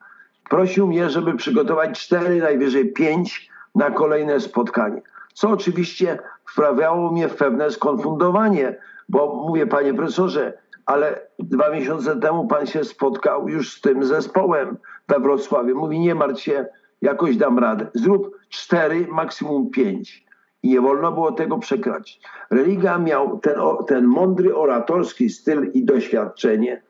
Prosił 0.50 0.86
mnie, 0.86 1.10
żeby 1.10 1.34
przygotować 1.34 2.00
cztery, 2.00 2.40
najwyżej 2.40 2.92
pięć 2.92 3.50
na 3.74 3.90
kolejne 3.90 4.40
spotkanie 4.40 5.02
co 5.36 5.50
oczywiście 5.50 6.18
wprawiało 6.50 7.12
mnie 7.12 7.28
w 7.28 7.36
pewne 7.36 7.70
skonfundowanie, 7.70 8.76
bo 9.08 9.44
mówię, 9.48 9.66
panie 9.66 9.94
profesorze, 9.94 10.52
ale 10.86 11.20
dwa 11.38 11.70
miesiące 11.70 12.20
temu 12.20 12.46
pan 12.46 12.66
się 12.66 12.84
spotkał 12.84 13.48
już 13.48 13.72
z 13.72 13.80
tym 13.80 14.04
zespołem 14.04 14.76
we 15.08 15.20
Wrocławiu. 15.20 15.78
Mówi, 15.78 16.00
nie 16.00 16.14
martw 16.14 16.40
się, 16.40 16.66
jakoś 17.02 17.36
dam 17.36 17.58
radę. 17.58 17.86
Zrób 17.94 18.36
cztery, 18.48 19.06
maksimum 19.06 19.70
pięć. 19.70 20.26
I 20.62 20.68
nie 20.68 20.80
wolno 20.80 21.12
było 21.12 21.32
tego 21.32 21.58
przekraczać. 21.58 22.20
Religia 22.50 22.98
miał 22.98 23.38
ten, 23.38 23.54
ten 23.86 24.04
mądry 24.04 24.56
oratorski 24.56 25.30
styl 25.30 25.70
i 25.74 25.84
doświadczenie, 25.84 26.82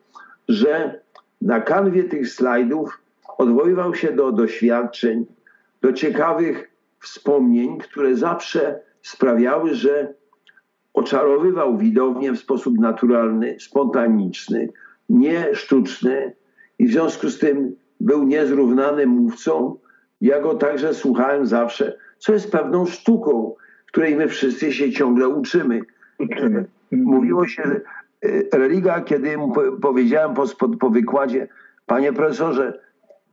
że 0.49 1.01
na 1.43 1.61
kanwie 1.61 2.05
tych 2.05 2.29
slajdów 2.29 3.01
odwoływał 3.39 3.95
się 3.95 4.13
do 4.13 4.33
doświadczeń, 4.33 5.27
do 5.83 5.93
ciekawych 5.93 6.71
wspomnień, 7.01 7.79
które 7.79 8.17
zawsze 8.17 8.81
sprawiały, 9.07 9.75
że 9.75 10.15
oczarowywał 10.95 11.79
widownię 11.79 12.33
w 12.33 12.39
sposób 12.39 12.79
naturalny, 12.79 13.57
spontaniczny, 13.61 14.69
nie 15.09 15.55
sztuczny 15.55 16.33
i 16.79 16.87
w 16.87 16.91
związku 16.91 17.29
z 17.29 17.39
tym 17.39 17.77
był 18.01 18.23
niezrównanym 18.25 19.11
mówcą. 19.11 19.79
Ja 20.21 20.41
go 20.41 20.55
także 20.55 20.95
słuchałem 20.95 21.47
zawsze, 21.47 21.99
co 22.19 22.33
jest 22.33 22.53
pewną 22.53 22.87
sztuką, 22.87 23.55
której 23.87 24.17
my 24.17 24.29
wszyscy 24.29 24.73
się 24.73 24.93
ciągle 24.93 25.29
uczymy. 25.29 25.81
Mówiło 26.93 27.47
się, 27.47 27.63
e, 27.63 28.59
religia, 28.59 29.01
kiedy 29.01 29.37
mu 29.37 29.53
powiedziałem 29.83 30.35
po, 30.35 30.69
po 30.69 30.91
wykładzie, 30.91 31.49
panie 31.87 32.13
profesorze, 32.13 32.81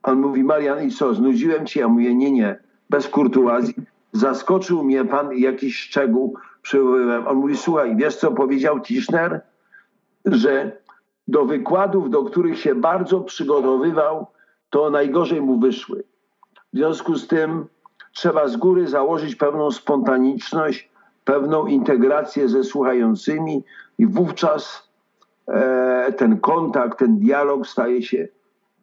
on 0.03 0.19
mówi, 0.19 0.43
Marian, 0.43 0.83
i 0.87 0.91
co, 0.91 1.13
znudziłem 1.13 1.65
ci? 1.65 1.79
Ja 1.79 1.87
mówię, 1.87 2.15
nie, 2.15 2.31
nie, 2.31 2.59
bez 2.89 3.07
kurtuazji. 3.07 3.92
Zaskoczył 4.13 4.83
mnie 4.83 5.05
pan 5.05 5.37
jakiś 5.37 5.79
szczegół, 5.79 6.37
przywoływałem. 6.61 7.27
On 7.27 7.37
mówi, 7.37 7.57
słuchaj, 7.57 7.95
wiesz 7.95 8.15
co 8.15 8.31
powiedział 8.31 8.79
Tischner? 8.79 9.41
Że 10.25 10.77
do 11.27 11.45
wykładów, 11.45 12.09
do 12.09 12.23
których 12.23 12.59
się 12.59 12.75
bardzo 12.75 13.21
przygotowywał, 13.21 14.27
to 14.69 14.89
najgorzej 14.89 15.41
mu 15.41 15.59
wyszły. 15.59 16.03
W 16.73 16.77
związku 16.77 17.15
z 17.15 17.27
tym 17.27 17.65
trzeba 18.13 18.47
z 18.47 18.57
góry 18.57 18.87
założyć 18.87 19.35
pewną 19.35 19.71
spontaniczność, 19.71 20.89
pewną 21.25 21.65
integrację 21.65 22.49
ze 22.49 22.63
słuchającymi 22.63 23.63
i 23.97 24.07
wówczas 24.07 24.89
e, 25.47 26.13
ten 26.17 26.39
kontakt, 26.39 26.99
ten 26.99 27.19
dialog 27.19 27.67
staje 27.67 28.03
się 28.03 28.27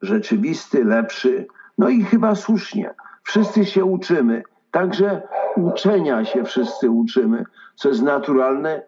rzeczywisty, 0.02 0.84
lepszy. 0.84 1.46
No 1.78 1.88
i 1.88 2.04
chyba 2.04 2.34
słusznie. 2.34 2.94
Wszyscy 3.22 3.64
się 3.64 3.84
uczymy. 3.84 4.42
Także 4.70 5.22
uczenia 5.56 6.24
się 6.24 6.44
wszyscy 6.44 6.90
uczymy, 6.90 7.44
co 7.74 7.88
jest 7.88 8.02
naturalne 8.02 8.82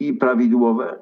i 0.00 0.12
prawidłowe. 0.12 0.94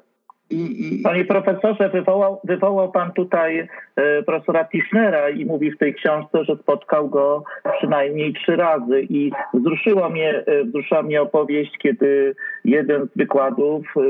I, 0.49 0.99
i... 0.99 1.01
Panie 1.01 1.25
profesorze, 1.25 1.89
wywołał, 1.89 2.41
wywołał 2.43 2.91
pan 2.91 3.11
tutaj 3.11 3.67
e, 3.95 4.23
profesora 4.23 4.65
Tischnera 4.65 5.29
i 5.29 5.45
mówi 5.45 5.71
w 5.71 5.77
tej 5.77 5.95
książce, 5.95 6.43
że 6.43 6.55
spotkał 6.55 7.09
go 7.09 7.43
przynajmniej 7.77 8.33
trzy 8.33 8.55
razy 8.55 9.01
i 9.09 9.31
wzruszyła 9.53 10.09
mnie, 10.09 10.43
e, 10.45 10.63
wzruszyła 10.63 11.01
mnie 11.01 11.21
opowieść, 11.21 11.77
kiedy 11.77 12.35
jeden 12.65 13.07
z 13.07 13.17
wykładów 13.17 13.85
e, 13.97 14.01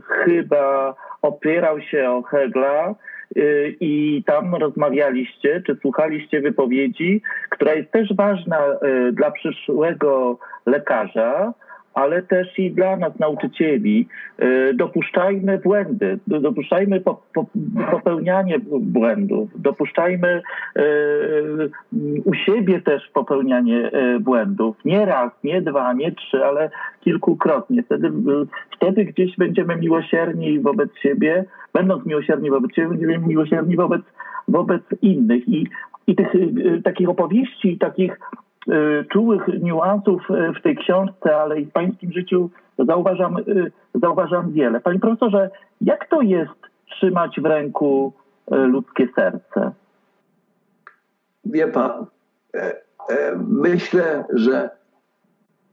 chyba 0.00 0.94
opierał 1.22 1.80
się 1.80 2.10
o 2.10 2.22
Hegla 2.22 2.94
Y, 2.94 3.15
i 3.80 4.22
tam 4.26 4.54
rozmawialiście, 4.54 5.62
czy 5.66 5.76
słuchaliście 5.80 6.40
wypowiedzi, 6.40 7.22
która 7.50 7.74
jest 7.74 7.90
też 7.90 8.14
ważna 8.14 8.58
y, 8.58 9.12
dla 9.12 9.30
przyszłego 9.30 10.38
lekarza, 10.66 11.52
ale 11.96 12.22
też 12.22 12.58
i 12.58 12.70
dla 12.70 12.96
nas, 12.96 13.18
nauczycieli. 13.18 14.08
Y, 14.42 14.74
dopuszczajmy 14.74 15.58
błędy, 15.58 16.18
dopuszczajmy 16.26 17.00
po, 17.00 17.22
po, 17.34 17.46
popełnianie 17.90 18.58
błędów, 18.80 19.50
dopuszczajmy 19.54 20.42
u 22.24 22.34
siebie 22.34 22.80
też 22.80 23.08
popełnianie 23.14 23.90
błędów. 24.20 24.76
Nie 24.84 25.06
raz, 25.06 25.32
nie 25.44 25.62
dwa, 25.62 25.92
nie 25.92 26.12
trzy, 26.12 26.44
ale 26.44 26.70
kilkukrotnie. 27.00 27.82
Wtedy, 27.82 28.12
wtedy 28.76 29.04
gdzieś 29.04 29.36
będziemy 29.36 29.76
miłosierni 29.76 30.60
wobec 30.60 30.90
siebie, 31.02 31.44
będąc 31.74 32.06
miłosierni 32.06 32.50
wobec 32.50 32.74
siebie, 32.74 32.88
będziemy 32.88 33.18
miłosierni 33.18 33.76
wobec, 33.76 34.02
wobec 34.48 34.82
innych. 35.02 35.48
I, 35.48 35.66
i 36.06 36.16
tych 36.16 36.34
y, 36.34 36.80
takich 36.84 37.08
opowieści, 37.08 37.78
takich 37.78 38.12
y, 38.12 38.18
czułych 39.12 39.48
niuansów 39.62 40.22
y, 40.30 40.52
w 40.52 40.62
tej 40.62 40.76
książce, 40.76 41.36
ale 41.36 41.60
i 41.60 41.66
w 41.66 41.72
pańskim 41.72 42.12
życiu 42.12 42.50
zauważam, 42.78 43.36
y, 43.38 43.72
zauważam 43.94 44.52
wiele. 44.52 44.80
Panie 44.80 44.98
profesorze, 44.98 45.50
jak 45.80 46.08
to 46.08 46.20
jest 46.20 46.60
trzymać 46.90 47.40
w 47.40 47.44
ręku 47.44 48.12
y, 48.52 48.56
ludzkie 48.56 49.08
serce? 49.14 49.72
Wie 51.46 51.68
pan, 51.68 52.06
e, 52.54 52.82
e, 53.08 53.36
myślę, 53.48 54.24
że 54.32 54.70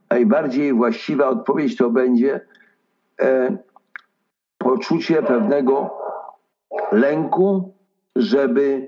najbardziej 0.09 0.73
właściwa 0.73 1.29
odpowiedź 1.29 1.77
to 1.77 1.89
będzie 1.89 2.41
e, 3.21 3.57
poczucie 4.57 5.23
pewnego 5.23 5.97
lęku, 6.91 7.73
żeby, 8.15 8.87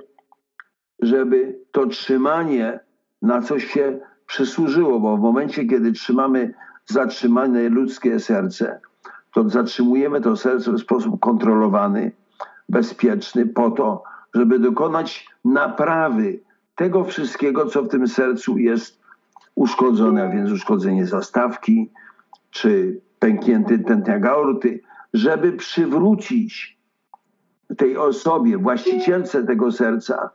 żeby 0.99 1.59
to 1.71 1.87
trzymanie 1.87 2.79
na 3.25 3.41
coś 3.41 3.65
się 3.65 3.99
przysłużyło, 4.27 4.99
bo 4.99 5.17
w 5.17 5.19
momencie, 5.19 5.65
kiedy 5.65 5.91
trzymamy 5.91 6.53
zatrzymane 6.85 7.69
ludzkie 7.69 8.19
serce, 8.19 8.79
to 9.33 9.49
zatrzymujemy 9.49 10.21
to 10.21 10.35
serce 10.35 10.71
w 10.71 10.79
sposób 10.79 11.19
kontrolowany, 11.19 12.11
bezpieczny, 12.69 13.45
po 13.45 13.71
to, 13.71 14.03
żeby 14.33 14.59
dokonać 14.59 15.27
naprawy 15.45 16.39
tego 16.75 17.03
wszystkiego, 17.03 17.65
co 17.65 17.83
w 17.83 17.87
tym 17.87 18.07
sercu 18.07 18.57
jest 18.57 18.99
uszkodzone, 19.55 20.23
a 20.23 20.29
więc 20.29 20.51
uszkodzenie 20.51 21.05
zastawki, 21.05 21.89
czy 22.51 23.01
pęknięty 23.19 23.79
tętniak 23.79 24.25
aorty, 24.25 24.79
żeby 25.13 25.53
przywrócić 25.53 26.77
tej 27.77 27.97
osobie, 27.97 28.57
właścicielce 28.57 29.43
tego 29.43 29.71
serca, 29.71 30.29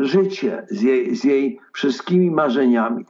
życie 0.00 0.66
z 0.70 0.82
jej, 0.82 1.16
z 1.16 1.24
jej 1.24 1.60
wszystkimi 1.72 2.30
marzeniami. 2.30 3.06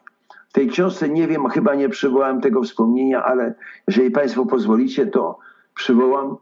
W 0.49 0.53
tej 0.53 0.69
książce 0.69 1.09
nie 1.09 1.29
wiem, 1.29 1.49
chyba 1.49 1.75
nie 1.75 1.89
przywołałem 1.89 2.41
tego 2.41 2.63
wspomnienia, 2.63 3.25
ale 3.25 3.55
jeżeli 3.89 4.11
Państwo 4.11 4.47
pozwolicie, 4.47 5.07
to 5.07 5.39
przywołam. 5.75 6.37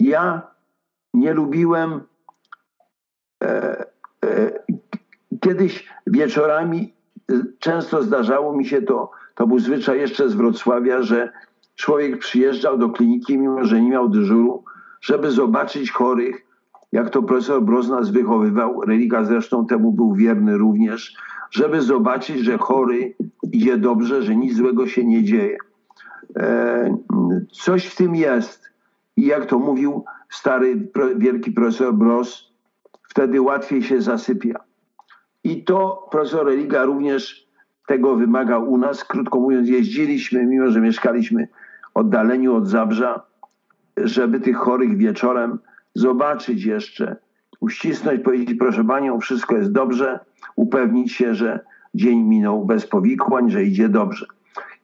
Ja 0.00 0.42
nie 1.14 1.34
lubiłem 1.34 2.00
e, 3.44 3.84
e, 4.24 4.52
kiedyś 5.40 5.88
wieczorami 6.06 6.94
często 7.58 8.02
zdarzało 8.02 8.56
mi 8.56 8.66
się 8.66 8.82
to, 8.82 9.10
to 9.34 9.46
był 9.46 9.58
zwyczaj 9.58 9.98
jeszcze 9.98 10.28
z 10.28 10.34
Wrocławia, 10.34 11.02
że 11.02 11.32
człowiek 11.76 12.18
przyjeżdżał 12.18 12.78
do 12.78 12.88
kliniki, 12.88 13.38
mimo 13.38 13.64
że 13.64 13.82
nie 13.82 13.90
miał 13.90 14.08
dyżuru, 14.08 14.64
żeby 15.00 15.30
zobaczyć 15.30 15.90
chorych, 15.90 16.47
jak 16.92 17.10
to 17.10 17.22
profesor 17.22 17.62
Broz 17.62 17.88
nas 17.88 18.10
wychowywał, 18.10 18.80
Relika 18.80 19.24
zresztą 19.24 19.66
temu 19.66 19.92
był 19.92 20.14
wierny 20.14 20.58
również, 20.58 21.16
żeby 21.50 21.82
zobaczyć, 21.82 22.38
że 22.38 22.58
chory 22.58 23.14
idzie 23.52 23.78
dobrze, 23.78 24.22
że 24.22 24.36
nic 24.36 24.56
złego 24.56 24.86
się 24.86 25.04
nie 25.04 25.24
dzieje. 25.24 25.56
E, 26.36 26.96
coś 27.52 27.86
w 27.86 27.96
tym 27.96 28.14
jest. 28.14 28.70
I 29.16 29.26
jak 29.26 29.46
to 29.46 29.58
mówił 29.58 30.04
stary, 30.30 30.88
wielki 31.16 31.52
profesor 31.52 31.94
Bros, 31.94 32.52
wtedy 33.08 33.40
łatwiej 33.40 33.82
się 33.82 34.00
zasypia. 34.00 34.60
I 35.44 35.64
to 35.64 36.08
profesor 36.10 36.46
Religa 36.46 36.84
również 36.84 37.48
tego 37.86 38.16
wymagał 38.16 38.70
u 38.70 38.78
nas. 38.78 39.04
Krótko 39.04 39.40
mówiąc, 39.40 39.68
jeździliśmy, 39.68 40.46
mimo 40.46 40.70
że 40.70 40.80
mieszkaliśmy 40.80 41.48
oddaleniu 41.94 42.54
od 42.54 42.68
Zabrza, 42.68 43.22
żeby 43.96 44.40
tych 44.40 44.56
chorych 44.56 44.96
wieczorem 44.96 45.58
zobaczyć 45.98 46.64
jeszcze, 46.64 47.16
uścisnąć, 47.60 48.22
powiedzieć, 48.22 48.58
proszę 48.58 48.84
panią, 48.84 49.20
wszystko 49.20 49.56
jest 49.56 49.72
dobrze, 49.72 50.20
upewnić 50.56 51.12
się, 51.12 51.34
że 51.34 51.60
dzień 51.94 52.22
minął 52.22 52.64
bez 52.64 52.86
powikłań, 52.86 53.50
że 53.50 53.64
idzie 53.64 53.88
dobrze. 53.88 54.26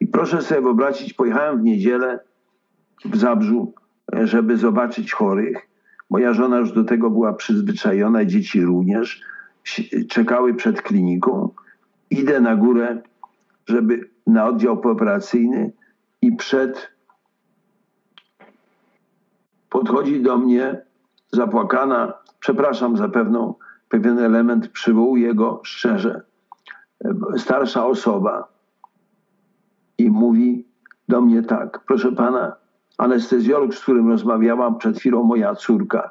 I 0.00 0.06
proszę 0.06 0.42
sobie 0.42 0.60
wyobrazić, 0.60 1.12
pojechałem 1.12 1.58
w 1.58 1.62
niedzielę 1.62 2.20
w 3.04 3.16
Zabrzu, 3.16 3.72
żeby 4.12 4.56
zobaczyć 4.56 5.12
chorych. 5.12 5.68
Moja 6.10 6.32
żona 6.32 6.58
już 6.58 6.72
do 6.72 6.84
tego 6.84 7.10
była 7.10 7.32
przyzwyczajona, 7.32 8.24
dzieci 8.24 8.62
również. 8.62 9.22
Czekały 10.08 10.54
przed 10.54 10.82
kliniką. 10.82 11.50
Idę 12.10 12.40
na 12.40 12.56
górę, 12.56 13.02
żeby 13.66 14.10
na 14.26 14.46
oddział 14.46 14.80
pooperacyjny 14.80 15.72
i 16.22 16.32
przed 16.32 16.94
podchodzi 19.70 20.22
do 20.22 20.38
mnie 20.38 20.83
zapłakana, 21.34 22.12
przepraszam 22.40 22.96
za 22.96 23.08
pewną, 23.08 23.54
pewien 23.88 24.18
element, 24.18 24.68
przywołuję 24.68 25.34
go 25.34 25.60
szczerze, 25.64 26.22
starsza 27.36 27.86
osoba 27.86 28.48
i 29.98 30.10
mówi 30.10 30.66
do 31.08 31.20
mnie 31.20 31.42
tak, 31.42 31.80
proszę 31.86 32.12
pana, 32.12 32.56
anestezjolog, 32.98 33.74
z 33.74 33.80
którym 33.80 34.10
rozmawiałam 34.10 34.78
przed 34.78 34.98
chwilą, 34.98 35.22
moja 35.22 35.54
córka, 35.54 36.10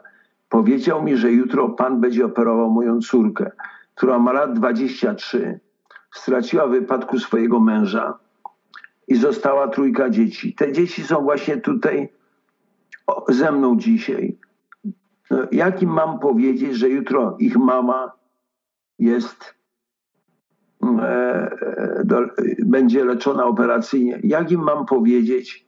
powiedział 0.49 1.03
mi, 1.03 1.17
że 1.17 1.32
jutro 1.32 1.69
pan 1.69 2.01
będzie 2.01 2.26
operował 2.26 2.71
moją 2.71 2.99
córkę, 2.99 3.51
która 3.95 4.19
ma 4.19 4.34
lat 4.34 4.53
23, 4.53 5.59
straciła 6.11 6.67
w 6.67 6.71
wypadku 6.71 7.19
swojego 7.19 7.59
męża 7.59 8.13
i 9.07 9.15
została 9.15 9.67
trójka 9.67 10.09
dzieci. 10.09 10.55
Te 10.55 10.71
dzieci 10.71 11.03
są 11.03 11.21
właśnie 11.21 11.57
tutaj 11.57 12.09
ze 13.30 13.51
mną 13.51 13.78
dzisiaj. 13.78 14.38
No, 15.32 15.38
jak 15.51 15.82
im 15.82 15.89
mam 15.89 16.19
powiedzieć, 16.19 16.76
że 16.76 16.89
jutro 16.89 17.36
ich 17.39 17.57
mama 17.57 18.11
jest, 18.99 19.55
e, 20.99 22.01
do, 22.03 22.21
będzie 22.59 23.05
leczona 23.05 23.45
operacyjnie? 23.45 24.19
Jak 24.24 24.51
im 24.51 24.61
mam 24.61 24.86
powiedzieć, 24.86 25.65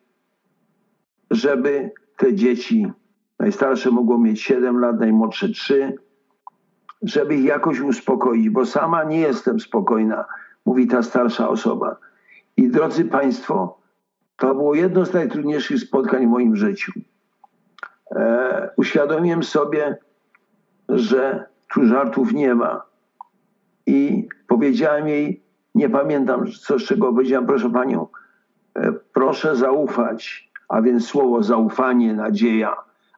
żeby 1.32 1.92
te 2.18 2.34
dzieci, 2.34 2.88
najstarsze 3.40 3.92
mogą 3.92 4.18
mieć 4.18 4.42
7 4.42 4.80
lat, 4.80 5.00
najmłodsze 5.00 5.50
3, 5.50 5.98
żeby 7.02 7.36
ich 7.36 7.46
jakoś 7.46 7.80
uspokoić, 7.80 8.50
bo 8.50 8.66
sama 8.66 9.04
nie 9.04 9.20
jestem 9.20 9.60
spokojna, 9.60 10.26
mówi 10.66 10.88
ta 10.88 11.04
starsza 11.04 11.50
osoba. 11.50 11.98
I 12.58 12.70
drodzy 12.70 13.06
Państwo, 13.06 13.78
to 14.38 14.56
było 14.56 14.76
jedno 14.76 15.06
z 15.06 15.14
najtrudniejszych 15.14 15.80
spotkań 15.80 16.28
w 16.28 16.30
moim 16.30 16.56
życiu. 16.56 16.92
E, 18.12 18.70
uświadomiłem 18.78 19.44
sobie, 19.44 19.98
że 20.90 21.46
tu 21.74 21.86
żartów 21.86 22.34
nie 22.34 22.56
ma. 22.56 22.82
I 23.86 24.28
powiedziałem 24.48 25.08
jej, 25.08 25.44
nie 25.76 25.90
pamiętam 25.90 26.46
co 26.62 26.80
z 26.80 26.84
czego 26.84 27.14
powiedziałem, 27.14 27.48
proszę 27.48 27.70
Panią, 27.70 28.08
e, 28.76 28.94
proszę 29.14 29.56
zaufać, 29.56 30.52
a 30.70 30.82
więc 30.82 31.06
słowo 31.06 31.44
zaufanie, 31.44 32.14
nadzieja, 32.14 32.76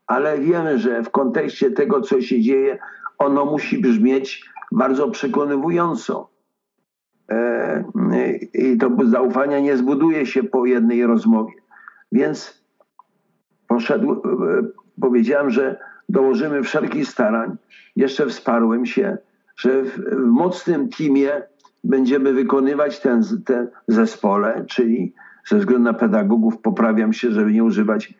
ale 0.07 0.39
wiemy, 0.39 0.79
że 0.79 1.03
w 1.03 1.09
kontekście 1.09 1.71
tego, 1.71 2.01
co 2.01 2.21
się 2.21 2.41
dzieje, 2.41 2.77
ono 3.17 3.45
musi 3.45 3.81
brzmieć 3.81 4.49
bardzo 4.71 5.09
przekonywująco. 5.09 6.29
E, 7.29 7.83
I 8.53 8.77
to 8.77 8.91
zaufania 9.03 9.59
nie 9.59 9.77
zbuduje 9.77 10.25
się 10.25 10.43
po 10.43 10.65
jednej 10.65 11.05
rozmowie. 11.05 11.53
Więc 12.11 12.56
poszedł, 13.67 14.11
e, 14.11 14.17
powiedziałem, 15.01 15.49
że 15.49 15.79
dołożymy 16.09 16.63
wszelkich 16.63 17.07
starań. 17.07 17.57
Jeszcze 17.95 18.25
wsparłem 18.25 18.85
się, 18.85 19.17
że 19.57 19.83
w, 19.83 19.99
w 19.99 20.25
mocnym 20.25 20.89
teamie 20.89 21.41
będziemy 21.83 22.33
wykonywać 22.33 22.99
ten, 22.99 23.21
ten 23.45 23.67
zespole, 23.87 24.65
czyli 24.67 25.13
ze 25.47 25.57
względu 25.57 25.83
na 25.83 25.93
pedagogów 25.93 26.57
poprawiam 26.61 27.13
się, 27.13 27.31
żeby 27.31 27.51
nie 27.51 27.63
używać 27.63 28.13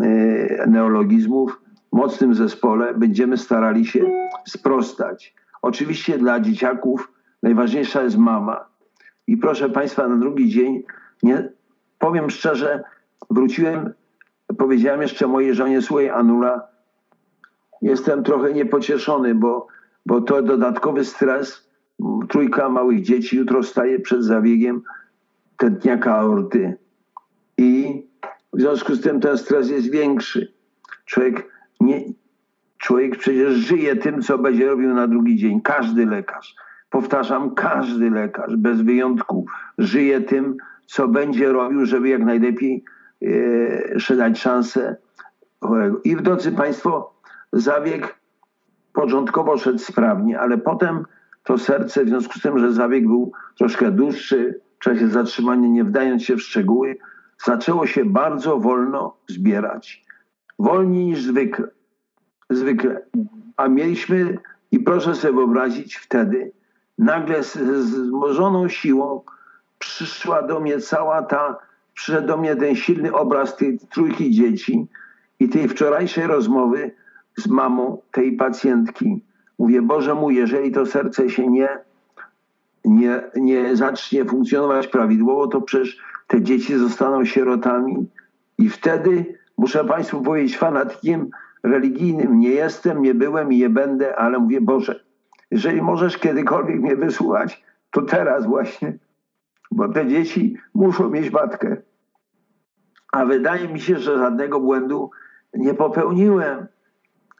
e, 0.00 0.66
neologizmów, 0.66 1.60
mocnym 1.92 2.34
zespole 2.34 2.94
będziemy 2.94 3.36
starali 3.36 3.86
się 3.86 4.00
sprostać. 4.48 5.34
Oczywiście 5.62 6.18
dla 6.18 6.40
dzieciaków 6.40 7.12
najważniejsza 7.42 8.02
jest 8.02 8.18
mama. 8.18 8.64
I 9.26 9.36
proszę 9.36 9.70
Państwa, 9.70 10.08
na 10.08 10.16
drugi 10.16 10.48
dzień, 10.48 10.82
nie, 11.22 11.48
powiem 11.98 12.30
szczerze, 12.30 12.84
wróciłem, 13.30 13.92
powiedziałem 14.58 15.02
jeszcze 15.02 15.26
mojej 15.26 15.54
żonie, 15.54 15.82
słuchaj 15.82 16.08
Anula, 16.08 16.68
jestem 17.82 18.24
trochę 18.24 18.52
niepocieszony, 18.52 19.34
bo, 19.34 19.66
bo 20.06 20.20
to 20.20 20.42
dodatkowy 20.42 21.04
stres, 21.04 21.68
trójka 22.28 22.68
małych 22.68 23.02
dzieci 23.02 23.36
jutro 23.36 23.62
staje 23.62 24.00
przed 24.00 24.24
zabiegiem 24.24 24.82
tętniaka 25.56 26.14
aorty 26.14 26.76
i 27.58 28.02
w 28.52 28.60
związku 28.60 28.94
z 28.94 29.00
tym 29.00 29.20
ten 29.20 29.38
stres 29.38 29.70
jest 29.70 29.90
większy. 29.90 30.52
Człowiek 31.04 31.50
nie, 31.80 32.04
człowiek 32.78 33.18
przecież 33.18 33.54
żyje 33.54 33.96
tym, 33.96 34.22
co 34.22 34.38
będzie 34.38 34.66
robił 34.66 34.94
na 34.94 35.06
drugi 35.06 35.36
dzień. 35.36 35.60
Każdy 35.60 36.06
lekarz. 36.06 36.54
Powtarzam, 36.90 37.54
każdy 37.54 38.10
lekarz, 38.10 38.56
bez 38.56 38.80
wyjątku, 38.80 39.46
żyje 39.78 40.20
tym, 40.20 40.56
co 40.86 41.08
będzie 41.08 41.52
robił, 41.52 41.86
żeby 41.86 42.08
jak 42.08 42.24
najlepiej 42.24 42.84
e, 43.22 44.16
dać 44.16 44.38
szansę 44.40 44.96
chorego. 45.60 46.00
I 46.04 46.16
drodzy 46.16 46.52
Państwo, 46.52 47.14
zabieg 47.52 48.18
początkowo 48.92 49.58
szedł 49.58 49.78
sprawnie, 49.78 50.40
ale 50.40 50.58
potem 50.58 51.04
to 51.44 51.58
serce, 51.58 52.04
w 52.04 52.08
związku 52.08 52.38
z 52.38 52.42
tym, 52.42 52.58
że 52.58 52.72
zabieg 52.72 53.06
był 53.06 53.32
troszkę 53.58 53.90
dłuższy, 53.90 54.60
w 54.78 54.82
czasie 54.82 55.08
zatrzymania, 55.08 55.68
nie 55.68 55.84
wdając 55.84 56.22
się 56.22 56.36
w 56.36 56.42
szczegóły, 56.42 56.96
zaczęło 57.44 57.86
się 57.86 58.04
bardzo 58.04 58.58
wolno 58.58 59.16
zbierać 59.28 60.08
wolniej 60.58 61.06
niż 61.06 61.22
zwykle. 61.22 61.68
zwykle. 62.50 63.00
A 63.56 63.68
mieliśmy, 63.68 64.38
i 64.72 64.78
proszę 64.78 65.14
sobie 65.14 65.34
wyobrazić, 65.34 65.96
wtedy 65.96 66.52
nagle 66.98 67.42
z 67.42 67.56
wzmożoną 67.56 68.68
siłą 68.68 69.20
przyszła 69.78 70.42
do 70.42 70.60
mnie 70.60 70.80
cała 70.80 71.22
ta, 71.22 71.58
przyszedł 71.98 72.26
do 72.26 72.36
mnie 72.36 72.56
ten 72.56 72.74
silny 72.74 73.12
obraz 73.12 73.56
tej 73.56 73.78
trójki 73.78 74.30
dzieci 74.30 74.86
i 75.40 75.48
tej 75.48 75.68
wczorajszej 75.68 76.26
rozmowy 76.26 76.90
z 77.36 77.46
mamą 77.46 77.98
tej 78.12 78.32
pacjentki. 78.32 79.24
Mówię, 79.58 79.82
Boże 79.82 80.14
mój, 80.14 80.34
jeżeli 80.34 80.72
to 80.72 80.86
serce 80.86 81.30
się 81.30 81.48
nie, 81.48 81.68
nie, 82.84 83.22
nie 83.36 83.76
zacznie 83.76 84.24
funkcjonować 84.24 84.86
prawidłowo, 84.86 85.46
to 85.46 85.60
przecież 85.60 85.98
te 86.26 86.42
dzieci 86.42 86.78
zostaną 86.78 87.24
sierotami. 87.24 88.06
I 88.58 88.68
wtedy 88.68 89.38
muszę 89.56 89.84
Państwu 89.84 90.22
powiedzieć, 90.22 90.58
fanatykiem 90.58 91.30
religijnym 91.62 92.38
nie 92.38 92.50
jestem, 92.50 93.02
nie 93.02 93.14
byłem 93.14 93.52
i 93.52 93.56
nie 93.56 93.70
będę, 93.70 94.16
ale 94.16 94.38
mówię, 94.38 94.60
Boże, 94.60 95.04
jeżeli 95.50 95.82
możesz 95.82 96.18
kiedykolwiek 96.18 96.80
mnie 96.80 96.96
wysłuchać, 96.96 97.64
to 97.90 98.02
teraz 98.02 98.46
właśnie, 98.46 98.98
bo 99.70 99.88
te 99.88 100.06
dzieci 100.06 100.56
muszą 100.74 101.10
mieć 101.10 101.32
matkę. 101.32 101.87
A 103.12 103.24
wydaje 103.24 103.68
mi 103.68 103.80
się, 103.80 103.98
że 103.98 104.18
żadnego 104.18 104.60
błędu 104.60 105.10
nie 105.54 105.74
popełniłem. 105.74 106.66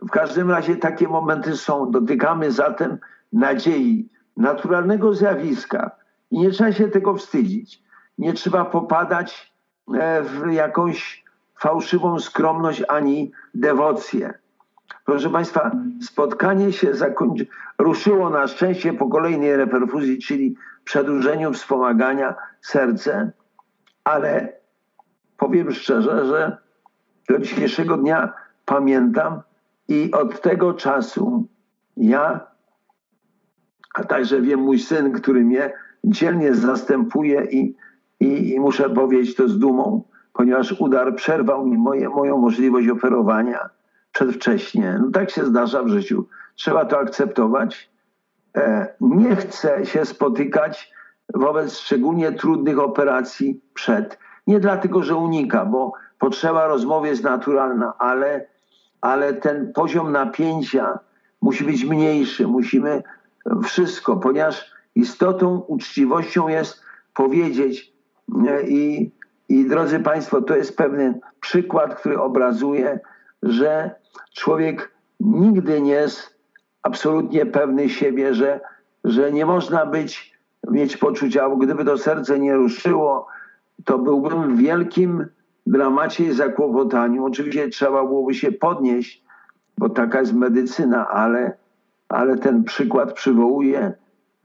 W 0.03 0.11
każdym 0.11 0.51
razie 0.51 0.77
takie 0.77 1.09
momenty 1.09 1.57
są. 1.57 1.91
Dotykamy 1.91 2.53
zatem 2.53 2.99
nadziei, 3.33 4.09
naturalnego 4.37 5.15
zjawiska 5.15 5.91
i 6.31 6.39
nie 6.39 6.51
trzeba 6.51 6.73
się 6.73 6.89
tego 6.89 7.15
wstydzić. 7.15 7.83
Nie 8.19 8.33
trzeba 8.33 8.65
popadać 8.65 9.53
e, 9.95 10.23
w 10.23 10.53
jakąś 10.53 11.25
fałszywą 11.61 12.19
skromność 12.19 12.83
ani 12.89 13.33
dewocję. 13.55 14.39
Proszę 15.05 15.31
Państwa, 15.31 15.71
spotkanie 16.03 16.73
się 16.73 16.95
zakończy, 16.95 17.47
ruszyło 17.79 18.31
na 18.31 18.47
szczęście 18.47 18.93
po 18.93 19.09
kolejnej 19.09 19.57
reperfuzji, 19.57 20.19
czyli 20.19 20.57
przedłużeniu 20.85 21.53
wspomagania 21.53 22.35
serce, 22.61 23.33
ale 24.05 24.58
powiem 25.39 25.73
szczerze, 25.73 26.27
że 26.27 26.57
do 27.29 27.39
dzisiejszego 27.39 27.97
dnia 27.97 28.33
pamiętam 28.65 29.43
i 29.89 30.13
od 30.13 30.41
tego 30.41 30.75
czasu 30.75 31.47
ja, 31.97 32.41
a 33.95 34.05
także 34.05 34.41
wiem 34.41 34.61
mój 34.61 34.79
syn, 34.79 35.13
który 35.13 35.45
mnie 35.45 35.73
dzielnie 36.05 36.55
zastępuje 36.55 37.45
i, 37.45 37.77
i, 38.21 38.55
i 38.55 38.61
muszę 38.61 38.91
powiedzieć 38.91 39.37
to 39.37 39.49
z 39.49 39.59
dumą, 39.59 40.03
ponieważ 40.33 40.73
udar 40.81 41.15
przerwał 41.15 41.67
mi 41.67 41.79
moje, 41.79 42.09
moją 42.09 42.39
możliwość 42.39 42.89
operowania 42.89 43.69
przedwcześnie. 44.13 44.99
No 45.01 45.11
tak 45.11 45.31
się 45.31 45.45
zdarza 45.45 45.83
w 45.83 45.89
życiu. 45.89 46.27
Trzeba 46.55 46.85
to 46.85 46.99
akceptować. 46.99 47.91
E, 48.57 48.95
nie 49.01 49.37
chcę 49.37 49.87
się 49.87 50.05
spotykać 50.05 50.93
wobec 51.35 51.79
szczególnie 51.79 52.33
trudnych 52.33 52.79
operacji 52.79 53.61
przed. 53.75 54.19
Nie 54.49 54.61
dlatego, 54.61 55.03
że 55.03 55.17
unika, 55.17 55.65
bo 55.65 55.93
potrzeba 56.19 56.67
rozmowy 56.67 57.09
jest 57.09 57.25
naturalna, 57.25 57.93
ale, 57.99 58.47
ale 59.01 59.35
ten 59.35 59.73
poziom 59.73 60.13
napięcia 60.13 60.99
musi 61.43 61.65
być 61.65 61.85
mniejszy. 61.85 62.47
Musimy 62.47 63.03
wszystko, 63.65 64.17
ponieważ 64.17 64.73
istotą, 64.95 65.59
uczciwością 65.69 66.49
jest 66.49 66.83
powiedzieć 67.15 67.93
i 68.69 69.11
i 69.49 69.65
drodzy 69.65 70.01
Państwo, 70.01 70.43
to 70.43 70.57
jest 70.57 70.77
pewien 70.77 71.21
przykład, 71.41 71.95
który 71.95 72.21
obrazuje, 72.21 73.01
że 73.43 73.91
człowiek 74.35 74.91
nigdy 75.21 75.81
nie 75.81 75.93
jest 75.93 76.35
absolutnie 76.83 77.47
pewny 77.47 77.89
siebie, 77.89 78.35
że, 78.35 78.61
że 79.05 79.33
nie 79.33 79.47
można 79.47 79.87
być, 79.87 80.39
mieć 80.71 80.97
poczucia, 80.97 81.49
bo 81.49 81.57
gdyby 81.57 81.85
to 81.85 81.99
serce 81.99 82.39
nie 82.39 82.55
ruszyło, 82.55 83.27
to 83.85 83.99
byłbym 83.99 84.57
w 84.57 84.59
wielkim 84.59 85.27
dramacie 85.67 86.25
i 86.25 86.33
zakłopotaniu. 86.33 87.25
Oczywiście 87.25 87.69
trzeba 87.69 88.05
byłoby 88.05 88.35
się 88.35 88.53
podnieść, 88.53 89.25
bo 89.79 89.89
taka 89.89 90.21
jest 90.21 90.35
medycyna, 90.35 91.09
ale, 91.09 91.57
ale 92.09 92.39
ten 92.39 92.65
przykład 92.65 93.13
przywołuje 93.13 93.93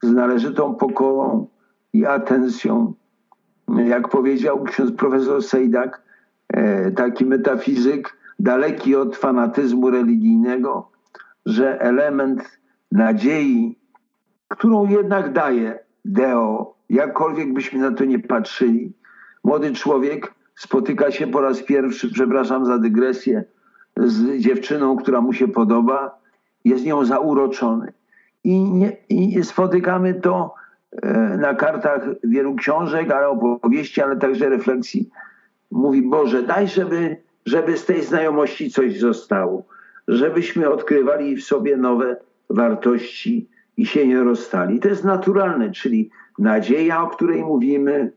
z 0.02 0.12
należytą 0.12 0.76
pokorą 0.76 1.48
i 1.94 2.06
atencją 2.06 2.94
jak 3.68 4.10
powiedział 4.10 4.64
ksiądz 4.64 4.92
profesor 4.92 5.44
Sejdak, 5.44 6.02
e, 6.50 6.92
taki 6.92 7.26
metafizyk, 7.26 8.18
daleki 8.40 8.96
od 8.96 9.16
fanatyzmu 9.18 9.90
religijnego, 9.90 10.92
że 11.46 11.82
element 11.82 12.60
nadziei, 12.92 13.80
którą 14.48 14.90
jednak 14.90 15.34
daje 15.34 15.80
Deo, 16.06 16.76
jakkolwiek 16.90 17.54
byśmy 17.54 17.80
na 17.80 17.92
to 17.92 18.06
nie 18.06 18.20
patrzyli, 18.20 18.94
Młody 19.44 19.74
człowiek 19.74 20.34
spotyka 20.56 21.12
się 21.12 21.28
po 21.28 21.42
raz 21.42 21.64
pierwszy, 21.64 22.12
przepraszam 22.12 22.66
za 22.66 22.78
dygresję, 22.78 23.44
z 23.98 24.42
dziewczyną, 24.42 24.98
która 24.98 25.22
mu 25.22 25.34
się 25.34 25.48
podoba, 25.48 26.20
jest 26.66 26.86
nią 26.86 27.06
zauroczony. 27.06 27.94
I, 28.44 28.60
nie, 28.60 28.98
i 29.10 29.44
spotykamy 29.44 30.14
to 30.14 30.54
e, 30.92 31.38
na 31.38 31.54
kartach 31.54 32.06
wielu 32.24 32.56
książek, 32.56 33.12
ale 33.12 33.28
opowieści, 33.28 34.02
ale 34.02 34.16
także 34.16 34.50
refleksji. 34.50 35.10
Mówi, 35.72 36.02
Boże, 36.02 36.44
daj, 36.44 36.68
żeby, 36.68 37.18
żeby 37.46 37.78
z 37.78 37.86
tej 37.86 38.04
znajomości 38.04 38.70
coś 38.70 39.00
zostało, 39.00 39.66
żebyśmy 40.08 40.70
odkrywali 40.70 41.36
w 41.36 41.44
sobie 41.44 41.78
nowe 41.78 42.18
wartości 42.50 43.50
i 43.78 43.86
się 43.86 44.08
nie 44.08 44.24
rozstali. 44.24 44.80
To 44.80 44.88
jest 44.88 45.04
naturalne, 45.04 45.72
czyli 45.72 46.10
nadzieja, 46.40 47.02
o 47.02 47.08
której 47.08 47.42
mówimy, 47.42 48.12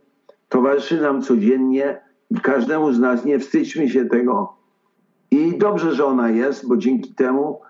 towarzyszy 0.48 1.00
nam 1.00 1.22
codziennie 1.22 2.00
i 2.30 2.40
każdemu 2.40 2.92
z 2.92 2.98
nas 2.98 3.24
nie 3.24 3.38
wstydźmy 3.38 3.88
się 3.88 4.04
tego. 4.04 4.56
I 5.30 5.58
dobrze, 5.58 5.94
że 5.94 6.04
ona 6.04 6.30
jest, 6.30 6.68
bo 6.68 6.76
dzięki 6.76 7.14
temu 7.14 7.60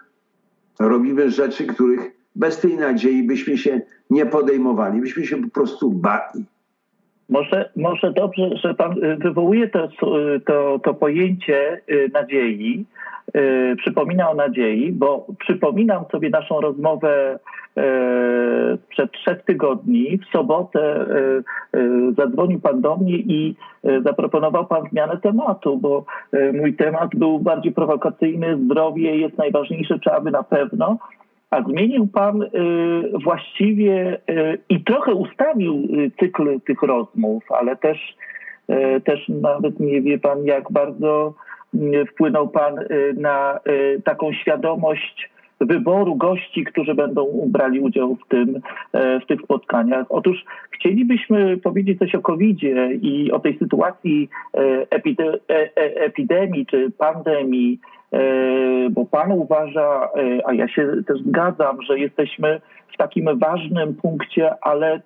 robimy 0.79 1.31
rzeczy, 1.31 1.67
których 1.67 2.17
bez 2.35 2.61
tej 2.61 2.77
nadziei 2.77 3.23
byśmy 3.23 3.59
się 3.59 3.81
nie 4.11 4.27
podejmowali, 4.27 5.01
byśmy 5.01 5.27
się 5.27 5.37
po 5.37 5.51
prostu 5.51 5.91
bali. 5.91 6.45
Może, 7.29 7.71
może 7.77 8.13
dobrze, 8.13 8.51
że 8.65 8.75
Pan 8.75 9.05
y, 9.05 9.17
wywołuje 9.17 9.69
to, 9.69 9.85
y, 9.85 10.41
to, 10.41 10.79
to 10.85 10.95
pojęcie 10.95 11.81
y, 11.91 12.11
nadziei, 12.15 12.85
przypomina 13.77 14.31
o 14.31 14.35
nadziei, 14.35 14.93
bo 14.93 15.27
przypominam 15.39 16.05
sobie 16.13 16.31
naszą 16.31 16.61
rozmowę 16.61 17.39
przed 18.89 19.13
trzech 19.13 19.43
tygodni. 19.43 20.19
W 20.19 20.33
sobotę 20.33 21.07
zadzwonił 22.17 22.61
Pan 22.61 22.81
do 22.81 22.97
mnie 22.97 23.17
i 23.17 23.57
zaproponował 24.05 24.67
Pan 24.67 24.83
zmianę 24.93 25.19
tematu, 25.23 25.77
bo 25.77 26.05
mój 26.53 26.75
temat 26.75 27.11
był 27.15 27.39
bardziej 27.39 27.73
prowokacyjny. 27.73 28.59
Zdrowie 28.65 29.17
jest 29.17 29.39
najważniejsze, 29.39 29.99
czy 29.99 30.13
aby 30.13 30.31
na 30.31 30.43
pewno. 30.43 30.99
A 31.51 31.63
zmienił 31.63 32.07
Pan 32.07 32.43
y, 32.43 32.49
właściwie 33.25 34.19
y, 34.31 34.59
i 34.69 34.85
trochę 34.85 35.15
ustawił 35.15 35.75
y, 35.75 36.11
cykl 36.21 36.61
tych 36.61 36.83
rozmów, 36.83 37.45
ale 37.51 37.77
też, 37.77 38.17
też 39.05 39.29
nawet 39.29 39.81
nie 39.81 40.03
wie 40.03 40.19
Pan, 40.19 40.45
jak 40.45 40.73
bardzo 40.73 41.35
wpłynął 42.13 42.49
Pan 42.49 42.75
na 43.17 43.61
taką 44.05 44.33
świadomość 44.33 45.31
wyboru 45.61 46.17
gości, 46.17 46.65
którzy 46.65 46.95
będą 46.95 47.45
brali 47.47 47.81
udział 47.81 48.17
w, 48.17 48.29
tym, 48.29 48.61
w 48.95 49.27
tych 49.27 49.41
spotkaniach. 49.41 50.07
Otóż 50.09 50.45
chcielibyśmy 50.71 51.57
powiedzieć 51.57 51.99
coś 51.99 52.15
o 52.15 52.21
covid 52.21 52.59
i 53.03 53.31
o 53.33 53.39
tej 53.39 53.59
sytuacji 53.59 54.29
epide 54.91 55.39
epidemii 55.97 56.67
czy 56.67 56.91
pandemii, 56.99 57.81
E, 57.81 57.96
bo 58.91 59.05
Pan 59.05 59.33
uważa, 59.33 60.09
e, 60.17 60.47
a 60.47 60.53
ja 60.53 60.69
się 60.69 60.93
też 61.07 61.21
zgadzam, 61.21 61.83
że 61.83 61.99
jesteśmy 61.99 62.61
w 62.95 62.97
takim 62.97 63.39
ważnym 63.39 63.95
punkcie, 63.95 64.55
ale 64.61 65.01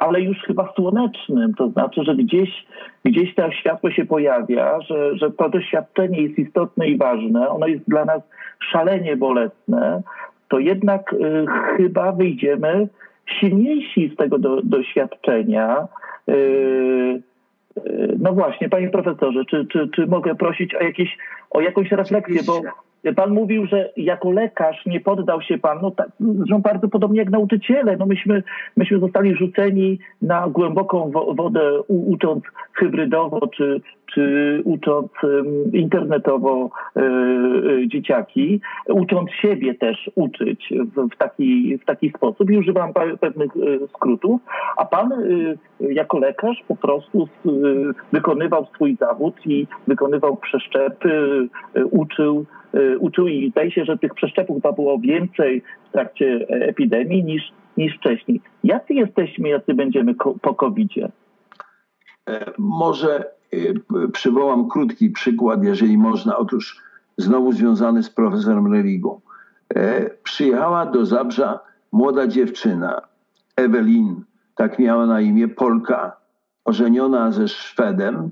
ale 0.00 0.20
już 0.20 0.38
chyba 0.38 0.72
słonecznym, 0.74 1.54
to 1.54 1.68
znaczy, 1.68 2.04
że 2.04 2.14
gdzieś, 2.14 2.66
gdzieś 3.04 3.34
to 3.34 3.50
światło 3.50 3.90
się 3.90 4.04
pojawia, 4.04 4.80
że, 4.80 5.16
że 5.16 5.30
to 5.30 5.48
doświadczenie 5.48 6.22
jest 6.22 6.38
istotne 6.38 6.88
i 6.88 6.96
ważne, 6.96 7.48
ono 7.48 7.66
jest 7.66 7.84
dla 7.88 8.04
nas 8.04 8.22
szalenie 8.72 9.16
bolesne, 9.16 10.02
to 10.48 10.58
jednak 10.58 11.12
y, 11.12 11.46
chyba 11.76 12.12
wyjdziemy 12.12 12.88
silniejsi 13.40 14.10
z 14.14 14.16
tego 14.16 14.38
do, 14.38 14.62
doświadczenia. 14.62 15.88
No 18.18 18.32
właśnie, 18.32 18.68
panie 18.68 18.88
profesorze, 18.88 19.44
czy, 19.50 19.66
czy, 19.72 19.88
czy 19.94 20.06
mogę 20.06 20.34
prosić 20.34 20.74
o, 20.74 20.82
jakieś, 20.82 21.18
o 21.50 21.60
jakąś 21.60 21.90
refleksję, 21.92 22.42
bo 22.46 22.60
Pan 23.14 23.30
mówił, 23.30 23.66
że 23.66 23.92
jako 23.96 24.30
lekarz 24.30 24.86
nie 24.86 25.00
poddał 25.00 25.42
się 25.42 25.58
pan, 25.58 25.78
no 25.82 25.90
tak, 25.90 26.08
bardzo 26.62 26.88
podobnie 26.88 27.18
jak 27.18 27.30
nauczyciele. 27.30 27.96
No 27.96 28.06
myśmy, 28.06 28.42
myśmy 28.76 28.98
zostali 28.98 29.36
rzuceni 29.36 29.98
na 30.22 30.48
głęboką 30.48 31.10
wodę, 31.34 31.80
ucząc 31.88 32.44
hybrydowo 32.72 33.46
czy, 33.46 33.80
czy 34.14 34.60
ucząc 34.64 35.12
internetowo 35.72 36.70
e, 36.96 37.00
e, 37.00 37.88
dzieciaki, 37.88 38.60
ucząc 38.88 39.30
siebie 39.30 39.74
też 39.74 40.10
uczyć 40.14 40.72
w, 41.12 41.16
taki, 41.16 41.78
w 41.78 41.84
taki 41.84 42.10
sposób 42.10 42.50
i 42.50 42.58
używam 42.58 42.92
pewnych 43.20 43.50
e, 43.56 43.88
skrótów, 43.88 44.40
a 44.76 44.84
pan 44.84 45.12
jako 45.80 46.18
lekarz 46.18 46.64
po 46.68 46.76
prostu 46.76 47.28
wykonywał 48.12 48.66
swój 48.74 48.96
zawód 48.96 49.34
i 49.46 49.66
wykonywał 49.86 50.36
przeszczepy, 50.36 51.48
uczył 51.90 52.46
uczył 52.98 53.28
i 53.28 53.50
zdaje 53.50 53.70
się, 53.70 53.84
że 53.84 53.98
tych 53.98 54.14
przeszczepów 54.14 54.62
było 54.76 54.98
więcej 54.98 55.62
w 55.88 55.92
trakcie 55.92 56.46
epidemii 56.48 57.24
niż, 57.24 57.42
niż 57.76 57.96
wcześniej. 57.96 58.40
Jacy 58.64 58.94
jesteśmy, 58.94 59.48
jacy 59.48 59.74
będziemy 59.74 60.14
po 60.42 60.54
COVID-zie? 60.54 61.08
E, 62.28 62.52
może 62.58 63.35
przywołam 64.12 64.68
krótki 64.68 65.10
przykład, 65.10 65.64
jeżeli 65.64 65.98
można. 65.98 66.36
Otóż 66.36 66.82
znowu 67.18 67.52
związany 67.52 68.02
z 68.02 68.10
profesorem 68.10 68.72
Religą. 68.72 69.20
E, 69.74 70.10
przyjechała 70.10 70.86
do 70.86 71.06
Zabrza 71.06 71.60
młoda 71.92 72.26
dziewczyna, 72.26 73.02
Ewelin, 73.56 74.24
tak 74.54 74.78
miała 74.78 75.06
na 75.06 75.20
imię, 75.20 75.48
Polka, 75.48 76.16
ożeniona 76.64 77.32
ze 77.32 77.48
Szwedem, 77.48 78.30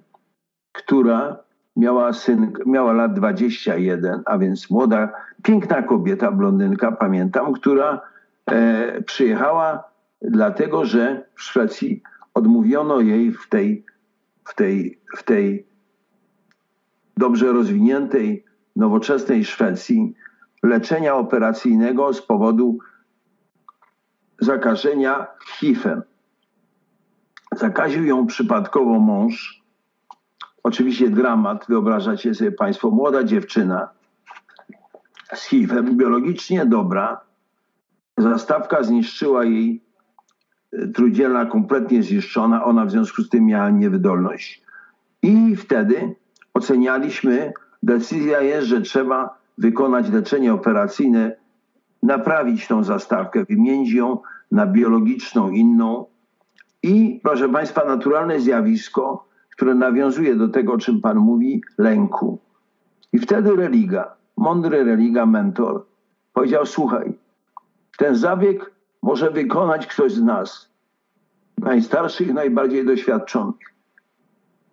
która 0.72 1.36
miała, 1.76 2.12
syn, 2.12 2.52
miała 2.66 2.92
lat 2.92 3.14
21, 3.14 4.22
a 4.26 4.38
więc 4.38 4.70
młoda, 4.70 5.12
piękna 5.42 5.82
kobieta, 5.82 6.32
blondynka, 6.32 6.92
pamiętam, 6.92 7.52
która 7.52 8.00
e, 8.46 9.02
przyjechała 9.02 9.84
dlatego, 10.22 10.84
że 10.84 11.24
w 11.34 11.42
Szwecji 11.42 12.02
odmówiono 12.34 13.00
jej 13.00 13.32
w 13.32 13.48
tej, 13.48 13.84
w 14.44 14.54
tej, 14.54 15.00
w 15.16 15.22
tej 15.22 15.66
dobrze 17.16 17.52
rozwiniętej, 17.52 18.44
nowoczesnej 18.76 19.44
Szwecji 19.44 20.14
leczenia 20.62 21.14
operacyjnego 21.14 22.12
z 22.12 22.22
powodu 22.22 22.78
zakażenia 24.40 25.26
HIV-em. 25.46 26.02
Zakaził 27.56 28.04
ją 28.04 28.26
przypadkowo 28.26 28.98
mąż, 28.98 29.64
Oczywiście 30.64 31.10
dramat, 31.10 31.64
wyobrażacie 31.68 32.34
sobie 32.34 32.52
Państwo, 32.52 32.90
młoda 32.90 33.24
dziewczyna 33.24 33.88
z 35.34 35.44
HIV-em, 35.44 35.96
biologicznie 35.96 36.66
dobra, 36.66 37.20
zastawka 38.18 38.82
zniszczyła 38.82 39.44
jej 39.44 39.84
trudzielna 40.94 41.46
kompletnie 41.46 42.02
zniszczona, 42.02 42.64
ona 42.64 42.84
w 42.84 42.90
związku 42.90 43.22
z 43.22 43.28
tym 43.28 43.46
miała 43.46 43.70
niewydolność. 43.70 44.62
I 45.22 45.56
wtedy 45.56 46.14
ocenialiśmy, 46.54 47.52
decyzja 47.82 48.40
jest, 48.40 48.66
że 48.66 48.80
trzeba 48.80 49.38
wykonać 49.58 50.10
leczenie 50.10 50.54
operacyjne, 50.54 51.36
naprawić 52.02 52.66
tą 52.66 52.84
zastawkę, 52.84 53.44
wymienić 53.44 53.92
ją 53.92 54.18
na 54.50 54.66
biologiczną, 54.66 55.50
inną. 55.50 56.06
I 56.82 57.20
proszę 57.22 57.48
Państwa, 57.48 57.84
naturalne 57.84 58.40
zjawisko 58.40 59.24
które 59.54 59.74
nawiązuje 59.74 60.36
do 60.36 60.48
tego, 60.48 60.72
o 60.72 60.78
czym 60.78 61.00
Pan 61.00 61.16
mówi, 61.16 61.62
lęku. 61.78 62.38
I 63.12 63.18
wtedy 63.18 63.56
religa, 63.56 64.14
mądry 64.36 64.84
religa, 64.84 65.26
mentor, 65.26 65.86
powiedział: 66.32 66.66
Słuchaj, 66.66 67.12
ten 67.98 68.16
zabieg 68.16 68.73
może 69.04 69.30
wykonać 69.30 69.86
ktoś 69.86 70.12
z 70.12 70.22
nas, 70.22 70.70
najstarszych, 71.58 72.34
najbardziej 72.34 72.86
doświadczonych. 72.86 73.74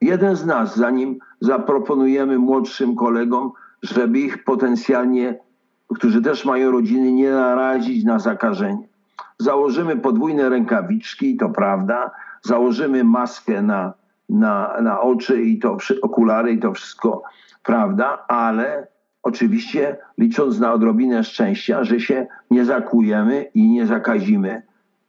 Jeden 0.01 0.35
z 0.35 0.45
nas, 0.45 0.75
zanim 0.75 1.19
zaproponujemy 1.39 2.39
młodszym 2.39 2.95
kolegom, 2.95 3.51
żeby 3.83 4.19
ich 4.19 4.43
potencjalnie, 4.43 5.39
którzy 5.95 6.21
też 6.21 6.45
mają 6.45 6.71
rodziny, 6.71 7.11
nie 7.11 7.31
narazić 7.31 8.03
na 8.03 8.19
zakażenie. 8.19 8.87
Założymy 9.39 9.97
podwójne 9.97 10.49
rękawiczki, 10.49 11.37
to 11.37 11.49
prawda, 11.49 12.11
założymy 12.41 13.03
maskę 13.03 13.61
na 13.61 13.93
na, 14.29 14.81
na 14.81 15.01
oczy 15.01 15.41
i 15.41 15.59
to 15.59 15.77
okulary 16.01 16.51
i 16.51 16.59
to 16.59 16.73
wszystko 16.73 17.23
prawda, 17.63 18.25
ale 18.27 18.87
oczywiście 19.23 19.97
licząc 20.17 20.59
na 20.59 20.73
odrobinę 20.73 21.23
szczęścia, 21.23 21.83
że 21.83 21.99
się 21.99 22.27
nie 22.51 22.65
zakujemy 22.65 23.45
i 23.53 23.69
nie 23.69 23.87
zakazimy 23.87 24.61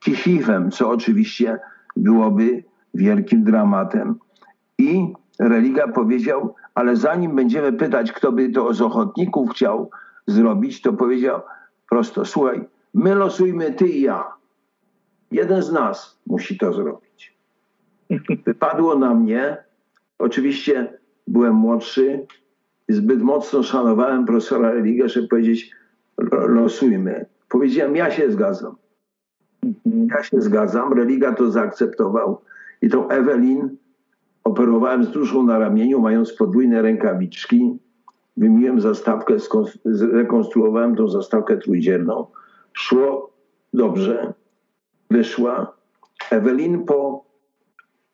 HIV-em, 0.05 0.71
co 0.71 0.91
oczywiście 0.91 1.59
byłoby 1.97 2.65
wielkim 2.95 3.45
dramatem. 3.45 4.19
I 4.79 5.13
religia 5.39 5.89
powiedział, 5.89 6.55
ale 6.75 6.97
zanim 6.97 7.37
będziemy 7.37 7.73
pytać, 7.73 8.13
kto 8.13 8.33
by 8.33 8.49
to 8.49 8.75
z 8.75 8.81
ochotników 8.81 9.51
chciał 9.51 9.91
zrobić, 10.27 10.83
to 10.83 10.93
powiedział 10.93 11.41
prosto, 11.89 12.25
słuchaj, 12.25 12.65
my 12.95 13.15
losujmy 13.15 13.73
ty 13.73 13.89
i 13.89 14.01
ja. 14.01 14.25
Jeden 15.31 15.63
z 15.63 15.73
nas 15.73 16.19
musi 16.27 16.59
to 16.59 16.73
zrobić. 16.73 17.37
wypadło 18.47 18.99
na 18.99 19.15
mnie, 19.15 19.57
oczywiście 20.19 20.99
byłem 21.27 21.55
młodszy, 21.55 22.27
zbyt 22.89 23.23
mocno 23.23 23.63
szanowałem 23.63 24.27
profesora 24.27 24.71
Religę, 24.71 25.09
żeby 25.09 25.29
powiedzieć 25.29 25.71
losujmy. 26.49 27.27
Powiedziałem, 27.49 27.97
ja 27.97 28.11
się 28.11 28.33
zgadzam. 28.33 28.77
Ja 29.87 30.23
się 30.23 30.41
zgadzam, 30.41 30.93
Religa 30.93 31.33
to 31.33 31.51
zaakceptował 31.51 32.41
i 32.83 32.89
tą 32.89 33.09
Ewelin 33.09 33.77
operowałem 34.45 35.05
z 35.05 35.11
duszą 35.11 35.43
na 35.43 35.59
ramieniu, 35.59 36.01
mając 36.01 36.33
podwójne 36.33 36.83
rękawiczki. 36.83 37.79
Wymiłem 38.37 38.81
zastawkę, 38.81 39.37
zrekonstruowałem 39.85 40.97
tą 40.97 41.09
zastawkę 41.09 41.57
trójdzielną. 41.57 42.27
Szło 42.73 43.33
dobrze. 43.75 44.33
Wyszła. 45.11 45.77
Ewelin 46.31 46.85
po... 46.85 47.25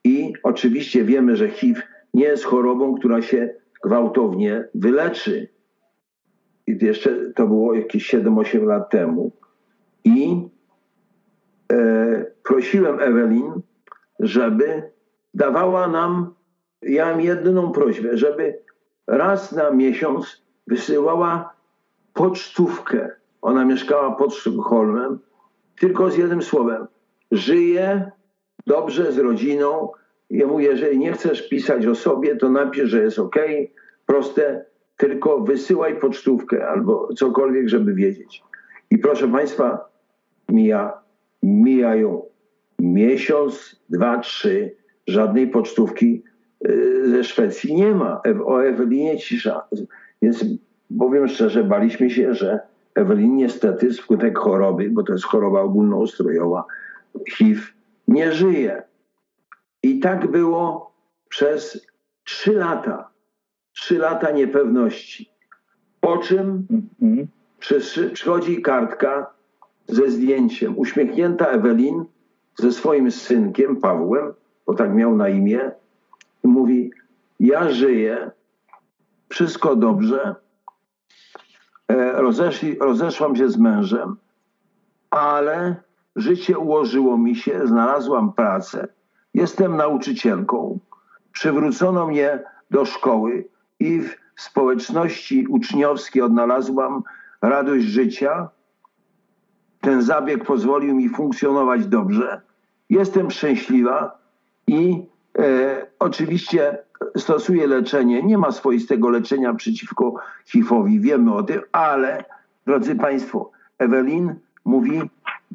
I 0.04 0.32
oczywiście 0.42 1.04
wiemy, 1.04 1.36
że 1.36 1.48
HIV 1.48 1.82
nie 2.14 2.24
jest 2.24 2.44
chorobą, 2.44 2.94
która 2.94 3.22
się 3.22 3.54
gwałtownie 3.84 4.68
wyleczy. 4.74 5.48
I 6.66 6.78
jeszcze 6.84 7.32
to 7.32 7.46
było 7.46 7.74
jakieś 7.74 8.14
7-8 8.14 8.62
lat 8.62 8.90
temu. 8.90 9.32
I 10.04 10.48
e, 11.72 12.26
prosiłem 12.42 13.00
Ewelin, 13.00 13.52
żeby 14.20 14.82
dawała 15.34 15.88
nam, 15.88 16.34
ja 16.82 17.06
mam 17.06 17.20
jedyną 17.20 17.72
prośbę, 17.72 18.16
żeby 18.16 18.58
raz 19.06 19.52
na 19.52 19.70
miesiąc 19.70 20.42
wysyłała 20.66 21.52
pocztówkę. 22.14 23.10
Ona 23.42 23.64
mieszkała 23.64 24.16
pod 24.16 24.34
Sztokholmem, 24.34 25.18
tylko 25.80 26.10
z 26.10 26.16
jednym 26.16 26.42
słowem. 26.42 26.86
Żyje 27.30 28.10
dobrze 28.66 29.12
z 29.12 29.18
rodziną. 29.18 29.90
Ja 30.30 30.46
mówię, 30.46 30.66
jeżeli 30.66 30.98
nie 30.98 31.12
chcesz 31.12 31.48
pisać 31.48 31.86
o 31.86 31.94
sobie, 31.94 32.36
to 32.36 32.50
napisz, 32.50 32.90
że 32.90 33.02
jest 33.02 33.18
ok, 33.18 33.36
proste, 34.06 34.64
tylko 34.96 35.40
wysyłaj 35.40 36.00
pocztówkę 36.00 36.68
albo 36.68 37.08
cokolwiek, 37.14 37.68
żeby 37.68 37.94
wiedzieć. 37.94 38.42
I 38.90 38.98
proszę 38.98 39.28
Państwa, 39.28 39.88
mija, 40.48 40.92
mijają 41.42 42.22
miesiąc, 42.78 43.80
dwa, 43.88 44.18
trzy, 44.18 44.74
żadnej 45.06 45.48
pocztówki 45.48 46.22
y, 46.68 47.10
ze 47.10 47.24
Szwecji 47.24 47.74
nie 47.74 47.94
ma. 47.94 48.22
O 48.44 48.64
Ewelinie 48.64 49.18
cisza. 49.18 49.64
Więc 50.22 50.44
powiem 50.98 51.28
szczerze, 51.28 51.64
baliśmy 51.64 52.10
się, 52.10 52.34
że 52.34 52.60
Ewelin 52.94 53.36
niestety 53.36 53.92
skutek 53.92 54.38
choroby, 54.38 54.90
bo 54.90 55.02
to 55.02 55.12
jest 55.12 55.24
choroba 55.24 55.60
ogólnoustrojowa, 55.60 56.64
HIV, 57.30 57.60
nie 58.08 58.32
żyje. 58.32 58.82
I 59.82 60.00
tak 60.00 60.30
było 60.30 60.92
przez 61.28 61.86
trzy 62.24 62.52
lata. 62.52 63.10
Trzy 63.72 63.98
lata 63.98 64.30
niepewności. 64.30 65.30
Po 66.00 66.18
czym 66.18 66.66
mhm. 67.02 67.28
przychodzi 68.12 68.62
kartka 68.62 69.30
ze 69.88 70.10
zdjęciem. 70.10 70.78
Uśmiechnięta 70.78 71.46
Ewelin 71.46 72.04
ze 72.58 72.72
swoim 72.72 73.10
synkiem 73.10 73.76
Pawłem, 73.76 74.32
bo 74.66 74.74
tak 74.74 74.94
miał 74.94 75.16
na 75.16 75.28
imię, 75.28 75.70
i 76.44 76.48
mówi: 76.48 76.90
Ja 77.40 77.70
żyję, 77.70 78.30
wszystko 79.28 79.76
dobrze. 79.76 80.34
E, 81.88 82.12
rozeszli, 82.12 82.78
rozeszłam 82.78 83.36
się 83.36 83.48
z 83.48 83.58
mężem, 83.58 84.16
ale 85.10 85.76
życie 86.16 86.58
ułożyło 86.58 87.18
mi 87.18 87.36
się, 87.36 87.66
znalazłam 87.66 88.32
pracę, 88.32 88.88
jestem 89.38 89.76
nauczycielką. 89.76 90.78
Przywrócono 91.32 92.06
mnie 92.06 92.38
do 92.70 92.84
szkoły 92.84 93.48
i 93.80 94.00
w 94.00 94.16
społeczności 94.36 95.46
uczniowskiej 95.46 96.22
odnalazłam 96.22 97.02
radość 97.42 97.84
życia. 97.86 98.48
Ten 99.80 100.02
zabieg 100.02 100.44
pozwolił 100.44 100.94
mi 100.94 101.08
funkcjonować 101.08 101.86
dobrze. 101.86 102.40
Jestem 102.90 103.30
szczęśliwa 103.30 104.18
i 104.66 105.02
e, 105.38 105.86
oczywiście 105.98 106.78
stosuję 107.16 107.66
leczenie. 107.66 108.22
Nie 108.22 108.38
ma 108.38 108.52
swoistego 108.52 109.08
leczenia 109.08 109.54
przeciwko 109.54 110.14
HIV-owi, 110.46 111.00
wiemy 111.00 111.34
o 111.34 111.42
tym, 111.42 111.60
ale 111.72 112.24
drodzy 112.66 112.94
Państwo, 112.94 113.50
Ewelin 113.78 114.34
mówi, 114.64 115.00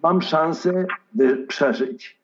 mam 0.03 0.21
szansę 0.21 0.86
przeżyć. 1.47 2.22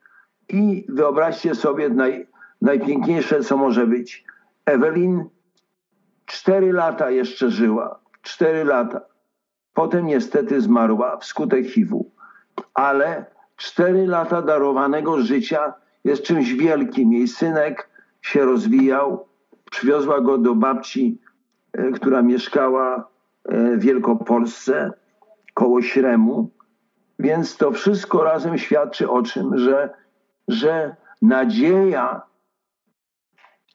I 0.49 0.85
wyobraźcie 0.89 1.55
sobie 1.55 1.89
naj, 1.89 2.27
najpiękniejsze, 2.61 3.39
co 3.39 3.57
może 3.57 3.87
być. 3.87 4.25
Ewelin 4.65 5.25
cztery 6.25 6.73
lata 6.73 7.11
jeszcze 7.11 7.49
żyła. 7.49 7.99
Cztery 8.21 8.63
lata. 8.63 9.01
Potem 9.73 10.05
niestety 10.05 10.61
zmarła 10.61 11.17
wskutek 11.17 11.65
HIV-u. 11.65 12.11
Ale 12.73 13.25
cztery 13.55 14.07
lata 14.07 14.41
darowanego 14.41 15.21
życia 15.21 15.73
jest 16.03 16.23
czymś 16.23 16.53
wielkim. 16.53 17.13
Jej 17.13 17.27
synek 17.27 17.89
się 18.21 18.45
rozwijał. 18.45 19.25
Przywiozła 19.71 20.21
go 20.21 20.37
do 20.37 20.55
babci, 20.55 21.21
e, 21.73 21.91
która 21.91 22.21
mieszkała 22.21 22.95
e, 23.45 23.77
w 23.77 23.79
Wielkopolsce 23.79 24.91
koło 25.53 25.81
Śremu. 25.81 26.49
Więc 27.19 27.57
to 27.57 27.71
wszystko 27.71 28.23
razem 28.23 28.57
świadczy 28.57 29.09
o 29.09 29.23
czym, 29.23 29.57
że, 29.57 29.89
że 30.49 30.95
nadzieja 31.21 32.21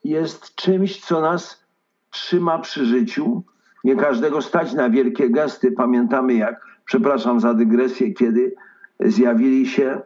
jest 0.05 0.55
czymś, 0.55 1.01
co 1.01 1.21
nas 1.21 1.65
trzyma 2.11 2.59
przy 2.59 2.85
życiu. 2.87 3.43
Nie 3.85 3.97
każdego 3.97 4.43
stać 4.43 4.73
na 4.73 4.91
wielkie 4.91 5.31
gesty. 5.31 5.73
Pamiętamy 5.73 6.35
jak, 6.35 6.67
przepraszam 6.85 7.41
za 7.41 7.55
dygresję, 7.55 8.13
kiedy 8.13 8.55
zjawili 9.01 9.67
się 9.67 10.01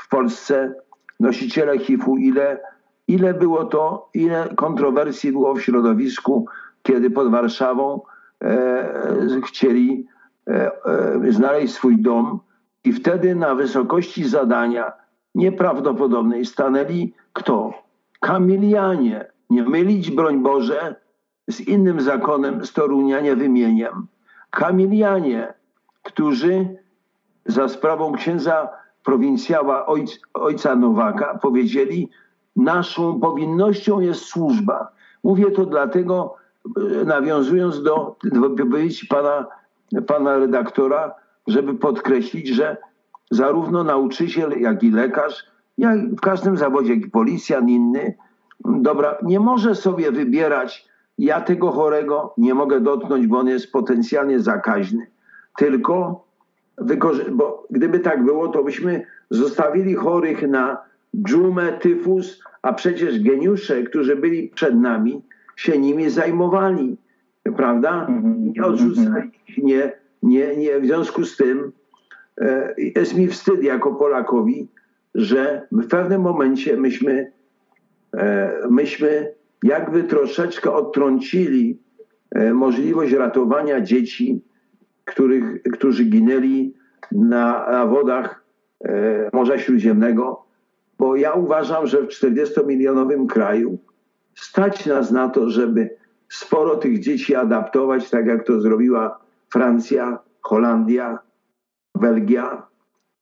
w 0.00 0.08
Polsce 0.08 0.74
nosiciele 1.20 1.78
HIV-u, 1.78 2.16
ile, 2.16 2.60
ile 3.08 3.34
było 3.34 3.64
to, 3.64 4.10
ile 4.14 4.48
kontrowersji 4.56 5.32
było 5.32 5.54
w 5.54 5.60
środowisku, 5.60 6.46
kiedy 6.82 7.10
pod 7.10 7.30
Warszawą 7.30 8.00
e, 8.42 9.40
chcieli 9.46 10.06
e, 10.46 10.70
e, 10.84 11.32
znaleźć 11.32 11.74
swój 11.74 12.02
dom 12.02 12.40
i 12.84 12.92
wtedy 12.92 13.34
na 13.34 13.54
wysokości 13.54 14.24
zadania 14.24 15.05
nieprawdopodobnej 15.36 16.46
stanęli 16.46 17.12
kto? 17.32 17.72
Kamilianie. 18.20 19.24
Nie 19.50 19.62
mylić, 19.62 20.10
broń 20.10 20.42
Boże, 20.42 20.94
z 21.48 21.60
innym 21.60 22.00
zakonem 22.00 22.64
z 22.64 22.72
Torunia 22.72 23.20
nie 23.20 23.36
wymieniam. 23.36 24.06
Kamilianie, 24.50 25.54
którzy 26.02 26.76
za 27.46 27.68
sprawą 27.68 28.12
księdza 28.12 28.68
prowincjała 29.04 29.86
ojc, 29.86 30.20
ojca 30.34 30.76
Nowaka 30.76 31.38
powiedzieli, 31.38 32.10
naszą 32.56 33.20
powinnością 33.20 34.00
jest 34.00 34.24
służba. 34.24 34.88
Mówię 35.24 35.50
to 35.50 35.66
dlatego, 35.66 36.34
e, 37.00 37.04
nawiązując 37.04 37.82
do 37.82 38.16
wypowiedzi 38.22 39.06
pana, 39.06 39.46
pana 40.06 40.38
redaktora, 40.38 41.14
żeby 41.46 41.74
podkreślić, 41.74 42.48
że 42.48 42.76
zarówno 43.30 43.84
nauczyciel, 43.84 44.60
jak 44.60 44.82
i 44.82 44.90
lekarz, 44.90 45.44
jak 45.78 45.98
w 46.10 46.20
każdym 46.20 46.56
zawodzie, 46.56 46.94
jak 46.94 47.04
i 47.04 47.10
policjan, 47.10 47.68
inny, 47.68 48.14
dobra, 48.64 49.18
nie 49.22 49.40
może 49.40 49.74
sobie 49.74 50.12
wybierać, 50.12 50.88
ja 51.18 51.40
tego 51.40 51.70
chorego 51.70 52.34
nie 52.38 52.54
mogę 52.54 52.80
dotknąć, 52.80 53.26
bo 53.26 53.38
on 53.38 53.48
jest 53.48 53.72
potencjalnie 53.72 54.40
zakaźny. 54.40 55.06
Tylko 55.56 56.26
bo 57.32 57.66
gdyby 57.70 57.98
tak 57.98 58.24
było, 58.24 58.48
to 58.48 58.64
byśmy 58.64 59.06
zostawili 59.30 59.94
chorych 59.94 60.48
na 60.48 60.78
dżumę, 61.16 61.72
tyfus, 61.72 62.42
a 62.62 62.72
przecież 62.72 63.22
geniusze, 63.22 63.82
którzy 63.82 64.16
byli 64.16 64.48
przed 64.48 64.76
nami, 64.76 65.22
się 65.56 65.78
nimi 65.78 66.10
zajmowali, 66.10 66.96
prawda? 67.56 68.06
Mhm. 68.08 68.52
Nie 68.52 68.64
odrzucali 68.64 69.30
ich, 69.48 69.58
nie, 69.58 69.92
nie, 70.22 70.56
nie. 70.56 70.80
W 70.80 70.86
związku 70.86 71.24
z 71.24 71.36
tym 71.36 71.72
jest 72.78 73.16
mi 73.16 73.28
wstyd 73.28 73.62
jako 73.62 73.94
Polakowi, 73.94 74.68
że 75.14 75.66
w 75.72 75.86
pewnym 75.86 76.20
momencie 76.20 76.76
myśmy, 76.76 77.32
e, 78.16 78.52
myśmy 78.70 79.34
jakby 79.62 80.04
troszeczkę 80.04 80.72
odtrącili 80.72 81.78
e, 82.30 82.54
możliwość 82.54 83.12
ratowania 83.12 83.80
dzieci 83.80 84.42
których, 85.04 85.62
którzy 85.72 86.04
ginęli 86.04 86.74
na, 87.12 87.70
na 87.70 87.86
wodach 87.86 88.44
e, 88.84 89.30
Morza 89.32 89.58
Śródziemnego, 89.58 90.46
bo 90.98 91.16
ja 91.16 91.32
uważam, 91.32 91.86
że 91.86 92.02
w 92.02 92.08
40-milionowym 92.08 93.26
kraju 93.26 93.78
stać 94.34 94.86
nas 94.86 95.10
na 95.10 95.28
to, 95.28 95.50
żeby 95.50 95.96
sporo 96.28 96.76
tych 96.76 97.00
dzieci 97.00 97.34
adaptować, 97.34 98.10
tak 98.10 98.26
jak 98.26 98.46
to 98.46 98.60
zrobiła 98.60 99.18
Francja, 99.52 100.18
Holandia, 100.42 101.18
Belgia. 101.96 102.62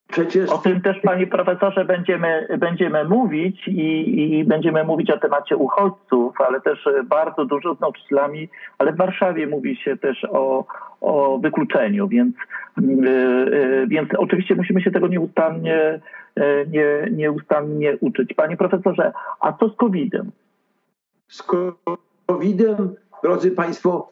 Przecież... 0.09 0.51
O 0.51 0.59
tym 0.59 0.81
też, 0.81 1.01
panie 1.01 1.27
profesorze, 1.27 1.85
będziemy, 1.85 2.49
będziemy 2.59 3.05
mówić 3.05 3.69
i, 3.69 4.21
i, 4.39 4.45
będziemy 4.45 4.85
mówić 4.85 5.11
o 5.11 5.19
temacie 5.19 5.57
uchodźców, 5.57 6.41
ale 6.49 6.61
też 6.61 6.89
bardzo 7.05 7.45
dużo 7.45 7.75
z 7.75 7.81
nauczycielami, 7.81 8.49
ale 8.79 8.93
w 8.93 8.97
Warszawie 8.97 9.47
mówi 9.47 9.77
się 9.77 9.97
też 9.97 10.27
o, 10.31 10.65
o 11.01 11.39
wykluczeniu, 11.39 12.09
więc, 12.09 12.35
yy, 12.79 13.87
więc 13.87 14.09
oczywiście 14.19 14.55
musimy 14.55 14.83
się 14.83 14.91
tego 14.91 15.09
nieustannie, 15.09 16.01
yy, 16.37 16.67
nie, 16.71 17.09
nieustannie 17.11 17.97
uczyć. 18.01 18.35
Panie 18.35 18.57
profesorze, 18.57 19.13
a 19.41 19.53
co 19.53 19.69
z 19.69 19.77
COVID-em? 19.77 20.31
Z 21.29 21.43
COVID-em, 22.27 22.95
drodzy 23.23 23.51
Państwo, 23.51 24.09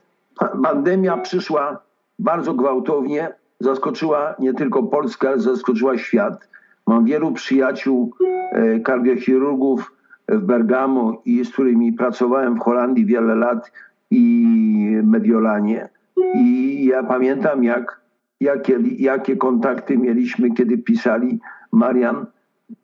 pandemia 0.62 1.16
przyszła 1.16 1.80
bardzo 2.18 2.54
gwałtownie 2.54 3.28
zaskoczyła 3.62 4.34
nie 4.38 4.54
tylko 4.54 4.82
Polskę, 4.82 5.28
ale 5.28 5.38
zaskoczyła 5.38 5.98
świat. 5.98 6.48
Mam 6.86 7.04
wielu 7.04 7.32
przyjaciół, 7.32 8.14
e, 8.52 8.80
kardiochirurgów 8.80 9.92
w 10.28 10.40
Bergamo 10.40 11.22
i 11.24 11.44
z 11.44 11.52
którymi 11.52 11.92
pracowałem 11.92 12.56
w 12.56 12.60
Holandii 12.60 13.06
wiele 13.06 13.34
lat 13.34 13.72
i 14.10 14.46
Mediolanie. 15.02 15.88
I 16.34 16.84
ja 16.84 17.02
pamiętam, 17.02 17.64
jak, 17.64 18.00
jakie, 18.40 18.78
jakie 18.98 19.36
kontakty 19.36 19.98
mieliśmy, 19.98 20.50
kiedy 20.50 20.78
pisali 20.78 21.40
Marian, 21.72 22.26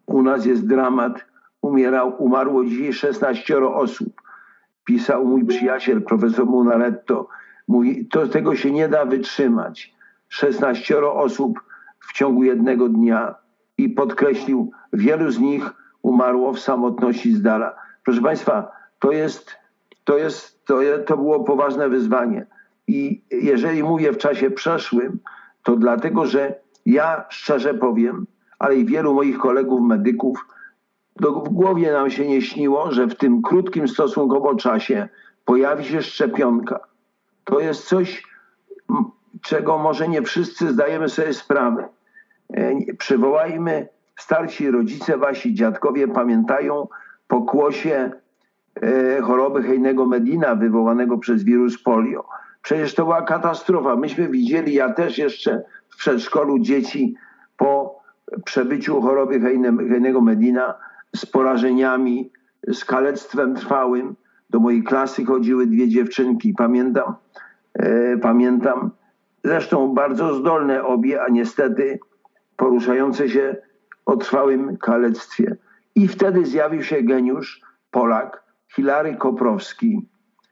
u 0.07 0.23
nas 0.23 0.47
jest 0.47 0.67
dramat, 0.67 1.25
umierał, 1.61 2.15
umarło 2.19 2.65
dzisiaj 2.65 2.93
16 2.93 3.59
osób. 3.59 4.23
Pisał 4.85 5.27
mój 5.27 5.45
przyjaciel, 5.45 6.03
profesor 6.03 6.47
Munaretto. 6.47 7.29
Mówi, 7.69 8.07
to 8.07 8.29
tego 8.29 8.57
się 8.57 8.71
nie 8.71 8.89
da 8.89 9.05
wytrzymać. 9.05 9.98
16 10.29 10.99
osób 10.99 11.61
w 12.01 12.13
ciągu 12.13 12.45
jednego 12.45 12.89
dnia 12.89 13.35
i 13.79 13.89
podkreślił, 13.89 14.71
wielu 14.93 15.31
z 15.31 15.39
nich 15.39 15.71
umarło 16.03 16.53
w 16.53 16.61
samotności 16.61 17.35
z 17.35 17.43
dala. 17.43 17.77
Proszę 18.05 18.21
Państwa, 18.21 18.73
to 18.99 19.13
jest, 19.13 19.57
to 20.05 20.19
jest, 20.19 20.65
to, 20.65 20.79
to 21.07 21.17
było 21.17 21.45
poważne 21.45 21.89
wyzwanie. 21.89 22.47
I 22.87 23.23
jeżeli 23.31 23.83
mówię 23.83 24.13
w 24.13 24.19
czasie 24.19 24.51
przeszłym, 24.51 25.19
to 25.63 25.77
dlatego, 25.77 26.27
że 26.27 26.55
ja 26.87 27.25
szczerze 27.29 27.75
powiem, 27.75 28.27
ale 28.59 28.77
i 28.77 28.85
wielu 28.85 29.15
moich 29.15 29.39
kolegów 29.39 29.81
medyków, 29.81 30.47
w 31.21 31.49
głowie 31.49 31.93
nam 31.93 32.11
się 32.11 32.29
nie 32.29 32.43
śniło, 32.43 32.93
że 32.93 33.07
w 33.07 33.15
tym 33.15 33.43
krótkim 33.43 33.89
stosunkowo 33.89 34.55
czasie 34.55 35.09
pojawi 35.45 35.85
się 35.85 36.03
szczepionka. 36.03 36.81
To 37.45 37.61
jest 37.61 37.89
coś 37.89 38.23
czego 39.43 39.79
może 39.79 40.09
nie 40.09 40.23
wszyscy 40.23 40.73
zdajemy 40.73 41.09
sobie 41.09 41.33
sprawę. 41.33 41.89
E, 42.55 42.95
przywołajmy, 42.99 43.89
starsi 44.17 44.71
rodzice, 44.71 45.19
wasi 45.19 45.55
dziadkowie 45.55 46.09
pamiętają 46.09 46.89
pokłosie 47.29 48.11
e, 48.83 49.21
choroby 49.21 49.63
Hejnego 49.63 50.07
Medina 50.07 50.55
wywołanego 50.55 51.19
przez 51.19 51.45
wirus 51.45 51.83
polio. 51.83 52.25
Przecież 52.63 52.95
to 52.95 53.05
była 53.05 53.23
katastrofa. 53.23 53.97
Myśmy 53.97 54.29
widzieli, 54.29 54.75
ja 54.75 54.93
też 54.93 55.19
jeszcze 55.19 55.63
w 55.89 55.97
przedszkolu 55.97 56.59
dzieci 56.59 57.15
po 57.57 58.01
przebyciu 58.45 59.03
choroby 59.03 59.41
Hejnego 59.89 60.21
Medina 60.21 60.75
z 61.17 61.27
porażeniami, 61.27 62.31
z 62.69 62.85
kalectwem 62.85 63.55
trwałym. 63.55 64.15
Do 64.51 64.61
mojej 64.61 64.83
klasy 64.83 65.25
chodziły 65.25 65.67
dwie 65.67 65.89
dziewczynki. 65.89 66.55
Pamiętam, 66.55 67.15
e, 67.75 68.17
pamiętam 68.17 68.91
Zresztą 69.45 69.95
bardzo 69.95 70.35
zdolne 70.35 70.85
obie, 70.85 71.23
a 71.23 71.29
niestety 71.29 71.99
poruszające 72.57 73.29
się 73.29 73.57
o 74.07 74.17
trwałym 74.17 74.77
kalectwie. 74.77 75.57
I 75.95 76.09
wtedy 76.09 76.47
zjawił 76.47 76.83
się 76.83 77.03
geniusz, 77.03 77.61
Polak, 77.91 78.43
Hilary 78.75 79.17
Koprowski, 79.17 80.07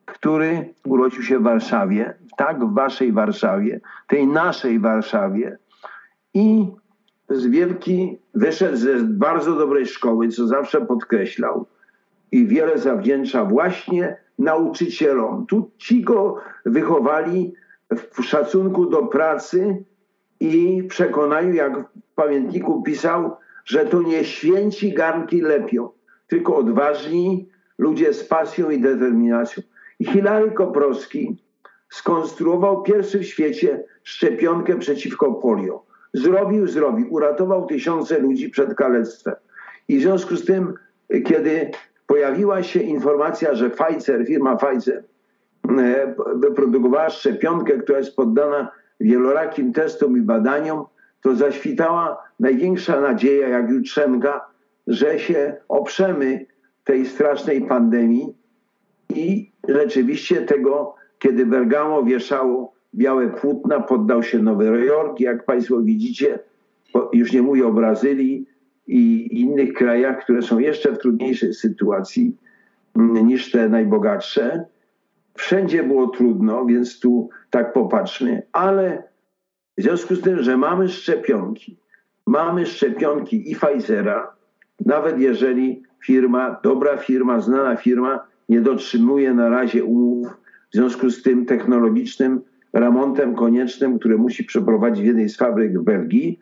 który 0.05 0.75
urodził 0.85 1.23
się 1.23 1.39
w 1.39 1.43
Warszawie, 1.43 2.15
tak 2.37 2.65
w 2.65 2.75
waszej 2.75 3.13
Warszawie, 3.13 3.81
tej 4.09 4.27
naszej 4.27 4.81
Warszawie 4.81 5.59
i 6.35 6.67
z 7.29 7.47
wielki, 7.47 8.19
wyszedł 8.35 8.77
ze 8.77 8.95
bardzo 8.97 9.57
dobrej 9.57 9.87
szkoły, 9.87 10.29
co 10.29 10.47
zawsze 10.47 10.81
podkreślał 10.81 11.67
i 12.33 12.47
wiele 12.47 12.79
zawdzięcza 12.79 13.45
właśnie 13.45 14.17
nauczycielom. 14.39 15.47
Tu 15.47 15.71
ci 15.79 16.03
go 16.05 16.37
wychowali 16.67 17.53
w 17.91 18.23
szacunku 18.23 18.87
do 18.87 19.03
pracy 19.07 19.85
i 20.41 20.83
przekonaniu, 20.89 21.55
jak 21.55 21.79
w 21.79 22.15
pamiętniku 22.15 22.83
pisał, 22.83 23.37
że 23.65 23.87
to 23.87 24.03
nie 24.03 24.25
święci 24.25 24.95
garnki 24.95 25.41
lepią, 25.41 25.89
tylko 26.27 26.57
odważni 26.57 27.49
ludzie 27.79 28.13
z 28.13 28.25
pasją 28.25 28.71
i 28.71 28.81
determinacją. 28.81 29.63
I 29.99 30.05
Hilary 30.05 30.51
Koprowski 30.51 31.43
skonstruował 31.89 32.83
pierwszy 32.83 33.19
w 33.19 33.27
świecie 33.27 33.85
szczepionkę 34.03 34.79
przeciwko 34.79 35.35
polio. 35.35 35.85
Zrobił, 36.15 36.67
zrobił, 36.67 37.07
uratował 37.11 37.67
tysiące 37.67 38.19
ludzi 38.19 38.49
przed 38.49 38.75
kalectwem. 38.75 39.35
I 39.89 39.99
w 39.99 40.03
związku 40.03 40.37
z 40.37 40.45
tym, 40.45 40.75
kiedy 41.25 41.71
pojawiła 42.07 42.63
się 42.63 42.81
informacja, 42.81 43.55
że 43.55 43.71
Pfizer, 43.71 44.27
firma 44.27 44.57
Pfizer, 44.57 45.05
wyprodukowała 46.35 47.11
szczepionkę, 47.11 47.79
która 47.79 47.99
jest 47.99 48.17
poddana 48.17 48.71
wielorakim 49.01 49.73
testom 49.73 50.19
i 50.19 50.21
badaniom, 50.21 50.85
to 51.23 51.37
zaświtała 51.37 52.23
największa 52.41 53.01
nadzieja, 53.01 53.49
jak 53.49 53.71
jutrzenka, 53.71 54.47
że 54.87 55.19
się 55.19 55.57
oprzemy 55.69 56.47
tej 56.85 57.07
strasznej 57.07 57.67
pandemii 57.67 58.35
i 59.15 59.51
rzeczywiście 59.69 60.43
tego, 60.43 60.95
kiedy 61.19 61.47
Bergamo 61.47 62.03
wieszało 62.03 62.73
białe 62.95 63.29
płótna, 63.29 63.81
poddał 63.81 64.23
się 64.23 64.39
Nowy 64.39 64.85
Jork, 64.85 65.21
jak 65.21 65.45
Państwo 65.45 65.81
widzicie, 65.83 66.39
już 67.13 67.33
nie 67.33 67.43
mówię 67.43 67.67
o 67.67 67.73
Brazylii 67.73 68.47
i 68.87 69.29
innych 69.41 69.73
krajach, 69.73 70.23
które 70.25 70.43
są 70.43 70.59
jeszcze 70.59 70.93
w 70.93 70.99
trudniejszej 70.99 71.55
sytuacji 71.55 72.37
mm, 72.97 73.27
niż 73.27 73.51
te 73.51 73.69
najbogatsze. 73.69 74.65
Wszędzie 75.37 75.83
było 75.83 76.07
trudno, 76.07 76.67
więc 76.67 77.01
tu 77.01 77.29
tak 77.51 77.73
popatrzmy, 77.73 78.43
ale 78.53 79.03
w 79.79 79.83
związku 79.83 80.15
z 80.15 80.21
tym, 80.21 80.43
że 80.43 80.57
mamy 80.57 80.89
szczepionki, 80.89 81.79
mamy 82.27 82.67
szczepionki 82.67 83.51
i 83.51 83.57
Pfizera, 83.57 84.33
nawet 84.87 85.19
jeżeli 85.19 85.83
firma, 86.05 86.61
dobra 86.63 86.97
firma, 86.97 87.41
znana 87.41 87.77
firma 87.77 88.27
nie 88.49 88.61
dotrzymuje 88.61 89.35
na 89.35 89.49
razie 89.49 89.85
umów 89.85 90.29
w 90.71 90.77
związku 90.77 91.11
z 91.11 91.23
tym 91.23 91.47
technologicznym 91.47 92.41
remontem 92.73 93.35
koniecznym, 93.35 93.99
który 93.99 94.19
musi 94.19 94.45
przeprowadzić 94.45 95.05
w 95.05 95.07
jednej 95.07 95.29
z 95.29 95.37
fabryk 95.37 95.79
w 95.79 95.83
Belgii, 95.83 96.41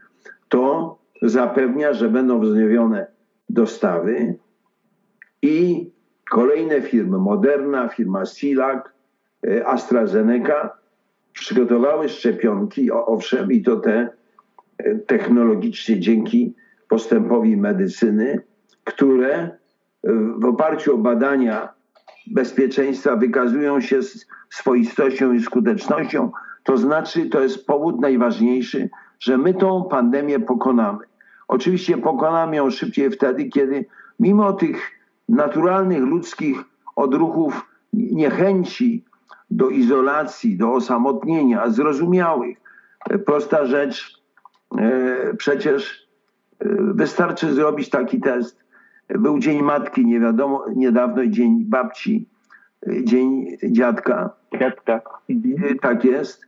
to 0.49 0.99
zapewnia, 1.23 1.93
że 1.93 2.09
będą 2.09 2.41
wznowione 2.41 3.07
dostawy 3.49 4.39
i 5.43 5.91
Kolejne 6.31 6.83
firmy, 6.83 7.19
Moderna, 7.19 7.89
firma 7.89 8.25
Silak, 8.25 8.93
e, 9.47 9.67
AstraZeneca, 9.67 10.71
przygotowały 11.33 12.09
szczepionki, 12.09 12.91
owszem, 12.91 13.53
i 13.53 13.63
to 13.63 13.77
te 13.77 14.09
e, 14.79 14.95
technologicznie 14.95 16.01
dzięki 16.01 16.55
postępowi 16.89 17.57
medycyny, 17.57 18.43
które 18.85 19.51
w 20.39 20.45
oparciu 20.45 20.95
o 20.95 20.99
badania 20.99 21.69
bezpieczeństwa 22.27 23.17
wykazują 23.17 23.81
się 23.81 24.01
swoistością 24.51 25.33
i 25.33 25.41
skutecznością. 25.41 26.31
To 26.63 26.77
znaczy, 26.77 27.27
to 27.27 27.43
jest 27.43 27.67
powód 27.67 28.01
najważniejszy, 28.01 28.91
że 29.21 29.39
my 29.39 29.55
tą 29.55 29.85
pandemię 29.85 30.41
pokonamy. 30.41 30.99
Oczywiście 31.49 31.99
pokonamy 31.99 32.57
ją 32.57 32.71
szybciej 32.71 33.11
wtedy, 33.11 33.45
kiedy 33.45 33.85
mimo 34.21 34.53
tych 34.53 34.91
naturalnych 35.29 36.03
ludzkich 36.03 36.65
odruchów 36.97 37.67
niechęci 37.93 39.05
do 39.51 39.69
izolacji, 39.69 40.57
do 40.57 40.73
osamotnienia, 40.73 41.69
zrozumiałych. 41.71 42.59
E, 43.11 43.19
prosta 43.19 43.67
rzecz, 43.67 44.23
e, 44.79 45.35
przecież 45.37 46.09
e, 46.61 46.67
wystarczy 46.81 47.55
zrobić 47.55 47.91
taki 47.91 48.21
test. 48.21 48.65
Był 49.09 49.39
Dzień 49.39 49.63
Matki, 49.63 50.07
nie 50.07 50.21
wiadomo, 50.21 50.65
niedawno 50.77 51.27
Dzień 51.27 51.65
Babci, 51.65 52.29
Dzień 53.03 53.47
Dziadka. 53.71 54.31
Dziadka. 54.61 55.01
Tak 55.83 56.05
jest. 56.05 56.47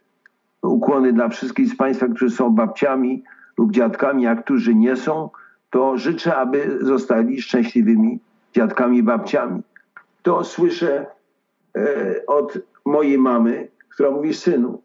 Ukłony 0.63 1.13
dla 1.13 1.29
wszystkich 1.29 1.69
z 1.69 1.77
Państwa, 1.77 2.09
którzy 2.09 2.31
są 2.31 2.51
babciami 2.51 3.25
lub 3.59 3.73
dziadkami, 3.73 4.27
a 4.27 4.37
którzy 4.37 4.75
nie 4.75 4.97
są, 4.97 5.31
to 5.71 5.99
życzę, 5.99 6.37
aby 6.37 6.79
zostali 6.81 7.43
szczęśliwymi 7.43 8.21
dziadkami, 8.57 9.03
babciami. 9.03 9.63
To 10.23 10.45
słyszę 10.45 11.07
e, 11.77 12.27
od 12.27 12.59
mojej 12.85 13.19
mamy, 13.19 13.69
która 13.89 14.11
mówi 14.11 14.35
synu. 14.35 14.83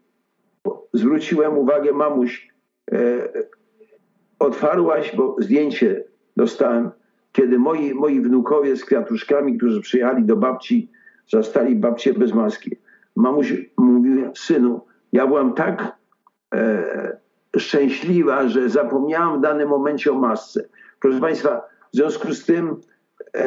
Zwróciłem 0.93 1.57
uwagę 1.57 1.91
mamuś, 1.91 2.47
e, 2.91 2.97
otwarłaś, 4.39 5.15
bo 5.15 5.36
zdjęcie 5.39 6.03
dostałem, 6.38 6.91
kiedy 7.32 7.59
moi, 7.59 7.93
moi 7.93 8.22
wnukowie 8.22 8.76
z 8.76 8.86
kwiatuszkami, 8.86 9.57
którzy 9.57 9.82
przyjechali 9.82 10.24
do 10.24 10.36
babci, 10.36 10.91
zastali 11.30 11.76
babcię 11.76 12.13
bez 12.13 12.34
maski. 12.34 12.76
Mamuś 13.15 13.53
mówiła, 13.78 14.32
synu, 14.36 14.82
ja 15.11 15.28
byłam 15.28 15.53
tak 15.53 15.95
e, 16.53 17.17
szczęśliwa, 17.57 18.47
że 18.47 18.69
zapomniałam 18.69 19.39
w 19.39 19.41
danym 19.41 19.69
momencie 19.69 20.11
o 20.11 20.15
masce. 20.15 20.69
Proszę 20.99 21.19
Państwa, 21.19 21.61
w 21.93 21.95
związku 21.95 22.34
z 22.34 22.45
tym 22.45 22.82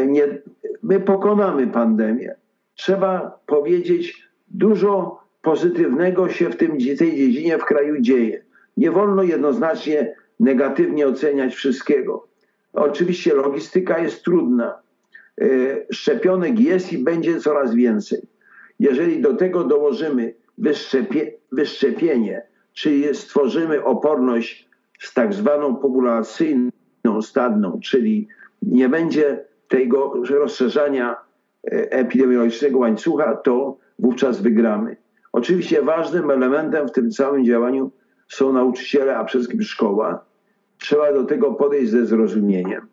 nie, 0.06 0.38
my 0.82 1.00
pokonamy 1.00 1.66
pandemię. 1.66 2.34
Trzeba 2.74 3.38
powiedzieć, 3.46 4.28
dużo 4.48 5.20
pozytywnego 5.42 6.28
się 6.28 6.50
w 6.50 6.56
tym, 6.56 6.70
tej 6.70 7.16
dziedzinie 7.16 7.58
w 7.58 7.64
kraju 7.64 8.00
dzieje. 8.00 8.42
Nie 8.76 8.90
wolno 8.90 9.22
jednoznacznie 9.22 10.14
negatywnie 10.40 11.06
oceniać 11.06 11.54
wszystkiego. 11.54 12.26
Oczywiście 12.72 13.34
logistyka 13.34 13.98
jest 13.98 14.24
trudna. 14.24 14.78
E, 15.40 15.46
szczepionek 15.90 16.60
jest 16.60 16.92
i 16.92 16.98
będzie 16.98 17.40
coraz 17.40 17.74
więcej. 17.74 18.22
Jeżeli 18.80 19.22
do 19.22 19.34
tego 19.34 19.64
dołożymy 19.64 20.34
wyszczepie, 20.58 21.32
wyszczepienie, 21.52 22.42
czyli 22.72 23.14
stworzymy 23.14 23.84
oporność 23.84 24.68
z 25.00 25.14
tak 25.14 25.34
zwaną 25.34 25.76
populacyjną, 25.76 26.70
stadną, 27.22 27.80
czyli 27.82 28.28
nie 28.62 28.88
będzie 28.88 29.44
tego 29.68 30.22
rozszerzania 30.30 31.16
e, 31.64 31.92
epidemiologicznego 31.92 32.78
łańcucha, 32.78 33.36
to 33.36 33.76
wówczas 33.98 34.40
wygramy. 34.40 34.96
Oczywiście 35.32 35.82
ważnym 35.82 36.30
elementem 36.30 36.88
w 36.88 36.92
tym 36.92 37.10
całym 37.10 37.44
działaniu 37.44 37.90
są 38.28 38.52
nauczyciele, 38.52 39.16
a 39.16 39.24
przede 39.24 39.42
wszystkim 39.42 39.62
szkoła. 39.62 40.24
Trzeba 40.78 41.12
do 41.12 41.24
tego 41.24 41.54
podejść 41.54 41.90
ze 41.90 42.06
zrozumieniem. 42.06 42.86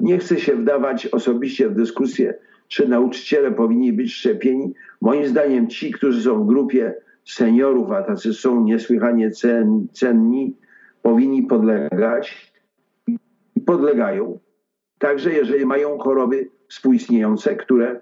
Nie 0.00 0.18
chcę 0.18 0.40
się 0.40 0.56
wdawać 0.56 1.06
osobiście 1.06 1.68
w 1.68 1.74
dyskusję, 1.74 2.34
czy 2.68 2.88
nauczyciele 2.88 3.52
powinni 3.52 3.92
być 3.92 4.14
szczepieni. 4.14 4.74
Moim 5.00 5.26
zdaniem 5.26 5.68
ci, 5.68 5.92
którzy 5.92 6.22
są 6.22 6.44
w 6.44 6.46
grupie 6.46 6.94
seniorów, 7.24 7.90
a 7.90 8.02
tacy 8.02 8.34
są 8.34 8.64
niesłychanie 8.64 9.30
cen, 9.30 9.86
cenni, 9.92 10.56
powinni 11.02 11.42
podlegać 11.42 12.52
i 13.56 13.60
podlegają. 13.60 14.38
Także 14.98 15.32
jeżeli 15.32 15.66
mają 15.66 15.98
choroby 15.98 16.50
współistniejące, 16.68 17.56
które, 17.56 18.00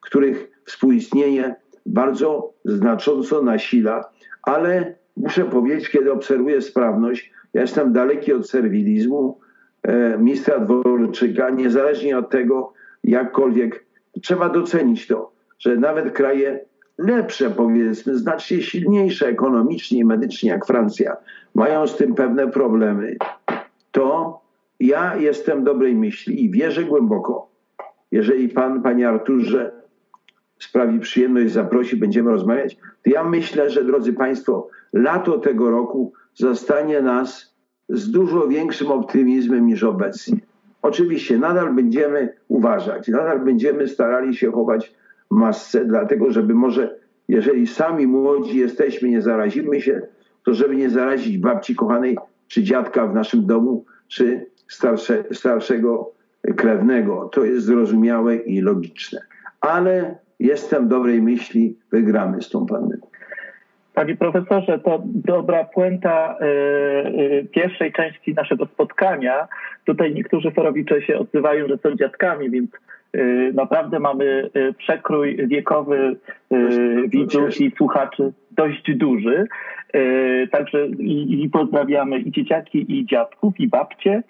których 0.00 0.50
współistnienie 0.64 1.56
bardzo 1.86 2.52
znacząco 2.64 3.42
nasila, 3.42 4.04
ale 4.42 4.94
muszę 5.16 5.44
powiedzieć, 5.44 5.88
kiedy 5.88 6.12
obserwuję 6.12 6.62
sprawność, 6.62 7.32
ja 7.54 7.60
jestem 7.60 7.92
daleki 7.92 8.32
od 8.32 8.50
serwilizmu 8.50 9.40
e, 9.82 10.18
ministra 10.18 10.58
Dworczyka, 10.58 11.50
niezależnie 11.50 12.18
od 12.18 12.30
tego, 12.30 12.72
jakkolwiek 13.04 13.84
trzeba 14.22 14.48
docenić 14.48 15.06
to, 15.06 15.32
że 15.58 15.76
nawet 15.76 16.12
kraje 16.12 16.64
lepsze, 16.98 17.50
powiedzmy, 17.50 18.18
znacznie 18.18 18.62
silniejsze 18.62 19.26
ekonomicznie 19.26 19.98
i 19.98 20.04
medycznie, 20.04 20.50
jak 20.50 20.66
Francja, 20.66 21.16
mają 21.54 21.86
z 21.86 21.96
tym 21.96 22.14
pewne 22.14 22.48
problemy, 22.48 23.16
to 23.90 24.41
ja 24.82 25.16
jestem 25.16 25.64
dobrej 25.64 25.94
myśli 25.94 26.44
i 26.44 26.50
wierzę 26.50 26.84
głęboko, 26.84 27.48
jeżeli 28.10 28.48
pan, 28.48 28.82
panie 28.82 29.08
Arturze, 29.08 29.72
sprawi 30.58 31.00
przyjemność, 31.00 31.52
zaprosi, 31.52 31.96
będziemy 31.96 32.30
rozmawiać, 32.30 32.76
to 32.76 33.10
ja 33.10 33.24
myślę, 33.24 33.70
że 33.70 33.84
drodzy 33.84 34.12
Państwo, 34.12 34.68
lato 34.92 35.38
tego 35.38 35.70
roku 35.70 36.12
zastanie 36.34 37.02
nas 37.02 37.54
z 37.88 38.10
dużo 38.10 38.48
większym 38.48 38.90
optymizmem 38.90 39.66
niż 39.66 39.84
obecnie. 39.84 40.38
Oczywiście 40.82 41.38
nadal 41.38 41.74
będziemy 41.74 42.34
uważać, 42.48 43.08
nadal 43.08 43.40
będziemy 43.40 43.88
starali 43.88 44.34
się 44.34 44.52
chować 44.52 44.94
masce, 45.30 45.84
dlatego 45.84 46.30
żeby 46.30 46.54
może, 46.54 46.98
jeżeli 47.28 47.66
sami 47.66 48.06
młodzi 48.06 48.58
jesteśmy, 48.58 49.08
nie 49.08 49.22
zarazimy 49.22 49.80
się, 49.80 50.02
to 50.44 50.54
żeby 50.54 50.76
nie 50.76 50.90
zarazić 50.90 51.38
babci 51.38 51.74
kochanej, 51.74 52.18
czy 52.48 52.62
dziadka 52.62 53.06
w 53.06 53.14
naszym 53.14 53.46
domu, 53.46 53.84
czy 54.08 54.46
starsze, 54.72 55.24
starszego 55.32 56.10
krewnego. 56.56 57.30
To 57.32 57.44
jest 57.44 57.66
zrozumiałe 57.66 58.36
i 58.36 58.60
logiczne. 58.60 59.20
Ale 59.60 60.14
jestem 60.40 60.88
dobrej 60.88 61.22
myśli, 61.22 61.76
wygramy 61.92 62.42
z 62.42 62.50
tą 62.50 62.66
pandemią. 62.66 63.06
Panie 63.94 64.16
profesorze, 64.16 64.78
to 64.78 65.02
dobra 65.04 65.64
puenta 65.64 66.38
y, 66.40 66.44
y, 66.44 67.48
pierwszej 67.52 67.92
części 67.92 68.34
naszego 68.34 68.66
spotkania. 68.66 69.48
Tutaj 69.84 70.14
niektórzy 70.14 70.50
forowicze 70.50 71.02
się 71.02 71.18
odzywają, 71.18 71.68
że 71.68 71.78
są 71.78 71.96
dziadkami, 71.96 72.50
więc 72.50 72.70
naprawdę 73.54 73.98
mamy 73.98 74.50
przekrój 74.78 75.36
wiekowy 75.46 76.16
widzów 77.08 77.60
i 77.60 77.72
słuchaczy 77.76 78.32
dość 78.50 78.96
duży. 78.96 79.46
Także 80.50 80.86
i, 80.86 81.42
i 81.42 81.50
pozdrawiamy 81.50 82.18
i 82.18 82.30
dzieciaki, 82.30 82.98
i 82.98 83.06
dziadków, 83.06 83.60
i 83.60 83.68
babcie. 83.68 84.22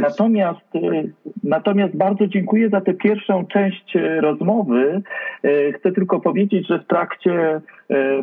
Natomiast, 0.00 0.74
y, 0.74 1.12
natomiast 1.44 1.96
bardzo 1.96 2.26
dziękuję 2.26 2.68
za 2.68 2.80
tę 2.80 2.94
pierwszą 2.94 3.46
część 3.46 3.96
y, 3.96 4.20
rozmowy. 4.20 5.02
Y, 5.44 5.72
chcę 5.78 5.92
tylko 5.92 6.20
powiedzieć, 6.20 6.66
że 6.66 6.78
w 6.78 6.86
trakcie, 6.86 7.60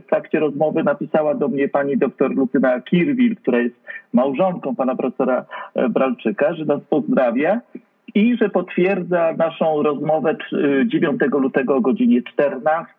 w 0.01 0.09
trakcie 0.09 0.39
rozmowy 0.39 0.83
napisała 0.83 1.35
do 1.35 1.47
mnie 1.47 1.69
pani 1.69 1.97
doktor 1.97 2.35
Lucyna 2.35 2.81
Kirwil, 2.81 3.35
która 3.35 3.59
jest 3.59 3.75
małżonką 4.13 4.75
pana 4.75 4.95
profesora 4.95 5.45
Bralczyka, 5.89 6.53
że 6.53 6.65
nas 6.65 6.81
pozdrawia 6.89 7.61
i 8.15 8.37
że 8.37 8.49
potwierdza 8.49 9.33
naszą 9.37 9.83
rozmowę 9.83 10.35
9 10.85 11.21
lutego 11.31 11.75
o 11.75 11.81
godzinie 11.81 12.21
14. 12.21 12.93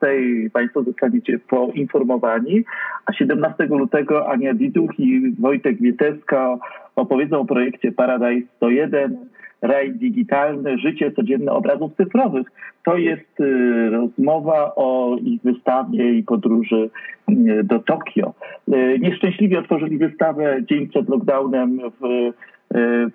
Państwo 0.53 0.83
zostaniecie 0.83 1.39
poinformowani, 1.39 2.65
a 3.07 3.13
17 3.13 3.67
lutego 3.67 4.29
Ania 4.29 4.55
Diduch 4.55 4.99
i 4.99 5.33
Wojtek 5.41 5.83
Wieteska 5.83 6.57
opowiedzą 6.97 7.41
o 7.41 7.45
projekcie 7.45 7.93
Paradise 7.93 8.47
101, 8.57 9.17
raj 9.63 9.93
digitalny, 9.93 10.79
życie 10.79 11.13
codzienne 11.13 11.53
obrazów 11.53 11.97
cyfrowych. 11.97 12.47
To 12.85 12.97
jest 12.97 13.41
y, 13.41 13.91
rozmowa 13.91 14.75
o 14.77 15.17
ich 15.23 15.43
wystawie 15.43 16.15
i 16.15 16.23
podróży 16.23 16.91
y, 17.31 17.65
do 17.65 17.79
Tokio. 17.79 18.35
Y, 18.69 18.99
nieszczęśliwie 19.01 19.59
otworzyli 19.59 19.99
wystawę 19.99 20.59
dzień 20.71 20.89
przed 20.89 21.09
lockdownem 21.09 21.79
w, 22.01 22.33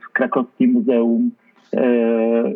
w 0.06 0.14
krakowskim 0.14 0.72
muzeum 0.72 1.32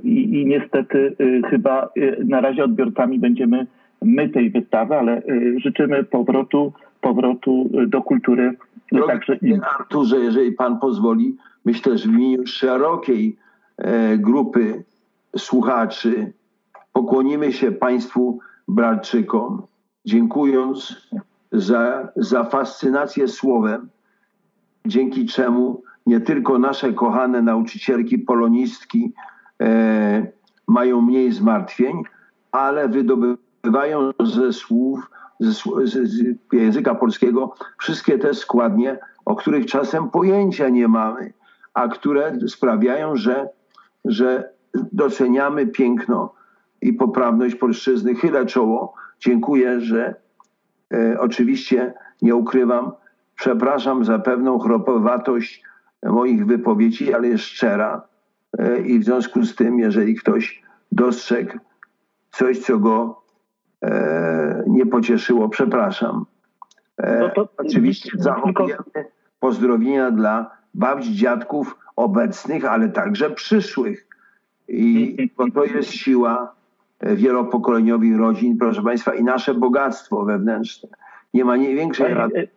i, 0.03 0.41
i 0.41 0.45
niestety 0.45 1.15
chyba 1.49 1.89
na 2.26 2.41
razie 2.41 2.64
odbiorcami 2.64 3.19
będziemy 3.19 3.68
my 4.02 4.30
tej 4.30 4.49
wystawy, 4.49 4.95
ale 4.95 5.22
życzymy 5.57 6.03
powrotu, 6.03 6.73
powrotu 7.02 7.69
do 7.88 8.02
kultury 8.02 8.56
Drogi 8.91 9.07
Także... 9.07 9.39
Arturze, 9.80 10.18
jeżeli 10.18 10.52
pan 10.52 10.80
pozwoli, 10.80 11.38
myślę, 11.65 11.98
że 11.98 12.10
w 12.10 12.14
imieniu 12.14 12.48
szerokiej 12.48 13.38
e, 13.77 14.18
grupy 14.18 14.84
słuchaczy 15.38 16.34
pokłonimy 16.94 17.53
się 17.53 17.72
państwu 17.72 18.39
Bralczykom, 18.68 19.61
dziękując 20.06 21.07
za, 21.52 22.10
za 22.15 22.44
fascynację 22.44 23.27
słowem, 23.27 23.89
dzięki 24.85 25.26
czemu 25.26 25.84
nie 26.07 26.19
tylko 26.19 26.59
nasze 26.59 26.93
kochane 26.93 27.41
nauczycielki, 27.41 28.19
polonistki 28.19 29.13
e, 29.61 30.27
mają 30.67 31.01
mniej 31.01 31.31
zmartwień, 31.31 32.03
ale 32.51 32.89
wydobywają 32.89 34.11
ze 34.23 34.53
słów 34.53 35.09
z, 35.39 35.63
z, 35.84 36.09
z 36.09 36.35
języka 36.53 36.95
polskiego 36.95 37.55
wszystkie 37.79 38.17
te 38.17 38.34
składnie, 38.34 38.99
o 39.25 39.35
których 39.35 39.65
czasem 39.65 40.09
pojęcia 40.09 40.69
nie 40.69 40.88
mamy, 40.88 41.34
a 41.73 41.88
które 41.88 42.38
sprawiają, 42.47 43.15
że, 43.15 43.49
że 44.05 44.49
doceniamy 44.73 45.67
piękno 45.67 46.34
i 46.81 46.93
poprawność 46.93 47.55
polszczyzny. 47.55 48.15
Chylę 48.15 48.45
czoło. 48.45 48.93
Dziękuję, 49.19 49.81
że 49.81 50.15
e, 50.93 51.19
oczywiście 51.19 51.93
nie 52.21 52.35
ukrywam, 52.35 52.91
przepraszam 53.35 54.05
za 54.05 54.19
pewną 54.19 54.59
chropowatość 54.59 55.63
moich 56.03 56.45
wypowiedzi, 56.45 57.14
ale 57.14 57.28
jest 57.28 57.44
szczera. 57.44 58.07
E, 58.60 58.82
I 58.82 58.99
w 58.99 59.03
związku 59.03 59.44
z 59.44 59.56
tym, 59.56 59.80
jeżeli 59.80 60.15
ktoś 60.15 60.61
dostrzegł 60.91 61.57
coś, 62.32 62.60
co 62.60 62.80
go 62.80 63.22
e, 63.84 64.64
nie 64.68 64.86
pocieszyło, 64.86 65.49
przepraszam. 65.49 66.26
E, 66.98 67.19
no 67.19 67.30
to, 67.30 67.49
oczywiście 67.57 68.10
zachowujemy 68.15 68.84
pozdrowienia 69.40 70.11
dla 70.11 70.52
babci, 70.74 71.15
dziadków 71.15 71.78
obecnych, 71.95 72.65
ale 72.65 72.90
także 72.90 73.30
przyszłych. 73.30 74.07
I 74.68 75.30
bo 75.38 75.52
to 75.52 75.65
jest 75.65 75.91
siła 75.91 76.56
wielopokoleniowych 77.02 78.18
rodzin, 78.18 78.57
proszę 78.57 78.82
Państwa, 78.82 79.15
i 79.15 79.24
nasze 79.24 79.53
bogactwo 79.53 80.26
wewnętrzne. 80.26 80.90
Nie 81.34 81.45
ma 81.45 81.57
większej 81.57 82.14
rady. 82.14 82.49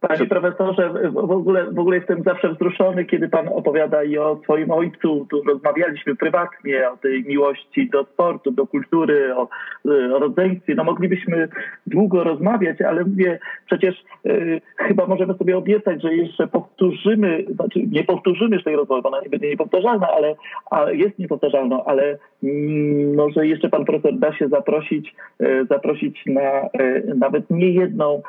Panie 0.00 0.26
profesorze, 0.26 0.90
w 1.10 1.30
ogóle, 1.30 1.64
w 1.64 1.78
ogóle 1.78 1.96
jestem 1.96 2.22
zawsze 2.22 2.48
wzruszony, 2.48 3.04
kiedy 3.04 3.28
pan 3.28 3.48
opowiada 3.48 4.04
i 4.04 4.18
o 4.18 4.40
swoim 4.42 4.70
ojcu. 4.70 5.26
Tu 5.30 5.42
rozmawialiśmy 5.42 6.16
prywatnie 6.16 6.90
o 6.90 6.96
tej 6.96 7.24
miłości 7.24 7.90
do 7.90 8.04
sportu, 8.04 8.50
do 8.50 8.66
kultury, 8.66 9.36
o, 9.36 9.48
o 10.14 10.18
rodzeństwie. 10.18 10.74
No 10.74 10.84
moglibyśmy 10.84 11.48
długo 11.86 12.24
rozmawiać, 12.24 12.82
ale 12.82 13.04
mówię, 13.04 13.38
przecież 13.66 14.04
y, 14.26 14.60
chyba 14.76 15.06
możemy 15.06 15.34
sobie 15.34 15.56
obiecać, 15.56 16.02
że 16.02 16.14
jeszcze 16.14 16.46
powtórzymy, 16.46 17.44
znaczy 17.54 17.80
nie 17.90 18.04
powtórzymy 18.04 18.62
tej 18.62 18.76
rozmowy, 18.76 19.08
ona 19.08 19.20
nie 19.20 19.30
będzie 19.30 19.48
niepowtarzalna, 19.48 20.08
ale 20.08 20.34
a 20.70 20.90
jest 20.90 21.18
niepowtarzalna, 21.18 21.84
ale 21.86 22.18
mm, 22.42 23.14
może 23.14 23.46
jeszcze 23.46 23.68
pan 23.68 23.84
profesor 23.84 24.18
da 24.18 24.32
się 24.32 24.48
zaprosić, 24.48 25.14
y, 25.42 25.66
zaprosić 25.70 26.22
na 26.26 26.66
y, 26.80 27.14
nawet 27.16 27.50
nie 27.50 27.70
jedną 27.70 28.22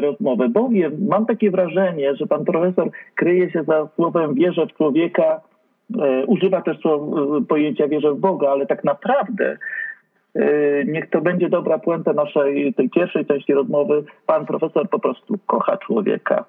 rozmowę, 0.00 0.48
bowiem 0.48 1.06
mam 1.08 1.26
takie 1.26 1.50
wrażenie, 1.50 2.16
że 2.16 2.26
pan 2.26 2.44
profesor 2.44 2.90
kryje 3.14 3.50
się 3.50 3.64
za 3.64 3.88
słowem 3.96 4.34
wierzę 4.34 4.66
w 4.66 4.76
człowieka, 4.76 5.40
e, 6.00 6.26
używa 6.26 6.62
też 6.62 6.78
słowa, 6.78 7.16
pojęcia 7.48 7.88
wierzę 7.88 8.12
w 8.12 8.18
Boga, 8.18 8.50
ale 8.50 8.66
tak 8.66 8.84
naprawdę 8.84 9.58
e, 10.34 10.84
niech 10.84 11.10
to 11.10 11.20
będzie 11.20 11.48
dobra 11.48 11.78
puenta 11.78 12.12
naszej 12.12 12.74
tej 12.74 12.90
pierwszej 12.90 13.26
części 13.26 13.54
rozmowy. 13.54 14.04
Pan 14.26 14.46
profesor 14.46 14.88
po 14.88 14.98
prostu 14.98 15.38
kocha 15.46 15.76
człowieka. 15.76 16.44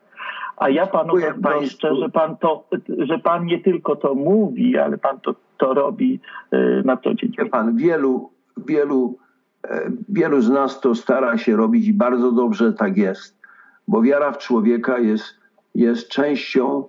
A 0.57 0.69
ja 0.69 0.87
panu 0.87 1.19
zazdroszczę, 1.19 1.95
że 1.95 2.09
pan, 2.09 2.37
to, 2.37 2.63
że 2.97 3.19
pan 3.19 3.45
nie 3.45 3.59
tylko 3.59 3.95
to 3.95 4.15
mówi, 4.15 4.77
ale 4.77 4.97
pan 4.97 5.19
to, 5.19 5.35
to 5.57 5.73
robi 5.73 6.19
e, 6.51 6.57
na 6.85 6.97
co 6.97 7.13
dzień. 7.13 7.31
Pan, 7.51 7.77
wielu, 7.77 8.29
wielu, 8.57 9.17
wielu 10.09 10.41
z 10.41 10.49
nas 10.49 10.79
to 10.79 10.95
stara 10.95 11.37
się 11.37 11.55
robić 11.55 11.87
i 11.87 11.93
bardzo 11.93 12.31
dobrze 12.31 12.73
tak 12.73 12.97
jest 12.97 13.41
bo 13.91 14.01
wiara 14.01 14.31
w 14.31 14.37
człowieka 14.37 14.99
jest, 14.99 15.39
jest 15.75 16.09
częścią 16.09 16.83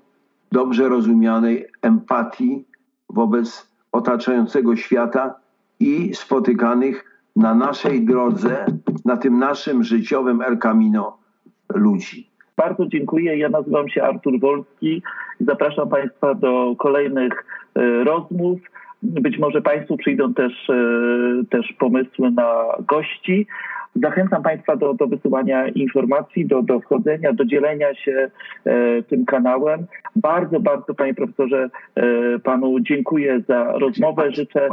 dobrze 0.52 0.88
rozumianej 0.88 1.66
empatii 1.82 2.64
wobec 3.10 3.72
otaczającego 3.92 4.76
świata 4.76 5.34
i 5.80 6.14
spotykanych 6.14 7.20
na 7.36 7.54
naszej 7.54 8.04
drodze, 8.04 8.66
na 9.04 9.16
tym 9.16 9.38
naszym 9.38 9.84
życiowym 9.84 10.42
El 10.42 10.58
Camino 10.58 11.18
ludzi. 11.74 12.30
Bardzo 12.56 12.86
dziękuję. 12.86 13.38
Ja 13.38 13.48
nazywam 13.48 13.88
się 13.88 14.02
Artur 14.02 14.40
Wolski 14.40 15.02
i 15.40 15.44
zapraszam 15.44 15.88
Państwa 15.88 16.34
do 16.34 16.74
kolejnych 16.78 17.44
e, 17.74 18.04
rozmów. 18.04 18.60
Być 19.02 19.38
może 19.38 19.62
Państwu 19.62 19.96
przyjdą 19.96 20.34
też, 20.34 20.70
e, 20.70 20.74
też 21.50 21.72
pomysły 21.72 22.30
na 22.30 22.64
gości. 22.88 23.46
Zachęcam 23.94 24.42
Państwa 24.42 24.76
do, 24.76 24.94
do 24.94 25.06
wysyłania 25.06 25.68
informacji, 25.68 26.46
do, 26.46 26.62
do 26.62 26.80
wchodzenia, 26.80 27.32
do 27.32 27.44
dzielenia 27.44 27.94
się 27.94 28.30
e, 28.64 29.02
tym 29.02 29.24
kanałem. 29.24 29.86
Bardzo, 30.16 30.60
bardzo 30.60 30.94
Panie 30.94 31.14
Profesorze 31.14 31.70
e, 31.94 32.38
Panu 32.38 32.80
dziękuję 32.80 33.40
za 33.48 33.72
rozmowę. 33.72 34.32
Życzę 34.32 34.68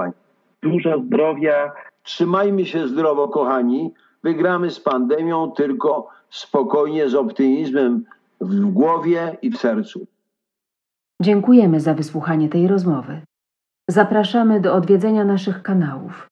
dużo 0.62 1.00
zdrowia. 1.00 1.72
Trzymajmy 2.04 2.66
się 2.66 2.88
zdrowo, 2.88 3.28
kochani. 3.28 3.94
Wygramy 4.24 4.70
z 4.70 4.80
pandemią 4.80 5.52
tylko 5.52 6.08
spokojnie, 6.30 7.10
z 7.10 7.16
optymizmem 7.16 8.06
w 8.42 8.66
głowie 8.66 9.38
i 9.42 9.50
w 9.50 9.58
sercu. 9.58 10.08
Dziękujemy 11.22 11.80
za 11.80 11.94
wysłuchanie 11.94 12.50
tej 12.50 12.68
rozmowy. 12.68 13.22
Zapraszamy 13.90 14.62
do 14.62 14.74
odwiedzenia 14.74 15.26
naszych 15.26 15.64
kanałów. 15.64 16.28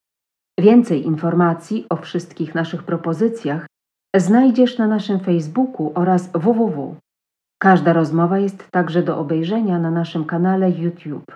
Więcej 0.59 1.05
informacji 1.05 1.85
o 1.89 1.95
wszystkich 1.95 2.55
naszych 2.55 2.83
propozycjach 2.83 3.65
znajdziesz 4.15 4.77
na 4.77 4.87
naszym 4.87 5.19
Facebooku 5.19 5.91
oraz 5.95 6.31
www. 6.31 6.95
Każda 7.61 7.93
rozmowa 7.93 8.39
jest 8.39 8.71
także 8.71 9.03
do 9.03 9.17
obejrzenia 9.17 9.79
na 9.79 9.91
naszym 9.91 10.25
kanale 10.25 10.71
YouTube. 10.71 11.35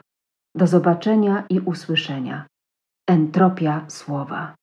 Do 0.55 0.67
zobaczenia 0.67 1.43
i 1.49 1.59
usłyszenia. 1.59 2.45
Entropia 3.09 3.85
słowa. 3.87 4.55